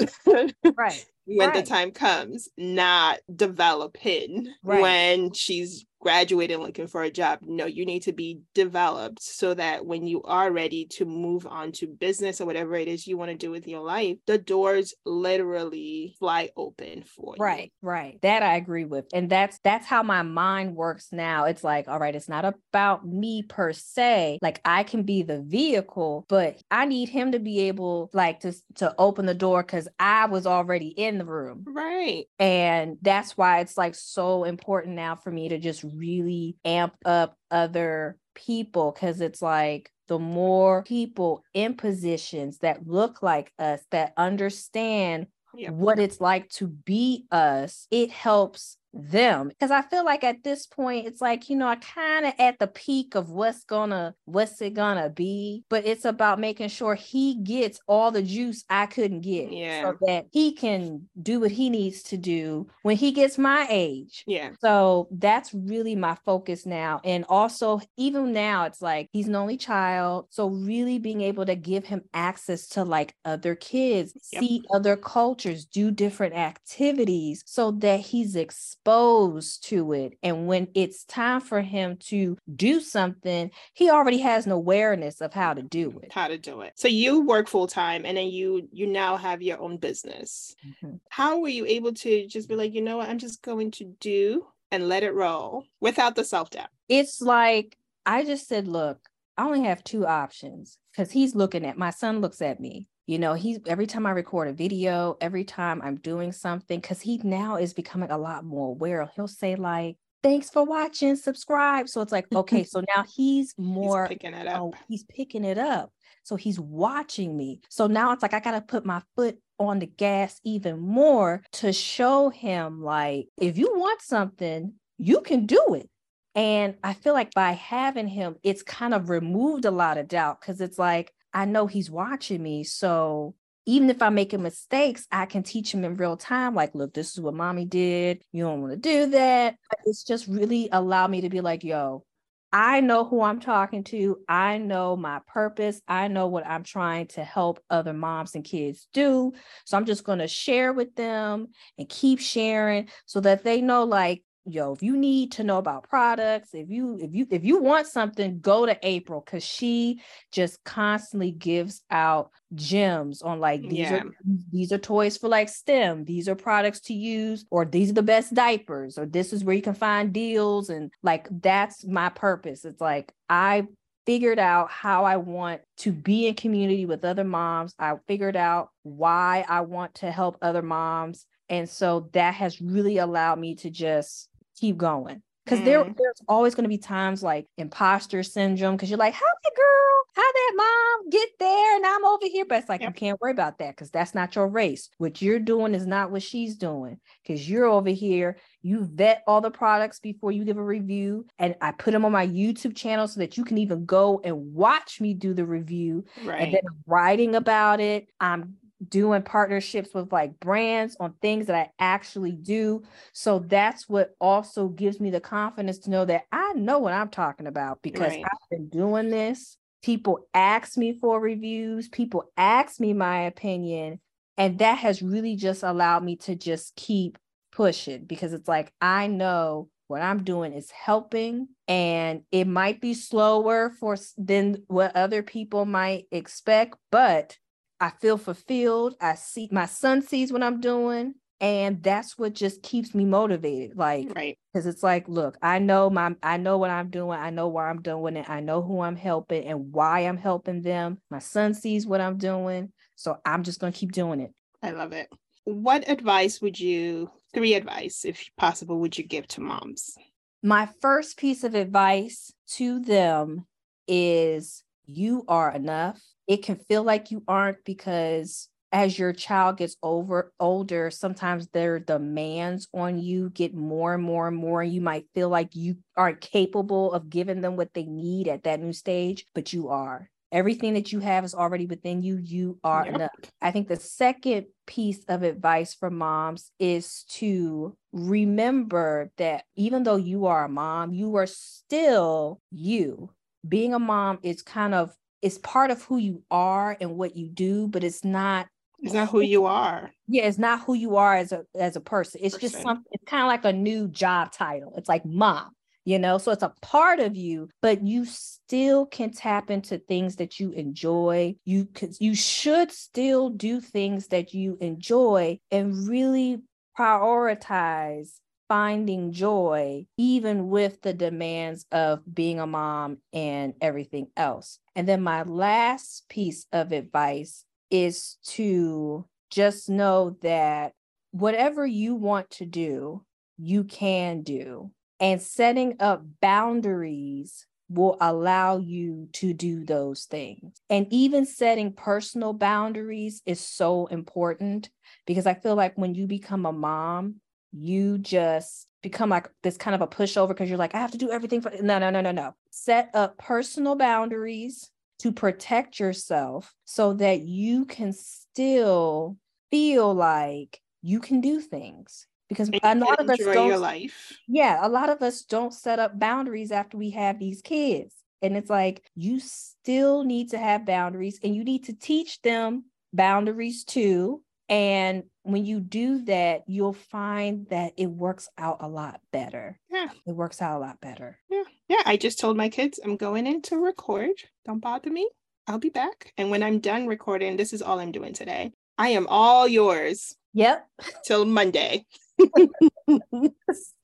right. 0.75 1.05
when 1.25 1.53
the 1.53 1.63
time 1.63 1.91
comes, 1.91 2.49
not 2.57 3.19
developing 3.33 4.53
Right. 4.63 4.81
when 4.81 5.33
she's 5.33 5.85
graduating 5.99 6.59
looking 6.59 6.87
for 6.87 7.03
a 7.03 7.11
job. 7.11 7.39
No, 7.41 7.65
you 7.65 7.85
need 7.85 8.03
to 8.03 8.13
be 8.13 8.41
developed 8.53 9.21
so 9.21 9.53
that 9.53 9.85
when 9.85 10.05
you 10.05 10.21
are 10.23 10.51
ready 10.51 10.85
to 10.85 11.05
move 11.05 11.47
on 11.47 11.71
to 11.73 11.87
business 11.87 12.39
or 12.39 12.45
whatever 12.45 12.75
it 12.75 12.87
is 12.87 13.07
you 13.07 13.17
want 13.17 13.31
to 13.31 13.37
do 13.37 13.51
with 13.51 13.67
your 13.67 13.81
life, 13.81 14.17
the 14.27 14.37
doors 14.37 14.93
literally 15.05 16.15
fly 16.19 16.49
open 16.55 17.03
for 17.03 17.35
you. 17.35 17.43
Right, 17.43 17.71
right. 17.81 18.19
That 18.21 18.43
I 18.43 18.55
agree 18.55 18.85
with. 18.85 19.05
And 19.13 19.29
that's 19.29 19.59
that's 19.63 19.87
how 19.87 20.03
my 20.03 20.21
mind 20.21 20.75
works 20.75 21.07
now. 21.11 21.45
It's 21.45 21.63
like, 21.63 21.87
all 21.87 21.99
right, 21.99 22.15
it's 22.15 22.29
not 22.29 22.45
about 22.45 23.05
me 23.05 23.43
per 23.43 23.73
se. 23.73 24.39
Like 24.41 24.61
I 24.65 24.83
can 24.83 25.03
be 25.03 25.23
the 25.23 25.41
vehicle, 25.41 26.25
but 26.29 26.61
I 26.69 26.85
need 26.85 27.09
him 27.09 27.31
to 27.31 27.39
be 27.39 27.67
able 27.67 28.09
like 28.13 28.41
to 28.41 28.53
to 28.75 28.93
open 28.97 29.25
the 29.25 29.33
door 29.33 29.63
cuz 29.63 29.87
I 29.99 30.25
was 30.25 30.45
already 30.45 30.89
in 30.89 31.17
the 31.17 31.25
room. 31.25 31.63
Right. 31.65 32.25
And 32.39 32.97
that's 33.01 33.37
why 33.37 33.59
it's 33.59 33.77
like 33.77 33.95
so 33.95 34.43
important 34.43 34.95
now 34.95 35.15
for 35.15 35.31
me 35.31 35.49
to 35.49 35.57
just 35.57 35.83
really 35.95 36.57
amp 36.65 36.93
up 37.05 37.35
other 37.51 38.17
people 38.35 38.91
because 38.91 39.21
it's 39.21 39.41
like 39.41 39.91
the 40.07 40.19
more 40.19 40.83
people 40.83 41.43
in 41.53 41.75
positions 41.75 42.59
that 42.59 42.87
look 42.87 43.21
like 43.21 43.51
us 43.59 43.81
that 43.91 44.13
understand 44.17 45.27
what 45.69 45.99
it's 45.99 46.21
like 46.21 46.49
to 46.49 46.67
be 46.67 47.25
us, 47.31 47.87
it 47.89 48.11
helps 48.11 48.77
them. 48.97 49.49
Because 49.49 49.71
I 49.71 49.81
feel 49.83 50.03
like 50.05 50.23
at 50.23 50.43
this 50.43 50.65
point, 50.65 51.07
it's 51.07 51.21
like, 51.21 51.49
you 51.49 51.55
know, 51.55 51.67
I 51.67 51.75
kind 51.75 52.25
of 52.25 52.33
at 52.39 52.59
the 52.59 52.67
peak 52.67 53.15
of 53.15 53.29
what's 53.29 53.63
gonna, 53.63 54.15
what's 54.25 54.61
it 54.61 54.73
gonna 54.73 55.09
be. 55.09 55.63
But 55.69 55.85
it's 55.85 56.05
about 56.05 56.39
making 56.39 56.69
sure 56.69 56.95
he 56.95 57.35
gets 57.43 57.79
all 57.87 58.11
the 58.11 58.23
juice 58.23 58.63
I 58.69 58.85
couldn't 58.87 59.21
get. 59.21 59.51
Yeah. 59.51 59.81
So 59.83 59.97
that 60.07 60.25
he 60.31 60.53
can 60.53 61.07
do 61.21 61.39
what 61.39 61.51
he 61.51 61.69
needs 61.69 62.03
to 62.03 62.17
do 62.17 62.67
when 62.83 62.97
he 62.97 63.11
gets 63.11 63.37
my 63.37 63.67
age. 63.69 64.23
Yeah. 64.27 64.51
So 64.61 65.07
that's 65.11 65.53
really 65.53 65.95
my 65.95 66.15
focus 66.25 66.65
now. 66.65 67.01
And 67.03 67.25
also, 67.29 67.79
even 67.97 68.31
now, 68.33 68.65
it's 68.65 68.81
like 68.81 69.09
he's 69.11 69.27
an 69.27 69.35
only 69.35 69.57
child. 69.57 70.27
So, 70.29 70.47
really 70.47 70.99
being 70.99 71.21
able 71.21 71.45
to 71.45 71.55
give 71.55 71.85
him 71.85 72.01
access 72.13 72.67
to 72.69 72.83
like 72.83 73.13
other 73.25 73.55
kids, 73.55 74.13
Yep. 74.31 74.41
see 74.43 74.63
other 74.73 74.95
cultures, 74.97 75.65
do 75.65 75.91
different 75.91 76.35
activities 76.35 77.43
so 77.45 77.71
that 77.71 77.99
he's 77.99 78.35
exposed 78.35 78.86
to 78.87 79.93
it. 79.93 80.17
And 80.23 80.47
when 80.47 80.69
it's 80.73 81.03
time 81.03 81.41
for 81.41 81.61
him 81.61 81.97
to 82.07 82.37
do 82.55 82.79
something, 82.79 83.51
he 83.73 83.89
already 83.89 84.19
has 84.19 84.45
an 84.45 84.51
awareness 84.53 85.19
of 85.19 85.33
how 85.33 85.53
to 85.53 85.61
do 85.61 85.99
it. 86.01 86.13
How 86.13 86.27
to 86.27 86.37
do 86.37 86.61
it. 86.61 86.73
So 86.75 86.87
you 86.87 87.25
work 87.25 87.47
full 87.49 87.67
time 87.67 88.05
and 88.05 88.17
then 88.17 88.27
you 88.27 88.69
you 88.71 88.87
now 88.87 89.17
have 89.17 89.41
your 89.41 89.59
own 89.59 89.77
business. 89.77 90.55
Mhm. 90.65 90.99
How 91.09 91.39
were 91.39 91.49
you 91.49 91.65
able 91.65 91.93
to 91.93 92.27
just 92.27 92.47
be 92.47 92.55
like, 92.55 92.73
you 92.73 92.81
know 92.81 92.97
what, 92.97 93.09
I'm 93.09 93.19
just 93.19 93.41
going 93.41 93.71
to 93.71 93.85
do 93.99 94.47
and 94.71 94.87
let 94.87 95.03
it 95.03 95.13
roll 95.13 95.65
without 95.81 96.15
the 96.15 96.23
self-doubt? 96.23 96.69
It's 96.87 97.21
like, 97.21 97.77
I 98.05 98.23
just 98.23 98.47
said, 98.47 98.67
look, 98.67 98.99
I 99.37 99.45
only 99.45 99.63
have 99.63 99.83
two 99.83 100.05
options 100.05 100.77
because 100.91 101.11
he's 101.11 101.35
looking 101.35 101.65
at 101.65 101.77
my 101.77 101.89
son 101.89 102.21
looks 102.21 102.41
at 102.41 102.59
me. 102.59 102.87
You 103.07 103.17
know, 103.19 103.33
he's 103.33 103.59
every 103.65 103.87
time 103.87 104.05
I 104.05 104.11
record 104.11 104.49
a 104.49 104.53
video, 104.53 105.17
every 105.21 105.45
time 105.45 105.81
I'm 105.81 105.95
doing 105.95 106.31
something, 106.33 106.79
because 106.79 107.01
he 107.01 107.19
now 107.23 107.55
is 107.55 107.73
becoming 107.73 108.11
a 108.11 108.17
lot 108.17 108.43
more 108.45 108.69
aware. 108.69 109.09
He'll 109.15 109.27
say, 109.29 109.55
like, 109.55 109.95
thanks 110.23 110.49
for 110.49 110.65
watching, 110.65 111.15
subscribe. 111.15 111.87
So 111.89 112.01
it's 112.01 112.11
like, 112.11 112.27
okay, 112.35 112.63
so 112.63 112.81
now 112.95 113.03
he's 113.15 113.55
more 113.57 114.07
He's 114.07 114.17
picking 114.17 114.33
it 114.33 114.47
up. 114.47 114.61
oh, 114.61 114.73
he's 114.87 115.03
picking 115.05 115.45
it 115.45 115.57
up. 115.57 115.91
So 116.23 116.35
he's 116.35 116.59
watching 116.59 117.37
me. 117.37 117.61
So 117.69 117.87
now 117.87 118.11
it's 118.11 118.21
like 118.21 118.33
I 118.33 118.41
gotta 118.41 118.61
put 118.61 118.85
my 118.85 119.01
foot 119.15 119.39
on 119.59 119.79
the 119.79 119.85
gas 119.87 120.39
even 120.43 120.79
more 120.79 121.41
to 121.51 121.71
show 121.73 122.29
him 122.29 122.83
like 122.83 123.27
if 123.39 123.57
you 123.57 123.71
want 123.75 124.01
something, 124.01 124.73
you 124.97 125.21
can 125.21 125.45
do 125.45 125.75
it. 125.75 125.89
And 126.35 126.75
I 126.83 126.93
feel 126.93 127.13
like 127.13 127.33
by 127.33 127.53
having 127.53 128.07
him, 128.07 128.35
it's 128.43 128.61
kind 128.63 128.93
of 128.93 129.09
removed 129.09 129.65
a 129.65 129.71
lot 129.71 129.97
of 129.97 130.07
doubt 130.07 130.39
because 130.41 130.61
it's 130.61 130.77
like 130.77 131.13
I 131.33 131.45
know 131.45 131.67
he's 131.67 131.91
watching 131.91 132.41
me. 132.41 132.63
So 132.63 133.35
even 133.65 133.89
if 133.89 134.01
I'm 134.01 134.15
making 134.15 134.41
mistakes, 134.41 135.05
I 135.11 135.25
can 135.25 135.43
teach 135.43 135.73
him 135.73 135.83
in 135.83 135.95
real 135.95 136.15
time. 136.15 136.55
Like, 136.55 136.73
look, 136.73 136.93
this 136.93 137.11
is 137.11 137.19
what 137.19 137.33
mommy 137.33 137.65
did. 137.65 138.23
You 138.31 138.45
don't 138.45 138.61
want 138.61 138.73
to 138.73 138.77
do 138.77 139.07
that. 139.07 139.55
But 139.69 139.79
it's 139.85 140.03
just 140.03 140.27
really 140.27 140.69
allowed 140.71 141.11
me 141.11 141.21
to 141.21 141.29
be 141.29 141.41
like, 141.41 141.65
yo, 141.65 142.05
I 142.53 142.79
know 142.79 143.03
who 143.03 143.21
I'm 143.21 143.41
talking 143.41 143.83
to. 143.85 144.19
I 144.29 144.57
know 144.57 144.95
my 144.95 145.19
purpose. 145.27 145.81
I 145.85 146.07
know 146.07 146.27
what 146.27 146.47
I'm 146.47 146.63
trying 146.63 147.07
to 147.07 147.23
help 147.23 147.59
other 147.69 147.91
moms 147.91 148.35
and 148.35 148.43
kids 148.43 148.87
do. 148.93 149.33
So 149.65 149.75
I'm 149.75 149.85
just 149.85 150.05
going 150.05 150.19
to 150.19 150.29
share 150.29 150.71
with 150.71 150.95
them 150.95 151.47
and 151.77 151.89
keep 151.89 152.21
sharing 152.21 152.87
so 153.05 153.19
that 153.19 153.43
they 153.43 153.59
know 153.59 153.83
like 153.83 154.23
yo 154.47 154.71
if 154.71 154.81
you 154.81 154.95
need 154.95 155.31
to 155.31 155.43
know 155.43 155.57
about 155.57 155.87
products 155.89 156.49
if 156.53 156.69
you 156.69 156.97
if 157.01 157.13
you 157.13 157.27
if 157.29 157.43
you 157.43 157.61
want 157.61 157.85
something 157.85 158.39
go 158.39 158.65
to 158.65 158.77
april 158.81 159.21
because 159.23 159.43
she 159.43 160.01
just 160.31 160.63
constantly 160.63 161.31
gives 161.31 161.81
out 161.91 162.31
gems 162.55 163.21
on 163.21 163.39
like 163.39 163.61
these 163.61 163.91
Yeah. 163.91 163.97
are 163.97 164.03
these 164.51 164.71
are 164.71 164.77
toys 164.77 165.17
for 165.17 165.27
like 165.27 165.49
stem 165.49 166.05
these 166.05 166.29
are 166.29 166.35
products 166.35 166.79
to 166.81 166.93
use 166.93 167.45
or 167.51 167.65
these 167.65 167.89
are 167.89 167.95
the 167.95 168.03
best 168.03 168.33
diapers 168.33 168.97
or 168.97 169.05
this 169.05 169.33
is 169.33 169.43
where 169.43 169.55
you 169.55 169.61
can 169.61 169.73
find 169.73 170.13
deals 170.13 170.69
and 170.69 170.91
like 171.03 171.27
that's 171.41 171.85
my 171.85 172.09
purpose 172.09 172.63
it's 172.63 172.81
like 172.81 173.13
i 173.29 173.65
figured 174.05 174.39
out 174.39 174.71
how 174.71 175.03
i 175.03 175.17
want 175.17 175.59
to 175.75 175.91
be 175.91 176.27
in 176.27 176.35
community 176.35 176.85
with 176.85 177.03
other 177.03 177.25
moms 177.25 177.73
i 177.77 177.93
figured 178.07 178.37
out 178.37 178.69
why 178.83 179.45
i 179.49 179.59
want 179.59 179.93
to 179.95 180.09
help 180.09 180.37
other 180.41 180.61
moms 180.61 181.25
and 181.49 181.69
so 181.69 182.09
that 182.13 182.33
has 182.33 182.61
really 182.61 182.97
allowed 182.97 183.39
me 183.39 183.55
to 183.55 183.69
just 183.69 184.29
keep 184.59 184.77
going. 184.77 185.21
Because 185.45 185.61
there, 185.63 185.85
Mm. 185.85 185.95
there's 185.95 186.21
always 186.27 186.55
going 186.55 186.65
to 186.65 186.69
be 186.69 186.77
times 186.77 187.23
like 187.23 187.45
imposter 187.57 188.21
syndrome 188.21 188.75
because 188.75 188.89
you're 188.89 188.99
like 188.99 189.13
how 189.13 189.25
that 189.43 189.55
girl? 189.55 190.03
How 190.13 190.23
that 190.33 190.53
mom? 190.57 191.09
Get 191.09 191.29
there 191.39 191.75
and 191.77 191.85
i'm 191.85 192.03
over 192.03 192.25
here. 192.25 192.43
But 192.43 192.57
it's 192.59 192.67
like 192.69 192.81
you 192.81 192.91
can't 192.91 193.21
worry 193.21 193.31
about 193.31 193.59
that 193.59 193.69
because 193.75 193.89
that's 193.89 194.13
not 194.13 194.35
your 194.35 194.49
race. 194.49 194.89
What 194.97 195.21
you're 195.21 195.39
doing 195.39 195.73
is 195.73 195.85
not 195.87 196.11
what 196.11 196.21
she's 196.23 196.57
doing 196.57 196.99
because 197.23 197.49
you're 197.49 197.65
over 197.65 197.89
here. 197.91 198.37
You 198.61 198.83
vet 198.91 199.23
all 199.25 199.39
the 199.39 199.49
products 199.51 199.99
before 200.01 200.33
you 200.33 200.43
give 200.43 200.57
a 200.57 200.63
review 200.63 201.25
and 201.39 201.55
i 201.61 201.71
put 201.71 201.91
them 201.91 202.03
on 202.03 202.11
my 202.11 202.27
youtube 202.27 202.75
channel 202.75 203.07
so 203.07 203.21
that 203.21 203.37
you 203.37 203.45
can 203.45 203.57
even 203.57 203.85
go 203.85 204.19
and 204.25 204.53
watch 204.53 204.99
me 204.99 205.13
do 205.13 205.33
the 205.33 205.45
review 205.45 206.03
Right. 206.25 206.41
and 206.41 206.53
then 206.53 206.61
I'm 206.67 206.83
writing 206.85 207.35
about 207.35 207.79
it. 207.79 208.09
I'm 208.19 208.55
doing 208.87 209.23
partnerships 209.23 209.93
with 209.93 210.11
like 210.11 210.39
brands 210.39 210.95
on 210.99 211.13
things 211.21 211.47
that 211.47 211.55
I 211.55 211.71
actually 211.79 212.33
do. 212.33 212.83
So 213.13 213.39
that's 213.39 213.89
what 213.89 214.15
also 214.19 214.67
gives 214.67 214.99
me 214.99 215.09
the 215.09 215.19
confidence 215.21 215.79
to 215.79 215.89
know 215.89 216.05
that 216.05 216.25
I 216.31 216.53
know 216.53 216.79
what 216.79 216.93
I'm 216.93 217.09
talking 217.09 217.47
about 217.47 217.81
because 217.81 218.17
Right. 218.17 218.23
I've 218.23 218.49
been 218.49 218.69
doing 218.69 219.09
this. 219.09 219.57
People 219.83 220.27
ask 220.33 220.77
me 220.77 220.97
for 220.99 221.19
reviews, 221.19 221.87
people 221.87 222.31
ask 222.35 222.79
me 222.79 222.93
my 222.93 223.21
opinion. 223.21 223.99
And 224.37 224.59
that 224.59 224.77
has 224.79 225.01
really 225.01 225.35
just 225.35 225.63
allowed 225.63 226.03
me 226.03 226.15
to 226.17 226.35
just 226.35 226.75
keep 226.75 227.17
pushing 227.51 228.05
because 228.05 228.33
it's 228.33 228.47
like 228.47 228.71
I 228.81 229.07
know 229.07 229.69
what 229.87 230.01
I'm 230.01 230.23
doing 230.23 230.53
is 230.53 230.69
helping 230.69 231.47
and 231.67 232.21
it 232.31 232.45
might 232.45 232.81
be 232.81 232.93
slower 232.93 233.71
for 233.79 233.95
than 234.17 234.63
what 234.67 234.95
other 234.95 235.23
people 235.23 235.65
might 235.65 236.05
expect, 236.11 236.75
but 236.91 237.37
I 237.79 237.91
feel 237.91 238.17
fulfilled. 238.17 238.95
I 239.01 239.15
see 239.15 239.49
my 239.51 239.65
son 239.65 240.01
sees 240.01 240.31
what 240.31 240.43
I'm 240.43 240.59
doing 240.61 241.15
and 241.39 241.83
that's 241.83 242.17
what 242.17 242.33
just 242.33 242.63
keeps 242.63 242.95
me 242.95 243.05
motivated 243.05 243.77
like 243.77 244.07
Right. 244.15 244.39
because 244.51 244.65
it's 244.65 244.81
like 244.81 245.07
look 245.07 245.37
i 245.43 245.59
know 245.59 245.87
my 245.87 246.15
i 246.23 246.37
know 246.37 246.57
what 246.57 246.71
i'm 246.71 246.89
doing 246.89 247.19
i 247.19 247.29
know 247.29 247.47
why 247.47 247.69
i'm 247.69 247.81
doing 247.83 248.17
it 248.17 248.27
i 248.27 248.39
know 248.39 248.63
who 248.63 248.81
i'm 248.81 248.95
helping 248.95 249.45
and 249.45 249.71
why 249.71 249.99
i'm 249.99 250.17
helping 250.17 250.63
them 250.63 250.97
my 251.11 251.19
son 251.19 251.53
sees 251.53 251.85
what 251.85 252.01
i'm 252.01 252.17
doing 252.17 252.71
so 252.95 253.17
i'm 253.23 253.43
just 253.43 253.59
going 253.59 253.71
to 253.71 253.77
keep 253.77 253.91
doing 253.91 254.19
it 254.19 254.31
I 254.63 254.71
love 254.71 254.91
it. 254.93 255.07
What 255.43 255.87
advice 255.87 256.41
would 256.41 256.59
you, 256.59 257.11
three 257.31 257.53
advice, 257.53 258.03
if 258.03 258.27
possible, 258.35 258.79
would 258.79 258.97
you 258.97 259.03
give 259.03 259.27
to 259.29 259.41
moms? 259.41 259.95
my 260.41 260.67
first 260.81 261.17
piece 261.17 261.43
of 261.43 261.53
advice 261.53 262.33
to 262.53 262.79
them 262.79 263.45
is 263.87 264.63
you 264.85 265.23
are 265.27 265.51
enough. 265.53 266.01
It 266.27 266.43
can 266.43 266.57
feel 266.57 266.83
like 266.83 267.11
you 267.11 267.23
aren't 267.27 267.63
because 267.63 268.49
as 268.73 268.99
your 268.99 269.13
child 269.13 269.57
gets 269.57 269.77
over 269.81 270.33
older, 270.39 270.91
sometimes 270.91 271.47
their 271.47 271.79
demands 271.79 272.67
on 272.73 272.99
you 272.99 273.29
get 273.29 273.53
more 273.55 273.93
and 273.93 274.03
more 274.03 274.27
and 274.27 274.35
more. 274.35 274.61
You 274.61 274.81
might 274.81 275.07
feel 275.13 275.29
like 275.29 275.55
you 275.55 275.77
aren't 275.95 276.19
capable 276.19 276.91
of 276.91 277.09
giving 277.09 277.41
them 277.41 277.55
what 277.55 277.73
they 277.73 277.85
need 277.85 278.27
at 278.27 278.43
that 278.43 278.59
new 278.59 278.73
stage, 278.73 279.25
but 279.33 279.53
you 279.53 279.69
are. 279.69 280.09
Everything 280.33 280.73
that 280.73 280.91
you 280.91 280.99
have 280.99 281.23
is 281.23 281.33
already 281.33 281.65
within 281.65 282.03
you. 282.03 282.17
You 282.17 282.59
are 282.61 282.85
Yep. 282.85 282.91
enough. 282.91 283.31
I 283.41 283.51
think 283.51 283.69
the 283.69 283.77
second 283.77 284.47
piece 284.65 285.05
of 285.05 285.23
advice 285.23 285.73
for 285.73 285.89
moms 285.89 286.51
is 286.59 287.03
to 287.11 287.77
remember 287.93 289.11
that 289.17 289.45
even 289.55 289.83
though 289.83 289.95
you 289.95 290.25
are 290.25 290.43
a 290.45 290.49
mom, 290.49 290.93
you 290.93 291.15
are 291.15 291.27
still 291.27 292.41
you. 292.51 293.11
Being 293.47 293.73
a 293.73 293.79
mom 293.79 294.19
is 294.23 294.41
kind 294.41 294.73
of 294.73 294.93
it's 295.21 295.37
part 295.39 295.71
of 295.71 295.83
who 295.83 295.97
you 295.97 296.23
are 296.29 296.77
and 296.79 296.97
what 296.97 297.15
you 297.15 297.29
do, 297.29 297.67
but 297.67 297.83
it's 297.83 298.03
not 298.03 298.47
It's 298.79 298.93
not 298.93 299.09
who 299.09 299.21
you 299.21 299.45
are. 299.45 299.91
yeah, 300.07 300.23
it's 300.23 300.37
not 300.37 300.61
who 300.61 300.73
you 300.73 300.95
are 300.97 301.15
as 301.15 301.31
a 301.31 301.43
as 301.59 301.75
a 301.75 301.81
person. 301.81 302.21
It's 302.23 302.37
just 302.37 302.61
something 302.61 302.85
it's 302.91 303.03
kind 303.05 303.23
of 303.23 303.27
like 303.27 303.45
a 303.45 303.57
new 303.57 303.87
job 303.87 304.31
title. 304.31 304.73
It's 304.77 304.89
like 304.89 305.05
mom, 305.05 305.51
you 305.85 305.99
know. 305.99 306.17
So 306.17 306.31
it's 306.31 306.43
a 306.43 306.53
part 306.61 306.99
of 306.99 307.15
you, 307.15 307.49
but 307.61 307.83
you 307.85 308.05
still 308.05 308.85
can 308.85 309.11
tap 309.11 309.49
into 309.49 309.79
things 309.79 310.17
that 310.17 310.39
you 310.39 310.51
enjoy. 310.51 311.35
You 311.45 311.65
could 311.65 311.95
you 311.99 312.15
should 312.15 312.71
still 312.71 313.29
do 313.29 313.59
things 313.59 314.07
that 314.09 314.33
you 314.33 314.57
enjoy 314.61 315.39
and 315.51 315.87
really 315.87 316.37
prioritize 316.77 318.11
finding 318.47 319.11
joy 319.11 319.85
even 319.97 320.49
with 320.49 320.81
the 320.81 320.93
demands 320.93 321.65
of 321.71 322.01
being 322.13 322.39
a 322.39 322.47
mom 322.47 322.97
and 323.13 323.53
everything 323.61 324.07
else. 324.15 324.59
And 324.75 324.87
then 324.87 325.01
my 325.01 325.23
last 325.23 326.07
piece 326.09 326.45
of 326.51 326.71
advice 326.71 327.45
is 327.69 328.17
to 328.23 329.05
just 329.29 329.69
know 329.69 330.17
that 330.21 330.73
whatever 331.11 331.65
you 331.65 331.95
want 331.95 332.29
to 332.31 332.45
do, 332.45 333.03
you 333.37 333.63
can 333.63 334.21
do. 334.21 334.71
And 334.99 335.21
setting 335.21 335.75
up 335.79 336.03
boundaries 336.21 337.45
will 337.69 337.97
allow 337.99 338.57
you 338.57 339.09
to 339.11 339.33
do 339.33 339.65
those 339.65 340.05
things. 340.05 340.61
And 340.69 340.87
even 340.89 341.25
setting 341.25 341.73
personal 341.73 342.33
boundaries 342.33 343.21
is 343.25 343.39
so 343.39 343.87
important 343.87 344.69
because 345.05 345.25
I 345.25 345.33
feel 345.33 345.55
like 345.55 345.77
when 345.77 345.93
you 345.93 346.07
become 346.07 346.45
a 346.45 346.53
mom, 346.53 347.15
you 347.51 347.97
just 347.97 348.67
become 348.81 349.09
like 349.09 349.29
this 349.43 349.57
kind 349.57 349.75
of 349.75 349.81
a 349.81 349.87
pushover 349.87 350.29
because 350.29 350.49
you're 350.49 350.57
like, 350.57 350.75
I 350.75 350.79
have 350.79 350.91
to 350.91 350.97
do 350.97 351.11
everything 351.11 351.41
for 351.41 351.51
no, 351.61 351.79
no, 351.79 351.89
no, 351.89 352.01
no, 352.01 352.11
no. 352.11 352.35
Set 352.51 352.89
up 352.93 353.17
personal 353.17 353.75
boundaries 353.75 354.69
to 354.99 355.11
protect 355.11 355.79
yourself 355.79 356.53
so 356.65 356.93
that 356.93 357.21
you 357.21 357.65
can 357.65 357.93
still 357.93 359.17
feel 359.51 359.93
like 359.93 360.61
you 360.81 360.99
can 360.99 361.21
do 361.21 361.39
things 361.39 362.07
because 362.29 362.49
a 362.63 362.75
lot 362.75 362.99
of 362.99 363.09
us 363.09 363.17
don't 363.19 363.47
your 363.47 363.57
life. 363.57 364.17
yeah 364.27 364.59
a 364.61 364.69
lot 364.69 364.89
of 364.89 365.01
us 365.01 365.23
don't 365.23 365.53
set 365.53 365.79
up 365.79 365.97
boundaries 365.97 366.51
after 366.51 366.77
we 366.77 366.89
have 366.89 367.19
these 367.19 367.41
kids 367.41 367.95
and 368.21 368.35
it's 368.35 368.49
like 368.49 368.83
you 368.95 369.19
still 369.19 370.03
need 370.03 370.29
to 370.29 370.37
have 370.37 370.65
boundaries 370.65 371.19
and 371.23 371.35
you 371.35 371.43
need 371.43 371.63
to 371.63 371.73
teach 371.73 372.21
them 372.21 372.65
boundaries 372.93 373.63
too 373.63 374.21
and 374.49 375.03
when 375.27 375.45
you 375.45 375.59
do 375.59 376.03
that 376.05 376.43
you'll 376.47 376.73
find 376.73 377.47
that 377.49 377.73
it 377.77 377.87
works 377.87 378.29
out 378.37 378.57
a 378.61 378.67
lot 378.67 379.01
better 379.11 379.59
Yeah. 379.69 379.87
it 380.05 380.11
works 380.15 380.41
out 380.41 380.57
a 380.57 380.59
lot 380.59 380.79
better 380.81 381.19
Yeah. 381.29 381.43
Yeah. 381.69 381.81
I 381.85 381.97
just 381.97 382.19
told 382.19 382.37
my 382.37 382.49
kids 382.49 382.79
I'm 382.83 382.95
going 382.97 383.27
in 383.27 383.41
to 383.43 383.57
record. 383.57 384.11
Don't 384.45 384.59
bother 384.61 384.89
me. 384.89 385.07
I'll 385.47 385.59
be 385.59 385.69
back. 385.69 386.13
And 386.17 386.29
when 386.31 386.43
I'm 386.43 386.59
done 386.59 386.87
recording, 386.87 387.37
this 387.37 387.53
is 387.53 387.61
all 387.61 387.79
I'm 387.79 387.91
doing 387.91 388.13
today. 388.13 388.51
I 388.77 388.89
am 388.89 389.05
all 389.09 389.47
yours 389.47 390.15
yep 390.33 390.67
till 391.05 391.25
Monday. 391.25 391.85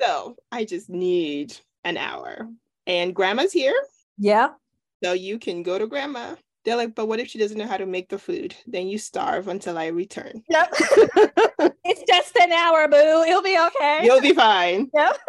so 0.01 0.35
I 0.51 0.65
just 0.65 0.89
need 0.89 1.55
an 1.83 1.97
hour. 1.97 2.47
And 2.87 3.15
grandma's 3.15 3.51
here. 3.53 3.75
yeah 4.17 4.49
So 5.03 5.13
you 5.13 5.39
can 5.39 5.63
go 5.63 5.77
to 5.77 5.87
grandma. 5.87 6.35
They're 6.65 6.77
like, 6.77 6.95
but 6.95 7.07
what 7.07 7.19
if 7.19 7.27
she 7.27 7.39
doesn't 7.39 7.57
know 7.57 7.67
how 7.67 7.77
to 7.77 7.85
make 7.85 8.09
the 8.09 8.17
food? 8.17 8.55
Then 8.65 8.87
you 8.87 8.97
starve 8.97 9.47
until 9.47 9.77
I 9.77 9.87
return. 9.87 10.43
yep 10.49 10.73
it's 11.85 12.03
just 12.07 12.35
an 12.37 12.51
hour 12.51 12.87
boo 12.87 13.25
You'll 13.27 13.41
be 13.41 13.57
okay 13.57 14.01
You'll 14.03 14.21
be 14.21 14.33
fine. 14.33 14.89
Yep. 14.93 15.17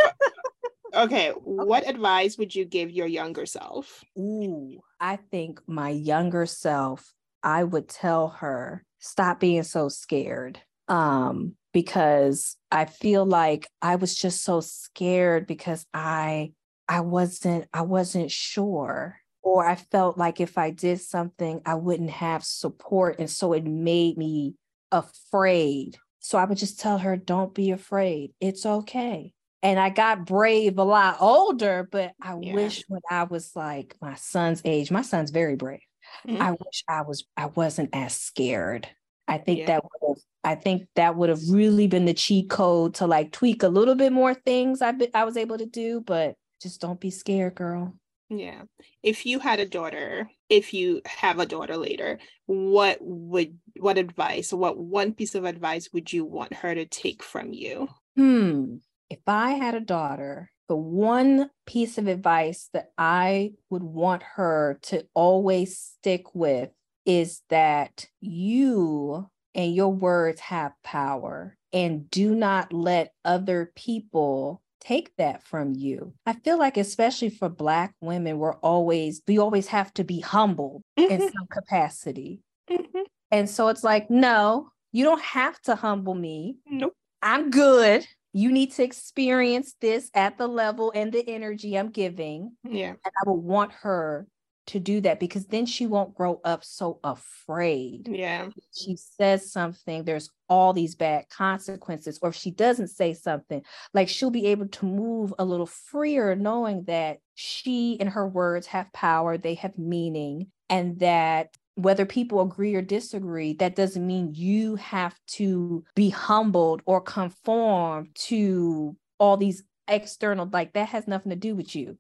Okay. 0.94 1.30
What 1.30 1.88
advice 1.88 2.38
would 2.38 2.54
you 2.54 2.64
give 2.64 2.88
your 2.88 3.08
younger 3.08 3.46
self? 3.46 4.04
Ooh, 4.16 4.78
I 5.00 5.16
think 5.16 5.60
my 5.66 5.90
younger 5.90 6.46
self, 6.46 7.12
I 7.42 7.64
would 7.64 7.88
tell 7.88 8.28
her, 8.28 8.84
stop 9.00 9.40
being 9.40 9.64
so 9.64 9.88
scared. 9.88 10.60
Um, 10.86 11.56
because 11.72 12.56
I 12.70 12.84
feel 12.84 13.26
like 13.26 13.68
I 13.82 13.96
was 13.96 14.14
just 14.14 14.44
so 14.44 14.60
scared 14.60 15.48
because 15.48 15.84
I 15.92 16.52
I 16.88 17.00
wasn't 17.00 17.66
I 17.72 17.82
wasn't 17.82 18.30
sure 18.30 19.16
or 19.44 19.64
I 19.66 19.76
felt 19.76 20.18
like 20.18 20.40
if 20.40 20.58
I 20.58 20.70
did 20.70 21.00
something 21.00 21.62
I 21.66 21.74
wouldn't 21.76 22.10
have 22.10 22.44
support 22.44 23.20
and 23.20 23.30
so 23.30 23.52
it 23.52 23.64
made 23.64 24.18
me 24.18 24.56
afraid. 24.90 25.98
So 26.20 26.38
I 26.38 26.44
would 26.46 26.58
just 26.58 26.80
tell 26.80 26.98
her 26.98 27.16
don't 27.16 27.54
be 27.54 27.70
afraid. 27.70 28.32
It's 28.40 28.66
okay 28.66 29.32
and 29.62 29.78
I 29.78 29.90
got 29.90 30.26
brave 30.26 30.78
a 30.78 30.84
lot 30.84 31.18
older, 31.20 31.88
but 31.90 32.12
I 32.20 32.36
Yeah. 32.40 32.54
wish 32.54 32.84
when 32.88 33.00
I 33.10 33.24
was 33.24 33.54
like 33.54 33.96
my 34.00 34.14
son's 34.14 34.62
age, 34.64 34.90
my 34.90 35.02
son's 35.02 35.30
very 35.30 35.56
brave. 35.56 35.80
Mhm. 36.26 36.40
I 36.40 36.50
wish 36.52 36.84
I 36.88 37.02
was 37.02 37.24
I 37.36 37.46
wasn't 37.46 37.90
as 37.92 38.16
scared. 38.16 38.88
I 39.28 39.38
think 39.38 39.60
Yeah. 39.60 39.66
that 39.66 39.84
would 39.84 40.08
have 40.08 40.22
I 40.46 40.54
think 40.54 40.88
that 40.96 41.16
would 41.16 41.30
have 41.30 41.40
really 41.50 41.86
been 41.86 42.04
the 42.04 42.12
cheat 42.14 42.50
code 42.50 42.94
to 42.96 43.06
like 43.06 43.32
tweak 43.32 43.62
a 43.62 43.68
little 43.68 43.94
bit 43.94 44.12
more 44.12 44.34
things 44.34 44.82
I 44.82 44.92
be, 44.92 45.12
I 45.14 45.24
was 45.24 45.36
able 45.38 45.56
to 45.58 45.66
do, 45.66 46.02
but 46.02 46.34
just 46.60 46.80
don't 46.82 47.00
be 47.00 47.10
scared, 47.10 47.54
girl. 47.54 47.94
Yeah. 48.38 48.62
If 49.02 49.26
you 49.26 49.38
had 49.38 49.60
a 49.60 49.66
daughter, 49.66 50.28
if 50.48 50.74
you 50.74 51.02
have 51.06 51.38
a 51.38 51.46
daughter 51.46 51.76
later, 51.76 52.18
what 52.46 52.98
would 53.00 53.58
what 53.78 53.98
advice, 53.98 54.52
what 54.52 54.78
one 54.78 55.14
piece 55.14 55.34
of 55.34 55.44
advice 55.44 55.88
would 55.92 56.12
you 56.12 56.24
want 56.24 56.54
her 56.54 56.74
to 56.74 56.86
take 56.86 57.22
from 57.22 57.52
you? 57.52 57.88
Hmm. 58.16 58.76
If 59.10 59.20
I 59.26 59.52
had 59.52 59.74
a 59.74 59.80
daughter, 59.80 60.50
the 60.68 60.76
one 60.76 61.50
piece 61.66 61.98
of 61.98 62.06
advice 62.06 62.70
that 62.72 62.90
I 62.96 63.52
would 63.70 63.82
want 63.82 64.22
her 64.36 64.78
to 64.82 65.06
always 65.14 65.78
stick 65.78 66.34
with 66.34 66.70
is 67.04 67.42
that 67.50 68.06
you 68.20 69.28
and 69.54 69.74
your 69.74 69.92
words 69.92 70.40
have 70.40 70.72
power 70.82 71.56
and 71.72 72.10
do 72.10 72.34
not 72.34 72.72
let 72.72 73.12
other 73.24 73.72
people 73.76 74.62
take 74.84 75.10
that 75.16 75.42
from 75.42 75.74
you. 75.74 76.12
I 76.26 76.34
feel 76.34 76.58
like 76.58 76.76
especially 76.76 77.30
for 77.30 77.48
black 77.48 77.94
women 78.00 78.38
we're 78.38 78.56
always 78.56 79.22
we 79.26 79.38
always 79.38 79.68
have 79.68 79.92
to 79.94 80.04
be 80.04 80.20
humble 80.20 80.82
in 80.96 81.08
Mhm, 81.20 81.32
some 81.32 81.46
capacity. 81.50 82.40
mhm. 82.70 83.04
And 83.30 83.48
so 83.48 83.68
it's 83.68 83.84
like 83.84 84.10
no, 84.10 84.68
you 84.92 85.04
don't 85.04 85.22
have 85.22 85.60
to 85.62 85.74
humble 85.74 86.14
me. 86.14 86.56
Nope. 86.66 86.94
I'm 87.22 87.50
good. 87.50 88.06
You 88.32 88.50
need 88.52 88.72
to 88.72 88.82
experience 88.82 89.76
this 89.80 90.10
at 90.14 90.38
the 90.38 90.48
level 90.48 90.92
and 90.94 91.12
the 91.12 91.26
energy 91.28 91.78
I'm 91.78 91.90
giving. 91.90 92.56
Yeah. 92.64 92.90
And 92.90 93.12
I 93.24 93.30
would 93.30 93.40
want 93.42 93.72
her 93.82 94.26
to 94.66 94.80
do 94.80 95.00
that 95.02 95.20
because 95.20 95.46
then 95.46 95.66
she 95.66 95.86
won't 95.86 96.14
grow 96.14 96.40
up 96.44 96.64
so 96.64 96.98
afraid. 97.04 98.08
Yeah. 98.08 98.48
She 98.72 98.96
says 98.96 99.52
something, 99.52 100.04
there's 100.04 100.30
all 100.48 100.72
these 100.72 100.94
bad 100.94 101.28
consequences. 101.28 102.18
Or 102.22 102.30
if 102.30 102.34
she 102.34 102.50
doesn't 102.50 102.88
say 102.88 103.14
something, 103.14 103.62
like 103.92 104.08
she'll 104.08 104.30
be 104.30 104.46
able 104.46 104.68
to 104.68 104.86
move 104.86 105.34
a 105.38 105.44
little 105.44 105.66
freer, 105.66 106.34
knowing 106.34 106.84
that 106.84 107.18
she 107.34 107.98
and 108.00 108.08
her 108.08 108.26
words 108.26 108.66
have 108.68 108.92
power, 108.92 109.36
they 109.36 109.54
have 109.54 109.76
meaning, 109.76 110.48
and 110.70 110.98
that 111.00 111.50
whether 111.76 112.06
people 112.06 112.40
agree 112.40 112.74
or 112.74 112.82
disagree, 112.82 113.52
that 113.54 113.76
doesn't 113.76 114.06
mean 114.06 114.32
you 114.34 114.76
have 114.76 115.18
to 115.26 115.84
be 115.94 116.08
humbled 116.08 116.82
or 116.86 117.00
conform 117.00 118.10
to 118.14 118.96
all 119.18 119.36
these 119.36 119.64
external, 119.88 120.48
like 120.52 120.72
that 120.72 120.88
has 120.88 121.08
nothing 121.08 121.30
to 121.30 121.36
do 121.36 121.54
with 121.54 121.74
you. 121.74 121.98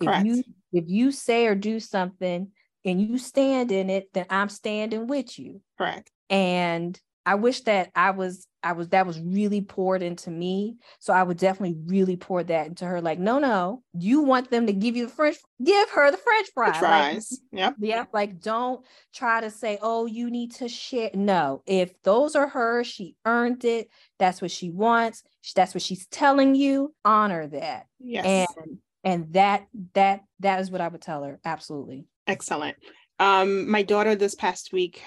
Correct. 0.00 0.20
If 0.20 0.36
you 0.36 0.44
if 0.74 0.84
you 0.88 1.12
say 1.12 1.46
or 1.46 1.54
do 1.54 1.80
something 1.80 2.48
and 2.84 3.00
you 3.00 3.16
stand 3.18 3.72
in 3.72 3.88
it, 3.88 4.12
then 4.12 4.26
I'm 4.28 4.48
standing 4.48 5.06
with 5.06 5.38
you. 5.38 5.60
Correct. 5.78 6.10
And 6.28 7.00
I 7.26 7.36
wish 7.36 7.62
that 7.62 7.90
I 7.94 8.10
was 8.10 8.46
I 8.62 8.72
was 8.72 8.88
that 8.88 9.06
was 9.06 9.18
really 9.18 9.62
poured 9.62 10.02
into 10.02 10.30
me. 10.30 10.76
So 10.98 11.12
I 11.12 11.22
would 11.22 11.38
definitely 11.38 11.78
really 11.86 12.16
pour 12.16 12.42
that 12.42 12.66
into 12.66 12.84
her. 12.84 13.00
Like, 13.00 13.18
no, 13.18 13.38
no, 13.38 13.82
you 13.94 14.20
want 14.20 14.50
them 14.50 14.66
to 14.66 14.72
give 14.74 14.96
you 14.96 15.06
the 15.06 15.12
French, 15.12 15.36
give 15.62 15.88
her 15.90 16.10
the 16.10 16.18
French 16.18 16.48
fries. 16.52 16.78
Fries. 16.78 17.40
Like, 17.52 17.60
Yep. 17.60 17.74
yeah, 17.80 18.04
like 18.12 18.40
don't 18.40 18.84
try 19.14 19.40
to 19.40 19.50
say, 19.50 19.78
oh, 19.80 20.04
you 20.06 20.30
need 20.30 20.52
to 20.56 20.68
share. 20.68 21.10
No, 21.14 21.62
if 21.66 21.94
those 22.02 22.36
are 22.36 22.48
hers, 22.48 22.86
she 22.86 23.16
earned 23.24 23.64
it. 23.64 23.88
That's 24.18 24.42
what 24.42 24.50
she 24.50 24.70
wants. 24.70 25.22
That's 25.54 25.74
what 25.74 25.82
she's 25.82 26.06
telling 26.08 26.54
you. 26.54 26.94
Honor 27.04 27.46
that. 27.46 27.86
Yes. 28.00 28.26
And 28.26 28.78
and 29.04 29.32
that 29.34 29.66
that 29.94 30.22
that 30.40 30.60
is 30.60 30.70
what 30.70 30.80
I 30.80 30.88
would 30.88 31.02
tell 31.02 31.22
her. 31.24 31.38
Absolutely. 31.44 32.06
Excellent. 32.26 32.76
Um, 33.20 33.70
my 33.70 33.82
daughter 33.82 34.16
this 34.16 34.34
past 34.34 34.72
week, 34.72 35.02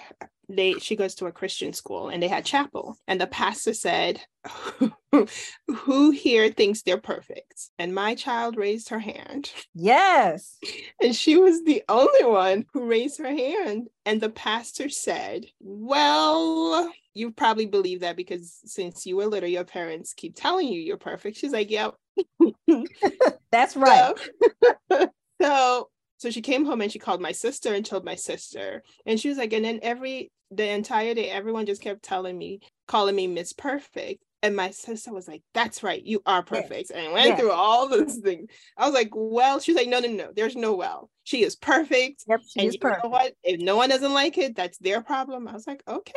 they 0.50 0.74
she 0.76 0.96
goes 0.96 1.16
to 1.16 1.26
a 1.26 1.32
Christian 1.32 1.74
school 1.74 2.10
and 2.10 2.22
they 2.22 2.28
had 2.28 2.46
chapel, 2.46 2.98
and 3.08 3.20
the 3.20 3.28
pastor 3.28 3.74
said, 3.74 4.22
"Who 5.68 6.12
here 6.12 6.50
thinks 6.52 6.82
they're 6.82 7.00
perfect?" 7.02 7.70
And 7.80 7.94
my 7.94 8.16
child 8.16 8.58
raised 8.58 8.90
her 8.90 9.00
hand, 9.00 9.52
Yes. 9.74 10.58
and 11.02 11.16
she 11.16 11.38
was 11.38 11.64
the 11.64 11.84
only 11.90 12.24
one 12.26 12.66
who 12.74 12.86
raised 12.86 13.20
her 13.20 13.28
hand. 13.28 13.88
And 14.06 14.22
the 14.22 14.30
pastor 14.30 14.90
said, 14.90 15.46
"Well." 15.60 16.92
You 17.14 17.32
probably 17.32 17.66
believe 17.66 18.02
that 18.02 18.16
because 18.16 18.60
since 18.66 19.08
you 19.08 19.16
were 19.16 19.26
little, 19.26 19.50
your 19.50 19.64
parents 19.64 20.14
keep 20.14 20.36
telling 20.36 20.68
you 20.68 20.80
you're 20.80 20.98
perfect. 20.98 21.38
She's 21.38 21.52
like, 21.52 21.72
Yep. 21.72 21.96
That's 23.52 23.76
right. 23.76 24.14
So, 24.92 25.10
so 25.42 25.90
so 26.18 26.30
she 26.30 26.42
came 26.42 26.66
home 26.66 26.82
and 26.82 26.92
she 26.92 27.00
called 27.00 27.22
my 27.22 27.32
sister 27.32 27.74
and 27.74 27.86
told 27.86 28.04
my 28.06 28.16
sister. 28.16 28.84
And 29.06 29.20
she 29.20 29.30
was 29.30 29.38
like, 29.38 29.54
and 29.54 29.64
then 29.66 29.80
every 29.82 30.32
the 30.52 30.68
entire 30.70 31.14
day, 31.14 31.30
everyone 31.30 31.66
just 31.66 31.82
kept 31.82 32.04
telling 32.04 32.38
me, 32.38 32.60
calling 32.88 33.16
me 33.16 33.28
Miss 33.28 33.54
Perfect. 33.54 34.24
And 34.44 34.56
my 34.56 34.70
sister 34.70 35.12
was 35.12 35.28
like, 35.28 35.42
That's 35.54 35.82
right, 35.84 36.02
you 36.02 36.22
are 36.26 36.44
perfect. 36.44 36.92
And 36.92 37.12
went 37.12 37.26
Yes. 37.28 37.40
through 37.40 37.52
all 37.52 37.90
those 37.90 38.18
things. 38.18 38.50
I 38.78 38.86
was 38.86 38.94
like, 38.94 39.10
Well, 39.14 39.60
she's 39.60 39.76
like, 39.76 39.88
No, 39.88 40.00
no, 40.00 40.08
no, 40.10 40.32
there's 40.36 40.56
no 40.56 40.76
well. 40.76 41.10
She 41.24 41.44
is 41.44 41.56
perfect. 41.56 42.24
Yep. 42.28 42.42
She 42.48 42.60
and 42.60 42.68
is 42.70 42.76
you 42.76 42.80
perfect. 42.80 43.04
know 43.04 43.10
what? 43.10 43.34
If 43.44 43.60
no 43.60 43.76
one 43.76 43.90
doesn't 43.90 44.14
like 44.14 44.38
it, 44.38 44.56
that's 44.56 44.78
their 44.78 45.02
problem. 45.02 45.48
I 45.48 45.54
was 45.54 45.68
like, 45.68 45.82
Okay, 45.88 46.14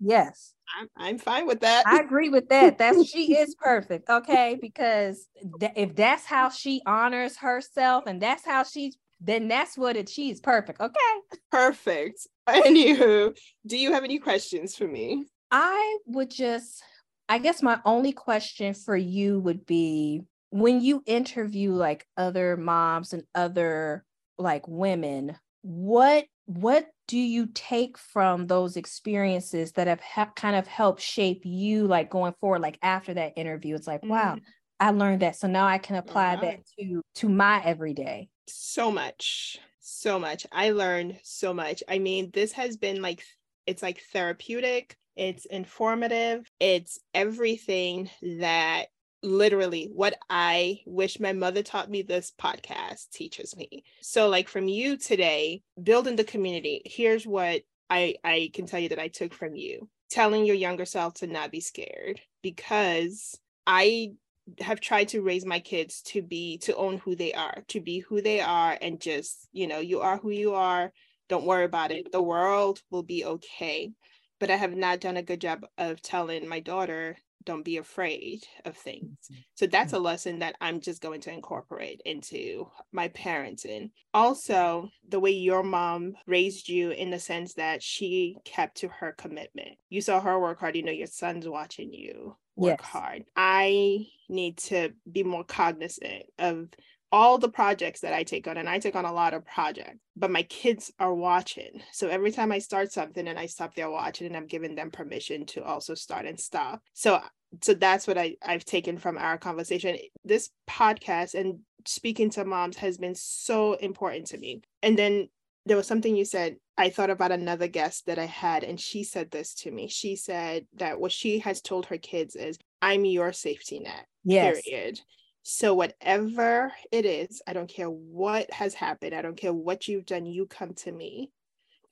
Yes. 0.00 0.52
I'm, 0.78 0.88
I'm 0.96 1.18
fine 1.18 1.46
with 1.46 1.60
that. 1.60 1.86
I 1.86 2.00
agree 2.00 2.28
with 2.28 2.48
that. 2.48 2.78
That's 2.78 3.06
she 3.10 3.36
is 3.36 3.54
perfect. 3.54 4.08
Okay. 4.08 4.58
Because 4.60 5.26
th- 5.58 5.72
if 5.76 5.94
that's 5.94 6.24
how 6.24 6.50
she 6.50 6.82
honors 6.86 7.36
herself 7.38 8.04
and 8.06 8.20
that's 8.20 8.44
how 8.44 8.64
she's 8.64 8.96
then 9.20 9.48
that's 9.48 9.76
what 9.76 9.96
it 9.96 10.08
she's 10.08 10.40
perfect. 10.40 10.80
Okay. 10.80 11.38
Perfect. 11.50 12.26
Anywho, 12.48 13.36
do 13.66 13.76
you 13.76 13.92
have 13.92 14.04
any 14.04 14.18
questions 14.18 14.74
for 14.76 14.86
me? 14.88 15.26
I 15.50 15.98
would 16.06 16.30
just, 16.30 16.82
I 17.28 17.38
guess 17.38 17.62
my 17.62 17.80
only 17.84 18.12
question 18.12 18.74
for 18.74 18.96
you 18.96 19.40
would 19.40 19.66
be 19.66 20.22
when 20.50 20.80
you 20.80 21.02
interview 21.06 21.72
like 21.72 22.06
other 22.16 22.56
moms 22.56 23.12
and 23.12 23.22
other 23.34 24.04
like 24.38 24.66
women, 24.66 25.36
what 25.62 26.24
what 26.46 26.86
do 27.06 27.18
you 27.18 27.46
take 27.54 27.96
from 27.96 28.46
those 28.48 28.76
experiences 28.76 29.72
that 29.72 29.86
have 29.86 30.00
ha- 30.00 30.32
kind 30.34 30.56
of 30.56 30.66
helped 30.66 31.00
shape 31.00 31.42
you 31.44 31.86
like 31.86 32.10
going 32.10 32.32
forward 32.40 32.60
like 32.60 32.76
after 32.82 33.14
that 33.14 33.34
interview 33.36 33.74
it's 33.76 33.86
like 33.86 34.02
wow 34.04 34.34
Mm. 34.34 34.40
I 34.80 34.90
learned 34.90 35.22
that 35.22 35.36
so 35.36 35.46
now 35.46 35.66
i 35.66 35.78
can 35.78 35.96
apply 35.96 36.34
Alright. 36.34 36.64
that 36.76 36.84
to 36.84 37.02
to 37.14 37.28
my 37.28 37.62
everyday. 37.64 38.28
So 38.48 38.90
much 38.90 39.60
so 39.90 40.18
much. 40.18 40.46
I 40.52 40.70
learned 40.70 41.18
so 41.22 41.52
much. 41.52 41.82
I 41.88 41.98
mean 41.98 42.30
this 42.32 42.52
has 42.52 42.76
been 42.76 43.02
like 43.02 43.22
it's 43.66 43.82
like 43.82 44.02
therapeutic 44.12 44.96
it's 45.16 45.44
informative 45.44 46.48
it's 46.60 46.98
everything 47.12 48.08
that 48.38 48.86
literally 49.22 49.90
what 49.92 50.14
i 50.30 50.78
wish 50.86 51.20
my 51.20 51.32
mother 51.32 51.62
taught 51.62 51.90
me 51.90 52.00
this 52.00 52.32
podcast 52.40 53.10
teaches 53.10 53.56
me. 53.56 53.84
So 54.00 54.28
like 54.28 54.48
from 54.48 54.68
you 54.68 54.96
today 54.96 55.62
building 55.82 56.16
the 56.16 56.24
community 56.24 56.82
here's 56.84 57.26
what 57.26 57.62
i 57.90 58.14
i 58.24 58.50
can 58.54 58.66
tell 58.66 58.80
you 58.80 58.90
that 58.90 58.98
i 58.98 59.08
took 59.08 59.34
from 59.34 59.54
you. 59.54 59.88
Telling 60.10 60.44
your 60.44 60.56
younger 60.56 60.86
self 60.86 61.14
to 61.14 61.26
not 61.26 61.50
be 61.50 61.60
scared 61.60 62.20
because 62.42 63.38
i 63.66 64.12
have 64.60 64.80
tried 64.80 65.08
to 65.08 65.22
raise 65.22 65.44
my 65.44 65.60
kids 65.60 66.02
to 66.02 66.22
be 66.22 66.58
to 66.58 66.74
own 66.76 66.98
who 66.98 67.14
they 67.14 67.32
are 67.32 67.62
to 67.68 67.80
be 67.80 68.00
who 68.00 68.20
they 68.20 68.40
are 68.40 68.76
and 68.80 69.00
just 69.00 69.48
you 69.52 69.66
know 69.66 69.78
you 69.78 70.00
are 70.00 70.18
who 70.18 70.30
you 70.30 70.54
are. 70.54 70.92
Don't 71.28 71.46
worry 71.46 71.64
about 71.64 71.92
it. 71.92 72.10
The 72.10 72.22
world 72.22 72.82
will 72.90 73.04
be 73.04 73.24
okay. 73.24 73.92
But 74.38 74.50
i 74.50 74.56
have 74.56 74.74
not 74.74 75.00
done 75.00 75.18
a 75.18 75.22
good 75.22 75.40
job 75.40 75.66
of 75.76 76.00
telling 76.00 76.48
my 76.48 76.60
daughter 76.60 77.16
don't 77.44 77.64
be 77.64 77.78
afraid 77.78 78.44
of 78.64 78.76
things. 78.76 79.16
Mm-hmm. 79.24 79.40
So 79.54 79.66
that's 79.66 79.92
a 79.92 79.98
lesson 79.98 80.40
that 80.40 80.56
i'm 80.60 80.80
just 80.80 81.02
going 81.02 81.20
to 81.22 81.32
incorporate 81.32 82.00
into 82.04 82.70
my 82.92 83.08
parenting. 83.08 83.90
Also 84.12 84.88
the 85.08 85.20
way 85.20 85.30
your 85.30 85.62
mom 85.62 86.14
raised 86.26 86.68
you 86.68 86.90
in 86.90 87.10
the 87.10 87.18
sense 87.18 87.54
that 87.54 87.82
she 87.82 88.36
kept 88.44 88.78
to 88.78 88.88
her 88.88 89.12
commitment. 89.12 89.76
You 89.88 90.00
saw 90.00 90.20
her 90.20 90.38
work 90.38 90.60
hard. 90.60 90.76
You 90.76 90.82
know 90.82 90.92
your 90.92 91.06
son's 91.06 91.48
watching 91.48 91.92
you 91.92 92.36
work 92.60 92.80
Yes. 92.80 92.80
hard. 92.82 93.24
I 93.36 94.06
need 94.28 94.58
to 94.58 94.92
be 95.10 95.22
more 95.24 95.44
cognizant 95.44 96.24
of 96.38 96.68
all 97.12 97.38
the 97.38 97.48
projects 97.48 98.00
that 98.00 98.12
I 98.14 98.22
take 98.22 98.46
on, 98.46 98.56
and 98.56 98.68
I 98.68 98.78
take 98.78 98.94
on 98.94 99.04
a 99.04 99.12
lot 99.12 99.34
of 99.34 99.44
projects, 99.44 99.98
but 100.16 100.30
my 100.30 100.44
kids 100.44 100.92
are 101.00 101.12
watching. 101.14 101.82
So 101.92 102.08
every 102.08 102.30
time 102.30 102.52
I 102.52 102.60
start 102.60 102.92
something 102.92 103.26
and 103.26 103.38
I 103.38 103.46
stop, 103.46 103.74
they're 103.74 103.90
watching, 103.90 104.28
and 104.28 104.36
I'm 104.36 104.46
giving 104.46 104.76
them 104.76 104.92
permission 104.92 105.44
to 105.46 105.64
also 105.64 105.94
start 105.94 106.26
and 106.26 106.38
stop. 106.38 106.82
So 106.94 107.20
so 107.62 107.74
that's 107.74 108.06
what 108.06 108.16
I, 108.16 108.36
I've 108.46 108.64
taken 108.64 108.96
from 108.96 109.18
our 109.18 109.36
conversation. 109.36 109.96
This 110.24 110.50
podcast 110.68 111.34
and 111.34 111.60
speaking 111.86 112.30
to 112.30 112.44
moms 112.44 112.76
has 112.76 112.96
been 112.98 113.16
so 113.16 113.74
important 113.74 114.26
to 114.28 114.38
me. 114.38 114.62
And 114.84 114.96
then 114.96 115.28
there 115.66 115.76
was 115.76 115.86
something 115.88 116.14
you 116.14 116.24
said. 116.24 116.56
I 116.80 116.88
thought 116.88 117.10
about 117.10 117.30
another 117.30 117.68
guest 117.68 118.06
that 118.06 118.18
I 118.18 118.24
had, 118.24 118.64
and 118.64 118.80
she 118.80 119.04
said 119.04 119.30
this 119.30 119.54
to 119.56 119.70
me. 119.70 119.86
She 119.86 120.16
said 120.16 120.66
that 120.72 120.98
what 120.98 121.12
she 121.12 121.40
has 121.40 121.60
told 121.60 121.84
her 121.86 121.98
kids 121.98 122.34
is, 122.34 122.58
I'm 122.80 123.04
your 123.04 123.34
safety 123.34 123.80
net, 123.80 124.06
yes 124.24 124.62
period. 124.64 125.02
So, 125.42 125.74
whatever 125.74 126.72
it 126.90 127.04
is, 127.04 127.42
I 127.46 127.52
don't 127.52 127.68
care 127.68 127.90
what 127.90 128.50
has 128.50 128.72
happened, 128.72 129.14
I 129.14 129.20
don't 129.20 129.36
care 129.36 129.52
what 129.52 129.88
you've 129.88 130.06
done, 130.06 130.24
you 130.24 130.46
come 130.46 130.72
to 130.76 130.90
me. 130.90 131.32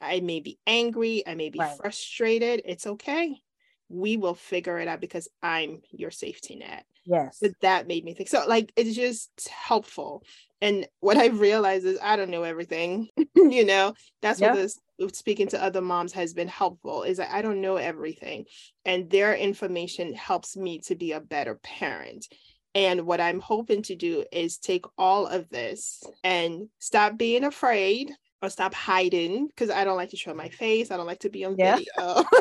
I 0.00 0.20
may 0.20 0.40
be 0.40 0.58
angry, 0.66 1.22
I 1.26 1.34
may 1.34 1.50
be 1.50 1.60
Right. 1.60 1.76
frustrated. 1.76 2.62
It's 2.64 2.86
okay. 2.86 3.42
We 3.90 4.16
will 4.16 4.34
figure 4.34 4.78
it 4.78 4.88
out 4.88 5.00
because 5.02 5.28
I'm 5.42 5.82
your 5.90 6.10
safety 6.10 6.56
net 6.56 6.86
yes. 7.08 7.38
But 7.40 7.52
that 7.62 7.88
made 7.88 8.04
me 8.04 8.14
think 8.14 8.28
so 8.28 8.44
like 8.46 8.72
it's 8.76 8.94
just 8.94 9.48
helpful. 9.48 10.22
And 10.60 10.86
what 11.00 11.16
i've 11.16 11.40
realized 11.40 11.86
is 11.86 11.98
i 12.02 12.16
don't 12.16 12.30
know 12.30 12.42
everything 12.42 13.08
you 13.36 13.64
know? 13.64 13.94
That's 14.22 14.40
Yeah. 14.40 14.52
what 14.52 14.56
this 14.56 14.78
speaking 15.16 15.46
to 15.48 15.62
other 15.62 15.80
moms 15.80 16.12
has 16.14 16.34
been 16.34 16.48
helpful 16.48 17.04
is 17.04 17.18
that 17.18 17.30
i 17.32 17.42
don't 17.42 17.60
know 17.60 17.76
everything. 17.76 18.44
And 18.84 19.08
their 19.10 19.34
information 19.34 20.14
helps 20.14 20.56
me 20.56 20.80
to 20.86 20.94
be 20.96 21.12
a 21.12 21.20
better 21.20 21.54
parent. 21.62 22.26
And 22.74 23.06
what 23.06 23.20
i'm 23.20 23.40
hoping 23.40 23.82
to 23.84 23.94
do 23.96 24.24
is 24.32 24.58
take 24.58 24.84
all 24.96 25.26
of 25.26 25.48
this 25.48 26.02
and 26.24 26.68
stop 26.80 27.16
being 27.16 27.44
afraid 27.44 28.10
or 28.42 28.50
stop 28.50 28.74
hiding 28.74 29.46
because 29.48 29.70
i 29.70 29.84
don't 29.84 29.96
like 29.96 30.10
to 30.10 30.16
show 30.16 30.34
my 30.34 30.48
face. 30.48 30.90
I 30.90 30.96
don't 30.96 31.06
like 31.06 31.20
to 31.20 31.30
be 31.30 31.44
on 31.44 31.56
Yeah. 31.58 31.76
video. 31.76 32.24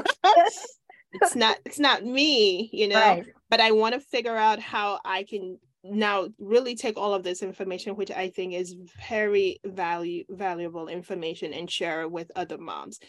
It's 1.14 1.36
not 1.36 1.58
it's 1.66 1.80
not 1.80 2.04
me 2.04 2.70
you 2.74 2.88
know? 2.90 3.00
Right 3.00 3.26
but 3.50 3.60
I 3.60 3.72
want 3.72 3.94
to 3.96 4.00
figure 4.00 4.36
out 4.36 4.60
how 4.60 5.00
I 5.06 5.24
can 5.24 5.60
now 5.84 6.28
really 6.40 6.76
take 6.76 6.98
all 6.98 7.14
of 7.14 7.24
this 7.24 7.42
information, 7.42 7.96
which 7.96 8.12
I 8.12 8.30
think 8.30 8.54
is 8.54 8.76
very 9.10 9.60
value 9.66 10.26
valuable 10.30 10.88
information, 10.88 11.54
and 11.54 11.70
share 11.72 12.02
it 12.02 12.12
with 12.12 12.32
other 12.36 12.58
moms. 12.58 13.00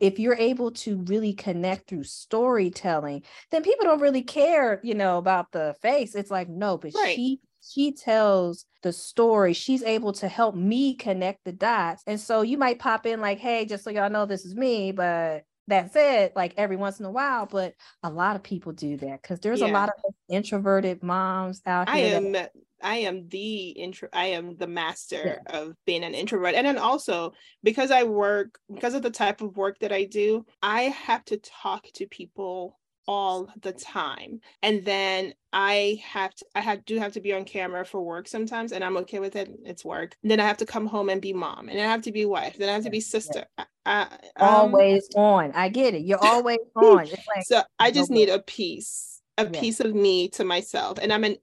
if 0.00 0.18
you're 0.18 0.36
able 0.36 0.70
to 0.72 1.02
really 1.04 1.32
connect 1.32 1.88
through 1.88 2.02
storytelling, 2.04 3.22
then 3.50 3.62
people 3.62 3.84
don't 3.84 4.00
really 4.00 4.22
care, 4.22 4.80
you 4.82 4.94
know, 4.94 5.18
about 5.18 5.52
the 5.52 5.74
face. 5.80 6.14
It's 6.14 6.30
like, 6.30 6.48
no, 6.48 6.76
but 6.78 6.94
Right. 6.94 7.14
she 7.16 7.40
she 7.62 7.92
tells 7.92 8.64
the 8.82 8.92
story. 8.92 9.52
She's 9.52 9.82
able 9.82 10.12
to 10.14 10.28
help 10.28 10.54
me 10.54 10.94
connect 10.94 11.44
the 11.44 11.52
dots. 11.52 12.02
And 12.06 12.20
so 12.20 12.42
you 12.42 12.56
might 12.58 12.78
pop 12.78 13.06
in 13.06 13.20
like, 13.20 13.38
hey, 13.38 13.64
just 13.64 13.82
so 13.84 13.90
y'all 13.90 14.10
know 14.10 14.24
this 14.26 14.44
is 14.44 14.54
me, 14.54 14.92
but 14.92 15.42
that's 15.66 15.94
it, 15.96 16.34
like 16.36 16.54
every 16.56 16.76
once 16.76 17.00
in 17.00 17.06
a 17.06 17.10
while. 17.10 17.46
But 17.46 17.74
a 18.02 18.10
lot 18.10 18.36
of 18.36 18.42
people 18.42 18.72
do 18.72 18.96
that 18.98 19.22
because 19.22 19.40
there's 19.40 19.60
yeah. 19.60 19.68
a 19.68 19.72
lot 19.72 19.88
of 19.88 20.14
introverted 20.28 21.02
moms 21.02 21.62
out 21.66 21.88
here. 21.88 21.96
I 21.96 22.08
am 22.10 22.32
that- 22.32 22.52
I 22.82 22.96
am 22.96 23.28
the 23.28 23.68
intro 23.70 24.08
I 24.12 24.26
am 24.26 24.56
the 24.56 24.66
master 24.66 25.40
yeah. 25.46 25.58
of 25.58 25.74
being 25.86 26.04
an 26.04 26.14
introvert. 26.14 26.54
And 26.54 26.66
then 26.66 26.78
also 26.78 27.32
because 27.62 27.90
I 27.90 28.02
work 28.04 28.58
because 28.72 28.94
of 28.94 29.02
the 29.02 29.10
type 29.10 29.40
of 29.40 29.56
work 29.56 29.78
that 29.80 29.92
I 29.92 30.04
do, 30.04 30.44
I 30.62 30.82
have 30.82 31.24
to 31.26 31.38
talk 31.38 31.86
to 31.94 32.06
people 32.06 32.78
all 33.06 33.48
the 33.62 33.72
time. 33.72 34.40
And 34.62 34.84
then 34.84 35.34
i 35.52 35.98
have 36.04 36.34
to 36.34 36.44
i 36.54 36.60
have 36.60 36.84
do 36.84 36.98
have 36.98 37.12
to 37.12 37.20
be 37.20 37.32
on 37.32 37.44
camera 37.44 37.82
for 37.86 38.02
work 38.02 38.28
sometimes 38.28 38.72
and 38.72 38.84
i'm 38.84 38.96
okay 38.98 39.20
with 39.20 39.36
it 39.36 39.50
it's 39.64 39.84
work. 39.84 40.14
And 40.22 40.30
then 40.30 40.40
i 40.40 40.44
have 40.44 40.58
to 40.58 40.66
come 40.66 40.86
home 40.86 41.08
and 41.08 41.22
be 41.22 41.32
mom 41.32 41.68
and 41.68 41.80
i 41.80 41.84
have 41.84 42.02
to 42.02 42.12
be 42.12 42.26
wife 42.26 42.58
then 42.58 42.68
i 42.68 42.72
have 42.72 42.84
to 42.84 42.90
be 42.90 43.00
sister. 43.00 43.46
I, 43.86 44.02
um, 44.36 44.48
always 44.48 45.08
on 45.14 45.52
i 45.52 45.68
get 45.68 45.94
it 45.94 46.02
you're 46.02 46.22
always 46.22 46.58
on 46.76 46.96
like, 46.96 47.14
so 47.44 47.62
i 47.78 47.90
just 47.90 48.10
need 48.10 48.28
a 48.28 48.40
piece 48.40 49.22
a 49.38 49.44
yeah. 49.44 49.60
piece 49.60 49.80
of 49.80 49.94
me 49.94 50.28
to 50.30 50.44
myself 50.44 50.98
and 51.00 51.12
i'm 51.12 51.24
an 51.24 51.36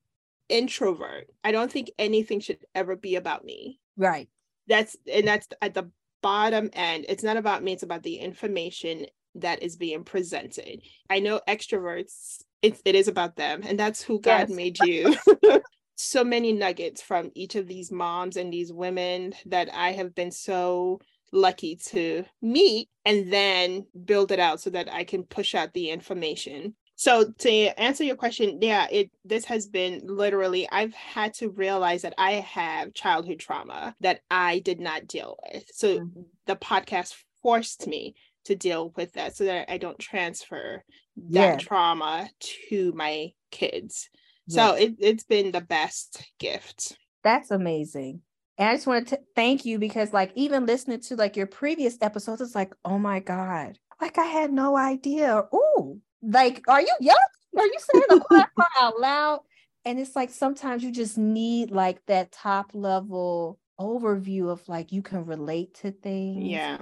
introvert. 0.49 1.27
I 1.43 1.51
don't 1.51 1.71
think 1.71 1.91
anything 1.97 2.39
should 2.39 2.59
ever 2.75 2.95
be 2.95 3.15
about 3.15 3.43
me. 3.45 3.79
Right. 3.97 4.29
That's 4.67 4.95
and 5.11 5.27
that's 5.27 5.47
at 5.61 5.73
the 5.73 5.89
bottom 6.21 6.69
end. 6.73 7.05
It's 7.09 7.23
not 7.23 7.37
about 7.37 7.63
me 7.63 7.73
it's 7.73 7.83
about 7.83 8.03
the 8.03 8.15
information 8.15 9.05
that 9.35 9.63
is 9.63 9.75
being 9.75 10.03
presented. 10.03 10.81
I 11.09 11.19
know 11.19 11.41
extroverts, 11.47 12.43
it's, 12.61 12.81
it 12.85 12.95
is 12.95 13.07
about 13.07 13.35
them, 13.35 13.61
and 13.65 13.79
that's 13.79 14.01
who 14.01 14.19
God 14.19 14.49
yes. 14.49 14.49
made 14.49 14.79
you. 14.79 15.15
so 15.95 16.23
many 16.23 16.51
nuggets 16.51 17.01
from 17.01 17.31
each 17.35 17.55
of 17.55 17.67
these 17.67 17.91
moms 17.91 18.35
and 18.35 18.51
these 18.51 18.73
women 18.73 19.33
that 19.45 19.69
I 19.73 19.91
have 19.91 20.15
been 20.15 20.31
so 20.31 20.99
lucky 21.31 21.75
to 21.75 22.23
meet 22.41 22.89
and 23.05 23.31
then 23.31 23.85
build 24.05 24.31
it 24.31 24.39
out 24.39 24.61
so 24.61 24.69
that 24.71 24.91
I 24.91 25.03
can 25.03 25.23
push 25.23 25.55
out 25.55 25.73
the 25.73 25.89
information. 25.89 26.75
So 26.95 27.31
to 27.39 27.49
answer 27.79 28.03
your 28.03 28.15
question, 28.15 28.59
yeah, 28.61 28.87
it 28.91 29.11
this 29.25 29.45
has 29.45 29.67
been 29.67 30.01
literally 30.05 30.67
I've 30.71 30.93
had 30.93 31.33
to 31.35 31.49
realize 31.49 32.03
that 32.03 32.13
I 32.17 32.33
have 32.33 32.93
childhood 32.93 33.39
trauma 33.39 33.95
that 34.01 34.21
I 34.29 34.59
did 34.59 34.79
not 34.79 35.07
deal 35.07 35.37
with. 35.43 35.65
So 35.73 35.99
mm-hmm. 35.99 36.21
the 36.45 36.55
podcast 36.55 37.15
forced 37.41 37.87
me 37.87 38.15
to 38.45 38.55
deal 38.55 38.93
with 38.95 39.13
that 39.13 39.35
so 39.35 39.45
that 39.45 39.71
I 39.71 39.77
don't 39.77 39.99
transfer 39.99 40.83
that 41.29 41.59
trauma 41.59 42.29
to 42.39 42.91
my 42.93 43.31
kids. 43.51 44.09
So 44.49 44.73
it, 44.73 44.95
it's 44.99 45.23
been 45.23 45.51
the 45.51 45.61
best 45.61 46.23
gift. 46.39 46.97
That's 47.23 47.51
amazing. 47.51 48.21
And 48.57 48.69
I 48.69 48.75
just 48.75 48.87
want 48.87 49.07
to 49.09 49.19
thank 49.35 49.65
you 49.65 49.79
because 49.79 50.13
like 50.13 50.31
even 50.35 50.65
listening 50.65 50.99
to 51.01 51.15
like 51.15 51.35
your 51.37 51.47
previous 51.47 51.97
episodes, 52.01 52.41
it's 52.41 52.55
like, 52.55 52.73
oh 52.85 52.99
my 52.99 53.19
God, 53.19 53.77
like 54.01 54.17
I 54.17 54.25
had 54.25 54.51
no 54.51 54.77
idea. 54.77 55.43
Oh, 55.51 55.99
like, 56.21 56.63
are 56.67 56.81
you 56.81 56.95
young? 56.99 57.17
Are 57.57 57.65
you 57.65 57.77
saying 57.79 58.03
the 58.09 58.19
part 58.19 58.49
out 58.81 58.99
loud? 58.99 59.39
And 59.85 59.99
it's 59.99 60.15
like 60.15 60.29
sometimes 60.29 60.83
you 60.83 60.91
just 60.91 61.17
need 61.17 61.71
like 61.71 62.05
that 62.07 62.31
top 62.31 62.71
level 62.73 63.59
overview 63.79 64.49
of 64.49 64.67
like 64.67 64.91
you 64.91 65.01
can 65.01 65.25
relate 65.25 65.75
to 65.75 65.91
things. 65.91 66.43
Yeah 66.43 66.77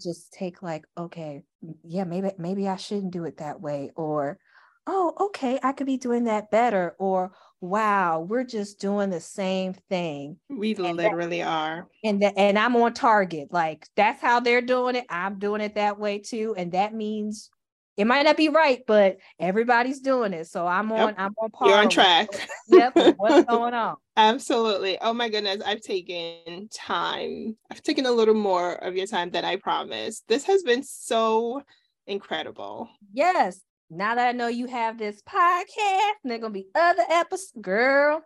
just 0.00 0.32
take 0.32 0.62
like 0.62 0.84
okay 0.96 1.42
yeah 1.84 2.04
maybe 2.04 2.30
maybe 2.38 2.68
i 2.68 2.76
shouldn't 2.76 3.12
do 3.12 3.24
it 3.24 3.38
that 3.38 3.60
way 3.60 3.90
or 3.96 4.38
oh 4.86 5.14
okay 5.18 5.58
i 5.62 5.72
could 5.72 5.86
be 5.86 5.96
doing 5.96 6.24
that 6.24 6.50
better 6.50 6.94
or 6.98 7.32
wow 7.60 8.20
we're 8.20 8.44
just 8.44 8.78
doing 8.80 9.10
the 9.10 9.20
same 9.20 9.72
thing 9.88 10.36
we 10.50 10.74
and 10.74 10.96
literally 10.96 11.38
that, 11.38 11.48
are. 11.48 11.88
and 12.02 12.22
that 12.22 12.34
and 12.36 12.58
i'm 12.58 12.76
on 12.76 12.92
target 12.92 13.48
like 13.50 13.86
that's 13.96 14.20
how 14.20 14.40
they're 14.40 14.60
doing 14.60 14.96
it 14.96 15.06
i'm 15.08 15.38
doing 15.38 15.60
it 15.60 15.74
that 15.74 15.98
way 15.98 16.18
too 16.18 16.54
and 16.58 16.72
that 16.72 16.94
means 16.94 17.50
it 17.96 18.06
might 18.06 18.24
not 18.24 18.36
be 18.36 18.48
right, 18.48 18.82
but 18.86 19.18
everybody's 19.38 20.00
doing 20.00 20.32
it. 20.32 20.46
So 20.48 20.66
I'm 20.66 20.90
on, 20.92 21.08
yep. 21.08 21.14
I'm 21.18 21.34
on 21.40 21.50
par. 21.50 21.68
You're 21.68 21.78
on 21.78 21.88
track. 21.88 22.28
yep. 22.68 22.92
What's 23.16 23.48
going 23.48 23.74
on? 23.74 23.96
Absolutely. 24.16 24.98
Oh 25.00 25.14
my 25.14 25.28
goodness. 25.28 25.62
I've 25.64 25.80
taken 25.80 26.68
time. 26.72 27.56
I've 27.70 27.82
taken 27.82 28.06
a 28.06 28.12
little 28.12 28.34
more 28.34 28.74
of 28.74 28.96
your 28.96 29.06
time 29.06 29.30
than 29.30 29.44
I 29.44 29.56
promised. 29.56 30.26
This 30.28 30.44
has 30.44 30.62
been 30.62 30.82
so 30.82 31.62
incredible. 32.06 32.88
Yes. 33.12 33.60
Now 33.90 34.14
that 34.16 34.28
I 34.28 34.32
know 34.32 34.48
you 34.48 34.66
have 34.66 34.98
this 34.98 35.22
podcast, 35.22 36.14
and 36.24 36.30
there 36.30 36.38
gonna 36.38 36.52
be 36.52 36.66
other 36.74 37.04
episodes, 37.08 37.52
girl. 37.60 38.22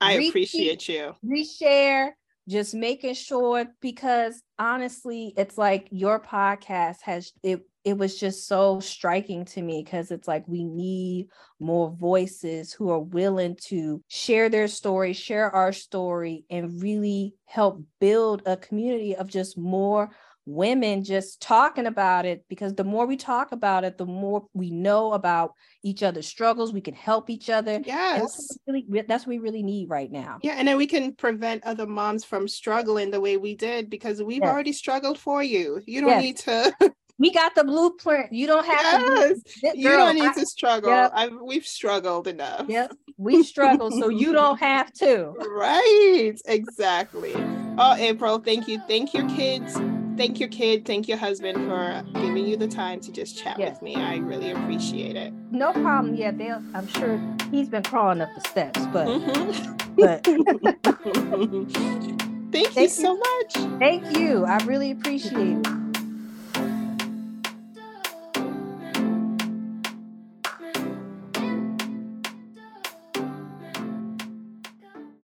I 0.00 0.12
appreciate 0.14 0.88
you. 0.88 1.14
Reshare, 1.24 2.12
just 2.48 2.74
making 2.74 3.14
sure 3.14 3.66
because 3.80 4.42
honestly, 4.58 5.32
it's 5.36 5.56
like 5.58 5.88
your 5.90 6.20
podcast 6.20 7.02
has 7.02 7.32
it 7.42 7.66
it 7.82 7.96
was 7.96 8.18
just 8.20 8.46
so 8.46 8.78
striking 8.78 9.44
to 9.46 9.62
me 9.62 9.82
because 9.82 10.10
it's 10.10 10.28
like 10.28 10.46
we 10.46 10.64
need 10.64 11.28
more 11.58 11.90
voices 11.90 12.72
who 12.72 12.90
are 12.90 13.00
willing 13.00 13.56
to 13.68 14.02
share 14.08 14.48
their 14.50 14.68
story, 14.68 15.14
share 15.14 15.50
our 15.50 15.72
story, 15.72 16.44
and 16.50 16.82
really 16.82 17.34
help 17.46 17.82
build 17.98 18.42
a 18.44 18.56
community 18.56 19.16
of 19.16 19.28
just 19.28 19.56
more 19.56 20.10
women 20.50 21.04
just 21.04 21.40
talking 21.40 21.86
about 21.86 22.26
it 22.26 22.44
because 22.48 22.74
the 22.74 22.84
more 22.84 23.06
we 23.06 23.16
talk 23.16 23.52
about 23.52 23.84
it 23.84 23.98
the 23.98 24.06
more 24.06 24.46
we 24.54 24.70
know 24.70 25.12
about 25.12 25.54
each 25.82 26.02
other's 26.02 26.26
struggles 26.26 26.72
we 26.72 26.80
can 26.80 26.94
help 26.94 27.30
each 27.30 27.48
other 27.48 27.80
yes 27.84 28.20
that's 28.20 28.58
what, 28.64 28.74
really, 28.74 29.04
that's 29.06 29.24
what 29.24 29.30
we 29.30 29.38
really 29.38 29.62
need 29.62 29.88
right 29.88 30.10
now 30.10 30.38
yeah 30.42 30.54
and 30.56 30.66
then 30.66 30.76
we 30.76 30.86
can 30.86 31.14
prevent 31.14 31.64
other 31.64 31.86
moms 31.86 32.24
from 32.24 32.48
struggling 32.48 33.10
the 33.10 33.20
way 33.20 33.36
we 33.36 33.54
did 33.54 33.88
because 33.88 34.22
we've 34.22 34.42
yes. 34.42 34.52
already 34.52 34.72
struggled 34.72 35.18
for 35.18 35.42
you 35.42 35.80
you 35.86 36.00
don't 36.00 36.10
yes. 36.10 36.22
need 36.22 36.36
to 36.36 36.92
we 37.20 37.30
got 37.30 37.54
the 37.54 37.64
blueprint. 37.64 38.32
You 38.32 38.46
don't 38.46 38.64
have 38.64 39.02
yes. 39.02 39.42
to. 39.42 39.60
Girl, 39.60 39.74
you 39.76 39.88
don't 39.90 40.14
need 40.14 40.24
I, 40.24 40.32
to 40.32 40.46
struggle. 40.46 40.90
Yep. 40.90 41.12
I've, 41.14 41.32
we've 41.44 41.66
struggled 41.66 42.26
enough. 42.26 42.64
Yep, 42.66 42.92
we 43.18 43.42
struggle, 43.42 43.90
so 43.90 44.08
you 44.08 44.32
don't 44.32 44.58
have 44.60 44.90
to. 44.94 45.34
Right, 45.38 46.32
exactly. 46.46 47.34
Oh, 47.76 47.94
April, 47.98 48.38
thank 48.38 48.66
you. 48.66 48.80
Thank 48.88 49.12
your 49.12 49.28
kids. 49.28 49.78
Thank 50.20 50.38
your 50.38 50.50
kid. 50.50 50.84
Thank 50.84 51.08
your 51.08 51.16
husband 51.16 51.56
for 51.66 52.04
giving 52.20 52.46
you 52.46 52.54
the 52.54 52.68
time 52.68 53.00
to 53.00 53.10
just 53.10 53.42
chat 53.42 53.58
yes. 53.58 53.70
with 53.70 53.80
me. 53.80 53.96
I 53.96 54.18
really 54.18 54.50
appreciate 54.50 55.16
it. 55.16 55.32
No 55.50 55.72
problem. 55.72 56.14
Yeah, 56.14 56.30
they'll, 56.30 56.62
I'm 56.74 56.86
sure 56.88 57.18
he's 57.50 57.70
been 57.70 57.82
crawling 57.82 58.20
up 58.20 58.28
the 58.34 58.46
steps, 58.46 58.80
but. 58.92 59.06
Mm-hmm. 59.06 59.96
but 59.96 60.22
thank, 62.52 62.54
thank 62.68 62.76
you 62.76 62.88
so 62.88 63.16
much. 63.16 63.54
Thank 63.78 64.18
you. 64.18 64.44
I 64.44 64.58
really 64.66 64.90
appreciate 64.90 65.66
it. 65.66 65.79